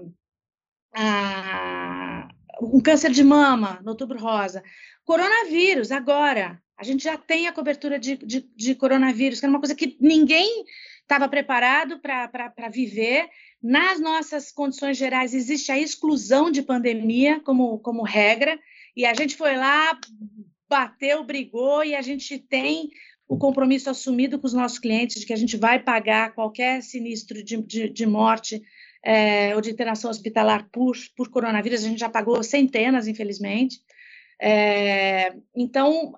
a, 0.94 1.02
a, 1.02 2.28
um 2.62 2.80
câncer 2.80 3.10
de 3.10 3.24
mama 3.24 3.80
no 3.82 3.90
outubro 3.90 4.18
rosa. 4.18 4.62
Coronavírus, 5.04 5.90
agora, 5.90 6.62
a 6.76 6.84
gente 6.84 7.04
já 7.04 7.16
tem 7.16 7.46
a 7.46 7.52
cobertura 7.52 7.98
de, 7.98 8.16
de, 8.16 8.48
de 8.54 8.74
coronavírus, 8.74 9.38
que 9.38 9.46
era 9.46 9.50
uma 9.50 9.60
coisa 9.60 9.74
que 9.74 9.96
ninguém 10.00 10.64
estava 11.02 11.28
preparado 11.28 12.00
para 12.00 12.68
viver. 12.68 13.28
Nas 13.62 14.00
nossas 14.00 14.50
condições 14.50 14.96
gerais, 14.96 15.34
existe 15.34 15.70
a 15.70 15.78
exclusão 15.78 16.50
de 16.50 16.62
pandemia 16.62 17.40
como, 17.40 17.78
como 17.78 18.02
regra, 18.02 18.58
e 18.96 19.06
a 19.06 19.14
gente 19.14 19.36
foi 19.36 19.56
lá, 19.56 19.98
bateu, 20.68 21.24
brigou, 21.24 21.84
e 21.84 21.94
a 21.94 22.02
gente 22.02 22.38
tem 22.38 22.90
o 23.26 23.38
compromisso 23.38 23.88
assumido 23.88 24.38
com 24.38 24.46
os 24.46 24.52
nossos 24.52 24.78
clientes 24.78 25.20
de 25.20 25.26
que 25.26 25.32
a 25.32 25.36
gente 25.36 25.56
vai 25.56 25.82
pagar 25.82 26.34
qualquer 26.34 26.82
sinistro 26.82 27.42
de, 27.42 27.56
de, 27.62 27.88
de 27.88 28.06
morte 28.06 28.62
é, 29.02 29.54
ou 29.54 29.60
de 29.60 29.70
internação 29.70 30.10
hospitalar 30.10 30.68
por, 30.70 30.96
por 31.16 31.30
coronavírus. 31.30 31.84
A 31.84 31.88
gente 31.88 32.00
já 32.00 32.08
pagou 32.08 32.42
centenas, 32.42 33.06
infelizmente. 33.06 33.80
É, 34.40 35.34
então, 35.54 36.12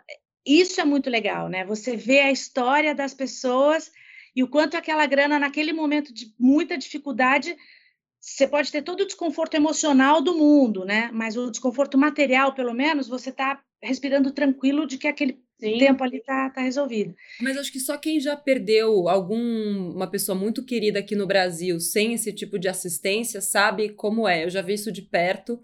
isso 0.47 0.81
é 0.81 0.85
muito 0.85 1.11
legal, 1.11 1.49
né? 1.49 1.65
Você 1.65 1.97
vê 1.97 2.21
a 2.21 2.31
história 2.31 2.95
das 2.95 3.13
pessoas 3.13 3.91
e 4.35 4.43
o 4.43 4.49
quanto 4.49 4.77
aquela 4.77 5.07
grana, 5.07 5.39
naquele 5.39 5.73
momento 5.73 6.13
de 6.13 6.33
muita 6.39 6.77
dificuldade, 6.77 7.57
você 8.21 8.47
pode 8.47 8.71
ter 8.71 8.83
todo 8.83 9.01
o 9.01 9.07
desconforto 9.07 9.55
emocional 9.55 10.21
do 10.21 10.37
mundo, 10.37 10.85
né? 10.85 11.11
Mas 11.13 11.37
o 11.37 11.51
desconforto 11.51 11.97
material, 11.97 12.55
pelo 12.55 12.75
menos, 12.75 13.09
você 13.09 13.31
está 13.31 13.61
respirando 13.83 14.33
tranquilo 14.33 14.87
de 14.87 14.99
que 14.99 15.07
aquele 15.07 15.39
Sim. 15.59 15.79
tempo 15.79 16.05
ali 16.05 16.23
tá, 16.23 16.51
tá 16.51 16.61
resolvido. 16.61 17.15
Mas 17.41 17.57
acho 17.57 17.73
que 17.73 17.81
só 17.81 17.97
quem 17.97 18.21
já 18.21 18.37
perdeu 18.37 19.09
alguma 19.09 20.07
pessoa 20.11 20.37
muito 20.37 20.65
querida 20.65 20.99
aqui 20.99 21.17
no 21.17 21.27
Brasil 21.27 21.81
sem 21.81 22.13
esse 22.13 22.33
tipo 22.33 22.59
de 22.59 22.69
assistência 22.69 23.41
sabe 23.41 23.91
como 23.91 24.29
é. 24.29 24.45
Eu 24.45 24.51
já 24.51 24.61
vi 24.61 24.75
isso 24.75 24.93
de 24.93 25.03
perto 25.03 25.61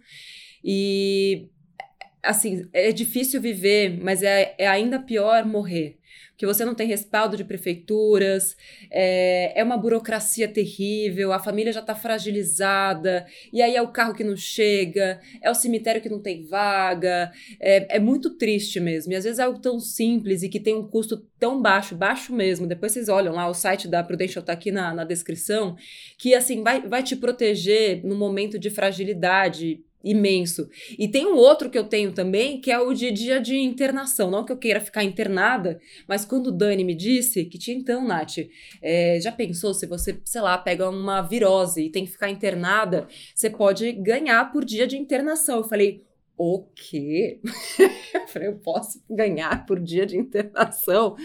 e 0.64 1.48
assim, 2.22 2.68
é 2.72 2.92
difícil 2.92 3.40
viver, 3.40 3.98
mas 4.00 4.22
é, 4.22 4.54
é 4.58 4.68
ainda 4.68 4.98
pior 4.98 5.44
morrer 5.44 5.98
que 6.42 6.46
você 6.46 6.64
não 6.64 6.74
tem 6.74 6.88
respaldo 6.88 7.36
de 7.36 7.44
prefeituras, 7.44 8.56
é, 8.90 9.60
é 9.60 9.62
uma 9.62 9.76
burocracia 9.76 10.48
terrível, 10.48 11.32
a 11.32 11.38
família 11.38 11.72
já 11.72 11.78
está 11.78 11.94
fragilizada, 11.94 13.24
e 13.52 13.62
aí 13.62 13.76
é 13.76 13.80
o 13.80 13.92
carro 13.92 14.12
que 14.12 14.24
não 14.24 14.36
chega, 14.36 15.20
é 15.40 15.48
o 15.48 15.54
cemitério 15.54 16.02
que 16.02 16.08
não 16.08 16.20
tem 16.20 16.44
vaga, 16.44 17.30
é, 17.60 17.96
é 17.96 18.00
muito 18.00 18.30
triste 18.36 18.80
mesmo. 18.80 19.12
E 19.12 19.14
às 19.14 19.22
vezes 19.22 19.38
é 19.38 19.44
algo 19.44 19.60
tão 19.60 19.78
simples 19.78 20.42
e 20.42 20.48
que 20.48 20.58
tem 20.58 20.74
um 20.74 20.86
custo 20.86 21.18
tão 21.38 21.62
baixo, 21.62 21.94
baixo 21.94 22.34
mesmo. 22.34 22.66
Depois 22.66 22.90
vocês 22.90 23.08
olham 23.08 23.34
lá, 23.34 23.48
o 23.48 23.54
site 23.54 23.86
da 23.86 24.02
Prudential 24.02 24.40
está 24.40 24.52
aqui 24.52 24.72
na, 24.72 24.92
na 24.92 25.04
descrição, 25.04 25.76
que 26.18 26.34
assim 26.34 26.60
vai, 26.60 26.80
vai 26.80 27.04
te 27.04 27.14
proteger 27.14 28.04
no 28.04 28.16
momento 28.16 28.58
de 28.58 28.68
fragilidade 28.68 29.80
imenso. 30.04 30.68
E 30.98 31.08
tem 31.08 31.26
um 31.26 31.36
outro 31.36 31.70
que 31.70 31.78
eu 31.78 31.84
tenho 31.84 32.12
também, 32.12 32.60
que 32.60 32.70
é 32.70 32.78
o 32.78 32.92
de 32.92 33.10
dia 33.10 33.40
de 33.40 33.56
internação. 33.56 34.30
Não 34.30 34.44
que 34.44 34.52
eu 34.52 34.56
queira 34.56 34.80
ficar 34.80 35.04
internada, 35.04 35.80
mas 36.08 36.24
quando 36.24 36.48
o 36.48 36.52
Dani 36.52 36.84
me 36.84 36.94
disse 36.94 37.44
que 37.44 37.58
tinha 37.58 37.76
então, 37.76 38.06
Nath, 38.06 38.38
é, 38.80 39.18
já 39.20 39.32
pensou 39.32 39.72
se 39.74 39.86
você, 39.86 40.20
sei 40.24 40.40
lá, 40.40 40.58
pega 40.58 40.88
uma 40.88 41.22
virose 41.22 41.84
e 41.84 41.90
tem 41.90 42.04
que 42.04 42.12
ficar 42.12 42.30
internada, 42.30 43.06
você 43.34 43.48
pode 43.50 43.92
ganhar 43.92 44.50
por 44.52 44.64
dia 44.64 44.86
de 44.86 44.96
internação. 44.96 45.58
Eu 45.58 45.64
falei, 45.64 46.04
o 46.36 46.64
quê? 46.74 47.40
eu 48.14 48.26
falei, 48.28 48.48
eu 48.48 48.56
posso 48.56 49.02
ganhar 49.08 49.64
por 49.66 49.78
dia 49.78 50.04
de 50.04 50.16
internação? 50.16 51.16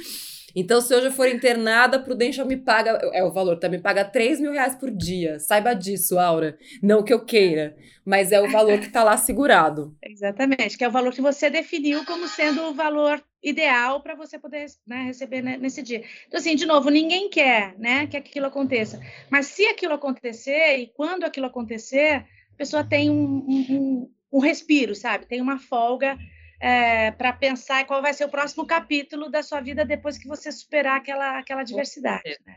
Então, 0.59 0.81
se 0.81 0.91
hoje 0.91 1.05
eu 1.05 1.11
for 1.11 1.29
internada, 1.29 1.97
a 1.97 1.99
Prudential 1.99 2.47
me 2.47 2.57
paga, 2.57 2.99
é 3.13 3.23
o 3.23 3.31
valor, 3.31 3.59
tá? 3.59 3.69
Me 3.69 3.77
paga 3.77 4.03
3 4.03 4.39
mil 4.39 4.51
reais 4.51 4.73
por 4.73 4.89
dia. 4.89 5.37
Saiba 5.37 5.75
disso, 5.75 6.17
Aura. 6.17 6.57
Não 6.81 7.03
que 7.03 7.13
eu 7.13 7.23
queira, 7.23 7.77
mas 8.03 8.31
é 8.31 8.41
o 8.41 8.49
valor 8.49 8.79
que 8.79 8.89
tá 8.89 9.03
lá 9.03 9.15
segurado. 9.17 9.95
Exatamente, 10.01 10.75
que 10.75 10.83
é 10.83 10.87
o 10.87 10.91
valor 10.91 11.13
que 11.13 11.21
você 11.21 11.47
definiu 11.47 12.03
como 12.05 12.27
sendo 12.27 12.63
o 12.63 12.73
valor 12.73 13.23
ideal 13.43 14.01
para 14.01 14.15
você 14.15 14.39
poder 14.39 14.65
né, 14.87 15.03
receber 15.03 15.43
nesse 15.43 15.83
dia. 15.83 16.03
Então, 16.27 16.39
assim, 16.39 16.55
de 16.55 16.65
novo, 16.65 16.89
ninguém 16.89 17.29
quer 17.29 17.77
né, 17.77 18.07
que 18.07 18.17
aquilo 18.17 18.47
aconteça. 18.47 18.99
Mas 19.29 19.45
se 19.45 19.63
aquilo 19.67 19.93
acontecer 19.93 20.79
e 20.79 20.87
quando 20.87 21.23
aquilo 21.23 21.45
acontecer, 21.45 22.25
a 22.55 22.57
pessoa 22.57 22.83
tem 22.83 23.11
um, 23.11 23.45
um, 23.47 24.11
um 24.33 24.39
respiro, 24.39 24.95
sabe? 24.95 25.27
Tem 25.27 25.39
uma 25.39 25.59
folga 25.59 26.17
é, 26.59 27.11
para 27.11 27.31
pensar 27.33 27.85
qual 27.85 28.01
vai 28.01 28.13
ser 28.13 28.25
o 28.25 28.29
próximo 28.29 28.65
capítulo 28.65 29.29
da 29.29 29.43
sua 29.43 29.61
vida 29.61 29.85
depois 29.85 30.17
que 30.17 30.27
você 30.27 30.51
superar 30.51 30.97
aquela, 30.97 31.37
aquela 31.37 31.63
diversidade. 31.63 32.37
Né? 32.45 32.53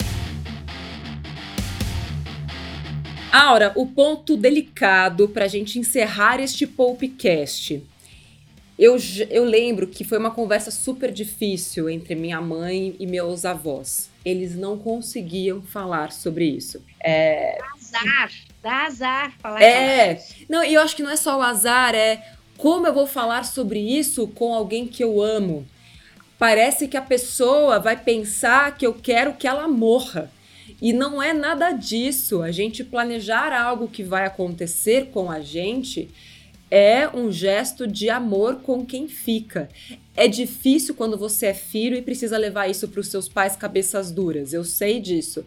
Aura, 3.32 3.72
o 3.76 3.86
ponto 3.86 4.36
delicado 4.36 5.28
para 5.28 5.44
a 5.44 5.48
gente 5.48 5.78
encerrar 5.78 6.40
este 6.40 6.66
Popcast. 6.66 7.86
Eu, 8.76 8.96
eu 9.28 9.44
lembro 9.44 9.86
que 9.86 10.03
foi 10.03 10.18
uma 10.18 10.30
conversa 10.30 10.70
super 10.70 11.12
difícil 11.12 11.88
entre 11.88 12.14
minha 12.14 12.40
mãe 12.40 12.96
e 12.98 13.07
meus 13.07 13.44
avós. 13.44 14.11
Eles 14.24 14.57
não 14.57 14.78
conseguiam 14.78 15.61
falar 15.61 16.12
sobre 16.12 16.46
isso. 16.46 16.82
É... 16.98 17.59
Dá 17.59 18.01
azar, 18.01 18.30
dá 18.62 18.86
azar 18.86 19.32
falar 19.38 19.62
É, 19.62 20.18
não, 20.48 20.64
e 20.64 20.72
eu 20.72 20.80
acho 20.80 20.96
que 20.96 21.03
não 21.03 21.11
é 21.11 21.16
só 21.16 21.38
o 21.38 21.42
azar, 21.42 21.94
é 21.94 22.24
como 22.61 22.87
eu 22.87 22.93
vou 22.93 23.07
falar 23.07 23.45
sobre 23.45 23.81
isso 23.81 24.29
com 24.29 24.55
alguém 24.55 24.87
que 24.87 25.03
eu 25.03 25.23
amo? 25.23 25.67
Parece 26.39 26.87
que 26.87 26.97
a 26.97 27.03
pessoa 27.03 27.79
vai 27.79 27.97
pensar 27.97 28.77
que 28.77 28.87
eu 28.87 28.93
quero 28.93 29.33
que 29.33 29.49
ela 29.49 29.67
morra. 29.67 30.31
E 30.81 30.93
não 30.93 31.23
é 31.23 31.33
nada 31.33 31.73
disso. 31.73 32.43
A 32.43 32.51
gente 32.51 32.85
planejar 32.85 33.51
algo 33.53 33.89
que 33.89 34.03
vai 34.03 34.27
acontecer 34.27 35.07
com 35.07 35.31
a 35.31 35.41
gente 35.41 36.11
é 36.71 37.09
um 37.09 37.33
gesto 37.33 37.87
de 37.87 38.11
amor 38.11 38.57
com 38.57 38.85
quem 38.85 39.09
fica. 39.09 39.71
É 40.15 40.29
difícil 40.29 40.95
quando 40.95 41.17
você 41.17 41.47
é 41.47 41.55
filho 41.55 41.97
e 41.97 42.03
precisa 42.03 42.37
levar 42.37 42.69
isso 42.69 42.89
para 42.89 43.01
os 43.01 43.09
seus 43.09 43.27
pais 43.27 43.57
cabeças 43.57 44.13
duras. 44.13 44.53
Eu 44.53 44.65
sei 44.65 45.01
disso. 45.01 45.47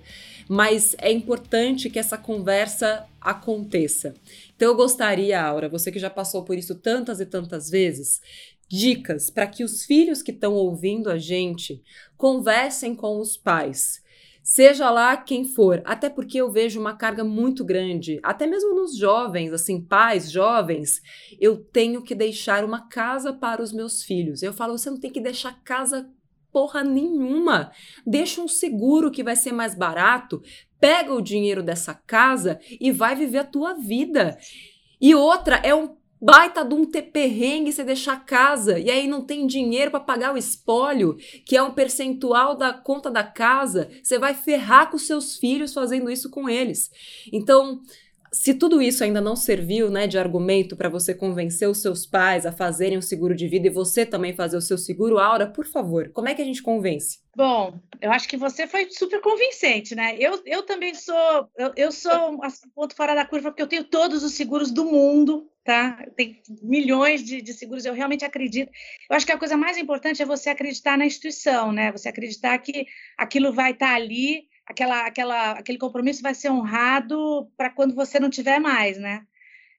Mas 0.49 0.95
é 0.99 1.11
importante 1.11 1.89
que 1.89 1.99
essa 1.99 2.17
conversa 2.17 3.05
aconteça. 3.19 4.13
Então 4.55 4.69
eu 4.69 4.75
gostaria, 4.75 5.41
Aura, 5.41 5.69
você 5.69 5.91
que 5.91 5.99
já 5.99 6.09
passou 6.09 6.43
por 6.43 6.57
isso 6.57 6.75
tantas 6.75 7.19
e 7.19 7.25
tantas 7.25 7.69
vezes, 7.69 8.21
dicas 8.69 9.29
para 9.29 9.47
que 9.47 9.63
os 9.63 9.85
filhos 9.85 10.21
que 10.21 10.31
estão 10.31 10.53
ouvindo 10.53 11.09
a 11.09 11.17
gente 11.17 11.81
conversem 12.17 12.95
com 12.95 13.19
os 13.19 13.37
pais. 13.37 14.01
Seja 14.43 14.89
lá 14.91 15.15
quem 15.15 15.45
for, 15.45 15.81
até 15.85 16.09
porque 16.09 16.37
eu 16.37 16.51
vejo 16.51 16.77
uma 16.77 16.97
carga 16.97 17.23
muito 17.23 17.63
grande, 17.63 18.19
até 18.21 18.45
mesmo 18.45 18.75
nos 18.75 18.97
jovens, 18.97 19.53
assim, 19.53 19.79
pais 19.79 20.29
jovens, 20.29 21.01
eu 21.39 21.55
tenho 21.55 22.01
que 22.01 22.13
deixar 22.13 22.65
uma 22.65 22.89
casa 22.89 23.31
para 23.31 23.61
os 23.61 23.71
meus 23.71 24.03
filhos. 24.03 24.43
Eu 24.43 24.51
falo, 24.51 24.77
você 24.77 24.89
não 24.89 24.99
tem 24.99 25.11
que 25.11 25.21
deixar 25.21 25.63
casa 25.63 26.09
porra 26.53 26.83
nenhuma. 26.83 27.71
Deixa 28.05 28.39
um 28.39 28.47
seguro 28.47 29.11
que 29.11 29.23
vai 29.23 29.35
ser 29.35 29.51
mais 29.51 29.73
barato, 29.73 30.41
pega 30.79 31.13
o 31.13 31.21
dinheiro 31.21 31.63
dessa 31.63 31.93
casa 31.93 32.59
e 32.79 32.91
vai 32.91 33.15
viver 33.15 33.39
a 33.39 33.43
tua 33.43 33.73
vida. 33.73 34.37
E 35.01 35.13
outra 35.15 35.55
é 35.57 35.73
um 35.73 35.97
baita 36.23 36.63
de 36.63 36.73
um 36.73 36.89
perrengue 36.89 37.73
você 37.73 37.83
deixar 37.83 38.13
a 38.13 38.19
casa 38.19 38.79
e 38.79 38.89
aí 38.89 39.09
não 39.09 39.25
tem 39.25 39.45
dinheiro 39.45 39.91
para 39.91 39.99
pagar 39.99 40.33
o 40.33 40.37
espólio, 40.37 41.17
que 41.45 41.57
é 41.57 41.61
um 41.61 41.73
percentual 41.73 42.55
da 42.55 42.71
conta 42.71 43.11
da 43.11 43.25
casa, 43.25 43.89
você 44.01 44.17
vai 44.17 44.33
ferrar 44.33 44.89
com 44.89 44.97
seus 44.97 45.35
filhos 45.35 45.73
fazendo 45.73 46.09
isso 46.09 46.29
com 46.29 46.47
eles. 46.47 46.89
Então, 47.33 47.81
se 48.33 48.55
tudo 48.55 48.81
isso 48.81 49.03
ainda 49.03 49.21
não 49.21 49.35
serviu 49.35 49.91
né, 49.91 50.07
de 50.07 50.17
argumento 50.17 50.75
para 50.75 50.89
você 50.89 51.13
convencer 51.13 51.69
os 51.69 51.81
seus 51.81 52.03
pais 52.03 52.47
a 52.47 52.51
fazerem 52.51 52.97
um 52.97 53.01
seguro 53.01 53.35
de 53.35 53.47
vida 53.47 53.67
e 53.67 53.69
você 53.69 54.05
também 54.05 54.33
fazer 54.33 54.57
o 54.57 54.61
seu 54.61 54.77
seguro, 54.77 55.19
Aura, 55.19 55.45
por 55.45 55.67
favor, 55.67 56.09
como 56.09 56.27
é 56.27 56.33
que 56.33 56.41
a 56.41 56.45
gente 56.45 56.63
convence? 56.63 57.19
Bom, 57.35 57.79
eu 58.01 58.11
acho 58.11 58.27
que 58.27 58.35
você 58.35 58.65
foi 58.65 58.89
super 58.89 59.21
convincente, 59.21 59.93
né? 59.93 60.15
Eu, 60.19 60.41
eu 60.45 60.63
também 60.63 60.95
sou, 60.95 61.47
eu, 61.57 61.71
eu 61.75 61.91
sou 61.91 62.43
assim, 62.43 62.67
ponto 62.69 62.95
fora 62.95 63.13
da 63.13 63.25
curva, 63.25 63.51
porque 63.51 63.61
eu 63.61 63.67
tenho 63.67 63.83
todos 63.83 64.23
os 64.23 64.33
seguros 64.33 64.71
do 64.71 64.85
mundo, 64.85 65.47
tá? 65.63 66.03
Tem 66.15 66.41
milhões 66.61 67.23
de, 67.23 67.41
de, 67.41 67.53
seguros, 67.53 67.85
eu 67.85 67.93
realmente 67.93 68.25
acredito. 68.25 68.71
Eu 69.09 69.15
acho 69.15 69.25
que 69.25 69.31
a 69.31 69.37
coisa 69.37 69.55
mais 69.55 69.77
importante 69.77 70.21
é 70.21 70.25
você 70.25 70.49
acreditar 70.49 70.97
na 70.97 71.05
instituição, 71.05 71.71
né? 71.71 71.91
Você 71.91 72.09
acreditar 72.09 72.57
que 72.57 72.87
aquilo 73.17 73.53
vai 73.53 73.71
estar 73.71 73.93
ali 73.93 74.47
aquela, 74.65 75.05
aquela, 75.05 75.51
aquele 75.51 75.77
compromisso 75.77 76.21
vai 76.21 76.33
ser 76.33 76.49
honrado 76.49 77.49
para 77.57 77.69
quando 77.69 77.95
você 77.95 78.19
não 78.19 78.29
tiver 78.29 78.59
mais, 78.59 78.97
né? 78.97 79.25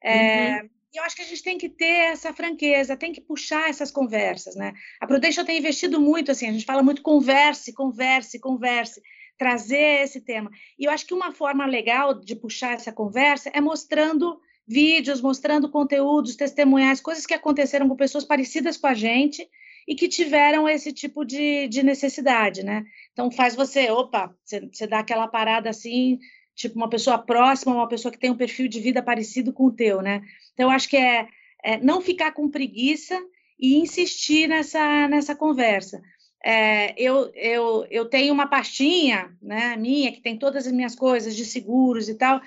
É, 0.03 0.61
uhum. 0.61 0.69
Eu 0.95 1.03
acho 1.03 1.17
que 1.17 1.23
a 1.23 1.27
gente 1.27 1.43
tem 1.43 1.59
que 1.59 1.69
ter 1.69 2.13
essa 2.13 2.33
franqueza, 2.33 2.97
tem 2.97 3.13
que 3.13 3.21
puxar 3.21 3.69
essas 3.69 3.91
conversas, 3.91 4.55
né? 4.55 4.73
A 5.01 5.07
Prudential 5.07 5.45
tem 5.45 5.59
investido 5.59 6.01
muito, 6.01 6.31
assim, 6.31 6.49
a 6.49 6.53
gente 6.53 6.65
fala 6.65 6.85
muito 6.85 7.03
converse, 7.03 7.73
converse, 7.73 8.39
converse, 8.39 9.03
trazer 9.37 10.03
esse 10.03 10.21
tema. 10.21 10.51
E 10.79 10.85
eu 10.85 10.93
acho 10.93 11.05
que 11.05 11.15
uma 11.15 11.33
forma 11.33 11.67
legal 11.67 12.15
de 12.15 12.37
puxar 12.37 12.75
essa 12.75 12.93
conversa 12.93 13.51
é 13.53 13.61
mostrando 13.61 14.39
vídeos, 14.67 15.21
mostrando 15.21 15.69
conteúdos, 15.69 16.37
testemunhais, 16.37 17.01
coisas 17.01 17.27
que 17.27 17.35
aconteceram 17.35 17.89
com 17.89 17.97
pessoas 17.97 18.25
parecidas 18.25 18.77
com 18.77 18.87
a 18.87 18.95
gente 18.95 19.49
e 19.87 19.95
que 19.95 20.09
tiveram 20.09 20.69
esse 20.69 20.93
tipo 20.93 21.25
de, 21.25 21.69
de 21.69 21.83
necessidade, 21.83 22.63
né? 22.63 22.85
Então 23.13 23.31
faz 23.31 23.55
você, 23.55 23.91
opa, 23.91 24.35
você, 24.45 24.61
você 24.61 24.87
dá 24.87 25.01
aquela 25.01 25.29
parada 25.29 25.71
assim, 25.71 26.19
tipo 26.55 26.77
uma 26.77 26.89
pessoa 26.89 27.19
próxima, 27.19 27.75
uma 27.75 27.89
pessoa 27.89 28.13
que 28.13 28.19
tem 28.19 28.31
um 28.31 28.37
perfil 28.37 28.69
de 28.69 28.81
vida 28.81 29.03
parecido 29.03 29.53
com 29.53 29.67
o 29.67 29.73
teu, 29.73 30.01
né? 30.01 30.23
Então 30.53 30.67
eu 30.67 30.71
acho 30.71 30.89
que 30.89 30.97
é, 30.97 31.29
é 31.63 31.79
não 31.79 32.01
ficar 32.01 32.33
com 32.33 32.51
preguiça 32.51 33.21
e 33.59 33.77
insistir 33.77 34.49
nessa, 34.49 35.09
nessa 35.09 35.35
conversa. 35.35 36.03
É, 36.45 36.95
eu, 37.01 37.33
eu, 37.35 37.87
eu 37.91 38.05
tenho 38.05 38.33
uma 38.33 38.47
pastinha, 38.47 39.35
né, 39.41 39.77
minha, 39.77 40.13
que 40.13 40.21
tem 40.21 40.39
todas 40.39 40.67
as 40.67 40.73
minhas 40.73 40.95
coisas 40.95 41.35
de 41.35 41.43
seguros 41.47 42.07
e 42.07 42.15
tal, 42.15 42.39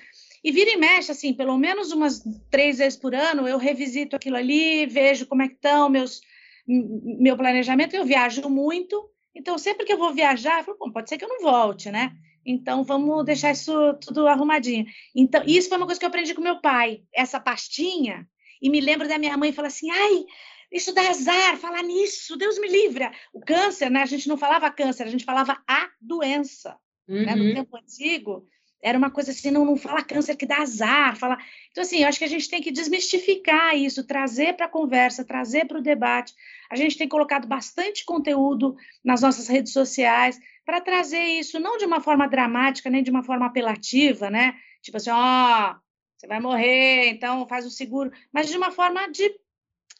e 0.43 0.51
vira 0.51 0.69
e 0.71 0.77
mexe, 0.77 1.11
assim, 1.11 1.33
pelo 1.33 1.57
menos 1.57 1.91
umas 1.91 2.23
três 2.51 2.77
vezes 2.77 2.97
por 2.97 3.15
ano, 3.15 3.47
eu 3.47 3.57
revisito 3.57 4.15
aquilo 4.15 4.37
ali, 4.37 4.85
vejo 4.85 5.25
como 5.25 5.41
é 5.41 5.47
que 5.47 5.55
estão 5.55 5.89
meus, 5.89 6.21
meu 6.67 7.37
planejamento, 7.37 7.95
eu 7.95 8.05
viajo 8.05 8.47
muito, 8.49 9.09
então 9.33 9.57
sempre 9.57 9.85
que 9.85 9.93
eu 9.93 9.97
vou 9.97 10.13
viajar, 10.13 10.59
eu 10.59 10.65
falo, 10.65 10.77
bom, 10.77 10.91
pode 10.91 11.09
ser 11.09 11.17
que 11.17 11.23
eu 11.23 11.29
não 11.29 11.41
volte, 11.41 11.89
né? 11.89 12.11
Então 12.45 12.83
vamos 12.83 13.25
deixar 13.25 13.51
isso 13.51 13.93
tudo 13.95 14.27
arrumadinho. 14.27 14.85
Então, 15.15 15.43
isso 15.45 15.69
foi 15.69 15.77
uma 15.77 15.85
coisa 15.85 15.99
que 15.99 16.05
eu 16.05 16.09
aprendi 16.09 16.33
com 16.33 16.41
meu 16.41 16.61
pai, 16.61 17.01
essa 17.13 17.39
pastinha, 17.39 18.27
e 18.61 18.69
me 18.69 18.79
lembro 18.79 19.07
da 19.07 19.19
minha 19.19 19.37
mãe 19.37 19.51
falar 19.51 19.67
assim: 19.67 19.89
ai, 19.91 20.25
isso 20.71 20.93
dá 20.93 21.09
azar, 21.09 21.57
falar 21.57 21.83
nisso, 21.83 22.37
Deus 22.37 22.57
me 22.57 22.67
livre. 22.67 23.09
O 23.33 23.39
câncer, 23.39 23.89
né? 23.89 24.01
A 24.01 24.05
gente 24.05 24.27
não 24.27 24.37
falava 24.37 24.71
câncer, 24.71 25.03
a 25.03 25.09
gente 25.09 25.25
falava 25.25 25.61
a 25.67 25.89
doença. 26.01 26.77
Uhum. 27.07 27.25
Né? 27.25 27.35
No 27.35 27.43
uhum. 27.43 27.53
tempo 27.53 27.77
antigo, 27.77 28.47
era 28.81 28.97
uma 28.97 29.09
coisa 29.09 29.31
assim, 29.31 29.51
não, 29.51 29.65
não 29.65 29.75
fala 29.75 30.03
câncer 30.03 30.35
que 30.35 30.45
dá 30.45 30.57
azar, 30.57 31.15
fala. 31.17 31.37
Então, 31.71 31.81
assim, 31.81 32.01
eu 32.01 32.07
acho 32.07 32.19
que 32.19 32.25
a 32.25 32.29
gente 32.29 32.49
tem 32.49 32.61
que 32.61 32.71
desmistificar 32.71 33.75
isso, 33.75 34.05
trazer 34.05 34.53
para 34.55 34.67
a 34.67 34.69
conversa, 34.69 35.25
trazer 35.25 35.65
para 35.65 35.79
o 35.79 35.81
debate. 35.81 36.33
A 36.69 36.75
gente 36.75 36.97
tem 36.97 37.07
colocado 37.07 37.47
bastante 37.47 38.05
conteúdo 38.05 38.75
nas 39.03 39.21
nossas 39.21 39.47
redes 39.47 39.73
sociais 39.73 40.39
para 40.65 40.81
trazer 40.81 41.23
isso, 41.23 41.59
não 41.59 41.77
de 41.77 41.85
uma 41.85 42.01
forma 42.01 42.27
dramática, 42.27 42.89
nem 42.89 43.01
de 43.01 43.09
uma 43.09 43.23
forma 43.23 43.45
apelativa, 43.45 44.29
né? 44.29 44.53
Tipo 44.81 44.97
assim, 44.97 45.09
ó, 45.09 45.71
oh, 45.71 45.75
você 46.17 46.27
vai 46.27 46.39
morrer, 46.39 47.09
então 47.09 47.47
faz 47.47 47.65
o 47.65 47.71
seguro, 47.71 48.11
mas 48.31 48.49
de 48.49 48.57
uma 48.57 48.71
forma 48.71 49.07
de 49.09 49.33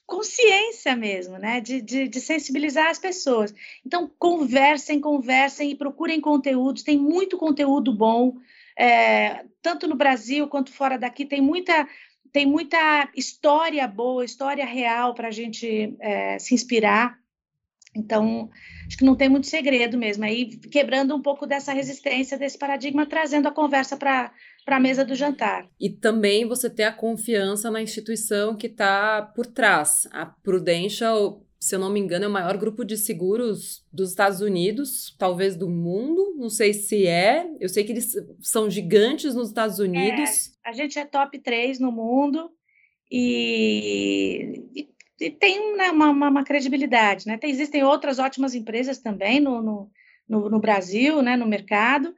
consciência 0.05 0.95
mesmo, 0.95 1.38
né? 1.38 1.59
De, 1.59 1.82
de, 1.82 2.07
de, 2.07 2.21
sensibilizar 2.21 2.88
as 2.88 2.97
pessoas. 2.97 3.53
Então, 3.86 4.09
conversem, 4.17 5.01
conversem 5.01 5.71
e 5.71 5.75
procurem 5.75 6.21
conteúdos. 6.21 6.82
Tem 6.82 6.97
muito 6.97 7.38
conteúdo 7.38 7.93
bom, 7.93 8.38
é, 8.78 9.43
tanto 9.61 9.88
no 9.88 9.95
Brasil 9.95 10.47
quanto 10.47 10.71
fora 10.71 10.97
daqui. 10.97 11.25
Tem 11.25 11.41
muita, 11.41 11.88
tem 12.32 12.45
muita 12.45 13.09
história 13.15 13.88
boa, 13.88 14.23
história 14.23 14.65
real 14.65 15.13
para 15.13 15.30
a 15.30 15.32
gente 15.32 15.95
é, 15.99 16.38
se 16.38 16.53
inspirar. 16.53 17.17
Então, 17.95 18.49
acho 18.86 18.97
que 18.97 19.05
não 19.05 19.15
tem 19.15 19.28
muito 19.28 19.47
segredo 19.47 19.97
mesmo. 19.97 20.23
Aí, 20.23 20.57
quebrando 20.57 21.15
um 21.15 21.21
pouco 21.21 21.47
dessa 21.47 21.73
resistência, 21.73 22.38
desse 22.38 22.57
paradigma, 22.57 23.07
trazendo 23.07 23.47
a 23.47 23.51
conversa 23.51 23.97
para 23.97 24.32
a 24.67 24.80
mesa 24.80 25.03
do 25.03 25.15
jantar. 25.15 25.67
E 25.80 25.89
também 25.89 26.45
você 26.45 26.69
ter 26.69 26.84
a 26.84 26.91
confiança 26.91 27.71
na 27.71 27.82
instituição 27.82 28.55
que 28.55 28.67
está 28.67 29.23
por 29.36 29.47
trás. 29.47 30.07
A 30.11 30.28
Prudential, 30.28 31.41
se 31.60 31.76
eu 31.76 31.80
não 31.80 31.89
me 31.89 31.99
engano, 31.99 32.26
é 32.26 32.28
o 32.28 32.32
maior 32.32 32.58
grupo 32.58 32.86
de 32.86 32.97
seguros 32.97 33.86
dos 33.91 34.10
Estados 34.10 34.41
Unidos, 34.41 35.16
talvez 35.18 35.55
do 35.55 35.70
mundo. 35.70 36.36
Não 36.38 36.49
sei 36.49 36.74
se 36.74 37.05
é. 37.08 37.47
Eu 37.60 37.70
sei 37.70 37.84
que 37.84 37.91
eles 37.91 38.14
são 38.41 38.70
gigantes 38.70 39.34
nos 39.34 39.49
Estados 39.49 39.80
Unidos. 39.80 40.58
É, 40.66 40.70
a 40.70 40.72
gente 40.72 40.99
é 40.99 41.05
top 41.05 41.39
3 41.39 41.80
no 41.80 41.91
mundo. 41.91 42.51
E, 43.10 44.64
e 44.76 44.88
e 45.20 45.32
tem 45.32 45.76
né, 45.76 45.89
uma, 45.89 46.12
uma, 46.12 46.30
uma, 46.30 46.43
credibilidade, 46.43 47.26
né? 47.26 47.38
Tem, 47.38 47.49
existem 47.49 47.84
outras 47.84 48.20
ótimas 48.20 48.53
empresas 48.53 48.99
também 48.99 49.39
no, 49.39 49.64
no, 49.64 49.91
no, 50.30 50.49
no 50.49 50.60
Brasil, 50.60 51.24
né, 51.24 51.36
no 51.36 51.47
mercado, 51.47 52.16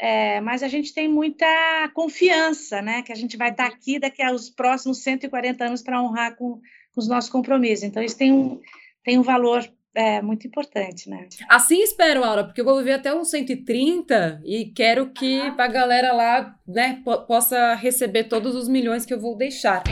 é, 0.00 0.40
mas 0.40 0.62
a 0.62 0.68
gente 0.68 0.94
tem 0.94 1.08
muita 1.08 1.46
confiança, 1.92 2.80
né? 2.80 3.02
Que 3.02 3.12
a 3.12 3.16
gente 3.16 3.36
vai 3.36 3.50
estar 3.50 3.66
aqui 3.66 3.98
daqui 3.98 4.22
aos 4.22 4.48
próximos 4.48 5.02
140 5.02 5.64
anos 5.64 5.82
para 5.82 6.00
honrar 6.00 6.36
com, 6.36 6.54
com, 6.54 7.00
os 7.00 7.08
nossos 7.08 7.28
compromissos. 7.28 7.84
Então, 7.84 8.02
isso 8.02 8.16
tem 8.16 8.32
um, 8.32 8.60
tem 9.04 9.18
um 9.18 9.22
valor 9.22 9.68
é, 9.94 10.22
muito 10.22 10.46
importante, 10.46 11.10
né? 11.10 11.28
Assim 11.48 11.82
espero, 11.82 12.22
Aura, 12.22 12.44
porque 12.44 12.60
eu 12.60 12.64
vou 12.64 12.78
viver 12.78 12.92
até 12.92 13.12
uns 13.14 13.30
130 13.30 14.42
e 14.44 14.66
quero 14.66 15.10
que 15.10 15.40
a 15.40 15.66
galera 15.66 16.12
lá 16.12 16.54
né, 16.66 17.02
possa 17.26 17.74
receber 17.74 18.24
todos 18.24 18.54
os 18.54 18.68
milhões 18.68 19.04
que 19.04 19.12
eu 19.12 19.20
vou 19.20 19.36
deixar. 19.36 19.82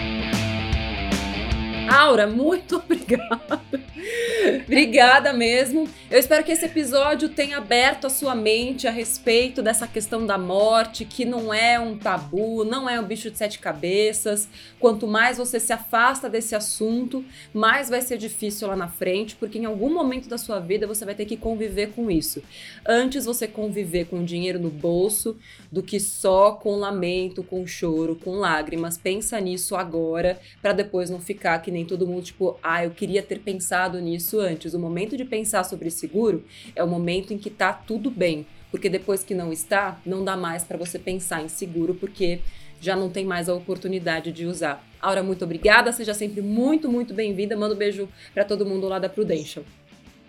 Aura, 1.90 2.26
muito 2.26 2.76
obrigada. 2.84 3.60
Obrigada 4.62 5.32
mesmo. 5.32 5.88
Eu 6.10 6.18
espero 6.18 6.44
que 6.44 6.52
esse 6.52 6.64
episódio 6.64 7.28
tenha 7.28 7.58
aberto 7.58 8.06
a 8.06 8.10
sua 8.10 8.34
mente 8.34 8.86
a 8.86 8.90
respeito 8.90 9.62
dessa 9.62 9.86
questão 9.86 10.26
da 10.26 10.38
morte, 10.38 11.04
que 11.04 11.24
não 11.24 11.52
é 11.52 11.78
um 11.80 11.96
tabu, 11.96 12.64
não 12.64 12.88
é 12.88 13.00
um 13.00 13.04
bicho 13.04 13.30
de 13.30 13.38
sete 13.38 13.58
cabeças. 13.58 14.48
Quanto 14.78 15.06
mais 15.06 15.38
você 15.38 15.58
se 15.58 15.72
afasta 15.72 16.28
desse 16.28 16.54
assunto, 16.54 17.24
mais 17.52 17.88
vai 17.88 18.02
ser 18.02 18.18
difícil 18.18 18.68
lá 18.68 18.76
na 18.76 18.88
frente, 18.88 19.36
porque 19.36 19.58
em 19.58 19.64
algum 19.64 19.92
momento 19.92 20.28
da 20.28 20.38
sua 20.38 20.60
vida 20.60 20.86
você 20.86 21.04
vai 21.04 21.14
ter 21.14 21.24
que 21.24 21.36
conviver 21.36 21.92
com 21.92 22.10
isso. 22.10 22.42
Antes 22.86 23.24
você 23.24 23.48
conviver 23.48 24.06
com 24.06 24.24
dinheiro 24.24 24.58
no 24.58 24.70
bolso 24.70 25.36
do 25.70 25.82
que 25.82 25.98
só 25.98 26.52
com 26.52 26.76
lamento, 26.76 27.42
com 27.42 27.66
choro, 27.66 28.16
com 28.16 28.36
lágrimas. 28.36 28.96
Pensa 28.96 29.40
nisso 29.40 29.74
agora, 29.76 30.38
para 30.62 30.72
depois 30.72 31.10
não 31.10 31.20
ficar 31.20 31.58
que 31.60 31.70
nem 31.70 31.84
todo 31.84 32.06
mundo, 32.06 32.22
tipo, 32.22 32.58
ah, 32.62 32.84
eu 32.84 32.90
queria 32.90 33.22
ter 33.22 33.40
pensado 33.40 33.85
nisso 33.94 34.40
antes. 34.40 34.74
O 34.74 34.78
momento 34.78 35.16
de 35.16 35.24
pensar 35.24 35.64
sobre 35.64 35.90
seguro 35.90 36.44
é 36.74 36.82
o 36.82 36.88
momento 36.88 37.32
em 37.32 37.38
que 37.38 37.50
tá 37.50 37.72
tudo 37.72 38.10
bem. 38.10 38.46
Porque 38.70 38.88
depois 38.88 39.22
que 39.22 39.34
não 39.34 39.52
está, 39.52 39.98
não 40.04 40.24
dá 40.24 40.36
mais 40.36 40.64
para 40.64 40.76
você 40.76 40.98
pensar 40.98 41.42
em 41.42 41.48
seguro, 41.48 41.94
porque 41.94 42.40
já 42.80 42.96
não 42.96 43.08
tem 43.08 43.24
mais 43.24 43.48
a 43.48 43.54
oportunidade 43.54 44.32
de 44.32 44.44
usar. 44.44 44.84
Aura, 45.00 45.22
muito 45.22 45.44
obrigada. 45.44 45.92
Seja 45.92 46.12
sempre 46.12 46.42
muito, 46.42 46.90
muito 46.90 47.14
bem-vinda. 47.14 47.56
Manda 47.56 47.74
um 47.74 47.78
beijo 47.78 48.08
para 48.34 48.44
todo 48.44 48.66
mundo 48.66 48.88
lá 48.88 48.98
da 48.98 49.08
Prudential. 49.08 49.64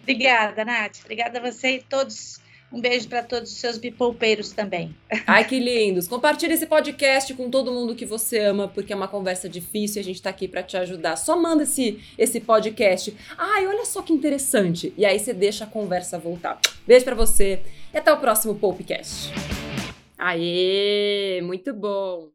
Obrigada, 0.03 0.63
Nath. 0.63 0.99
Obrigada 1.03 1.39
a 1.39 1.51
você 1.51 1.75
e 1.75 1.81
todos 1.81 2.39
um 2.71 2.81
beijo 2.81 3.07
para 3.07 3.23
todos 3.23 3.51
os 3.51 3.57
seus 3.57 3.77
bipolpeiros 3.77 4.51
também. 4.51 4.93
Ai, 5.25 5.45
que 5.45 5.59
lindos. 5.59 6.07
Compartilhe 6.07 6.53
esse 6.53 6.67
podcast 6.67 7.33
com 7.33 7.49
todo 7.49 7.71
mundo 7.71 7.95
que 7.95 8.05
você 8.05 8.39
ama, 8.39 8.67
porque 8.67 8.91
é 8.91 8.95
uma 8.95 9.07
conversa 9.07 9.47
difícil 9.47 9.99
e 9.99 10.01
a 10.01 10.03
gente 10.03 10.15
está 10.15 10.29
aqui 10.29 10.47
para 10.47 10.61
te 10.61 10.75
ajudar. 10.75 11.15
Só 11.15 11.39
manda 11.39 11.63
esse, 11.63 11.99
esse 12.17 12.39
podcast. 12.41 13.15
Ai, 13.37 13.65
olha 13.67 13.85
só 13.85 14.01
que 14.01 14.11
interessante. 14.11 14.93
E 14.97 15.05
aí 15.05 15.17
você 15.17 15.33
deixa 15.33 15.63
a 15.63 15.67
conversa 15.67 16.19
voltar. 16.19 16.59
Beijo 16.85 17.05
para 17.05 17.15
você 17.15 17.61
e 17.93 17.97
até 17.97 18.11
o 18.11 18.17
próximo 18.17 18.55
podcast. 18.55 19.31
Aê, 20.17 21.39
muito 21.43 21.73
bom. 21.73 22.29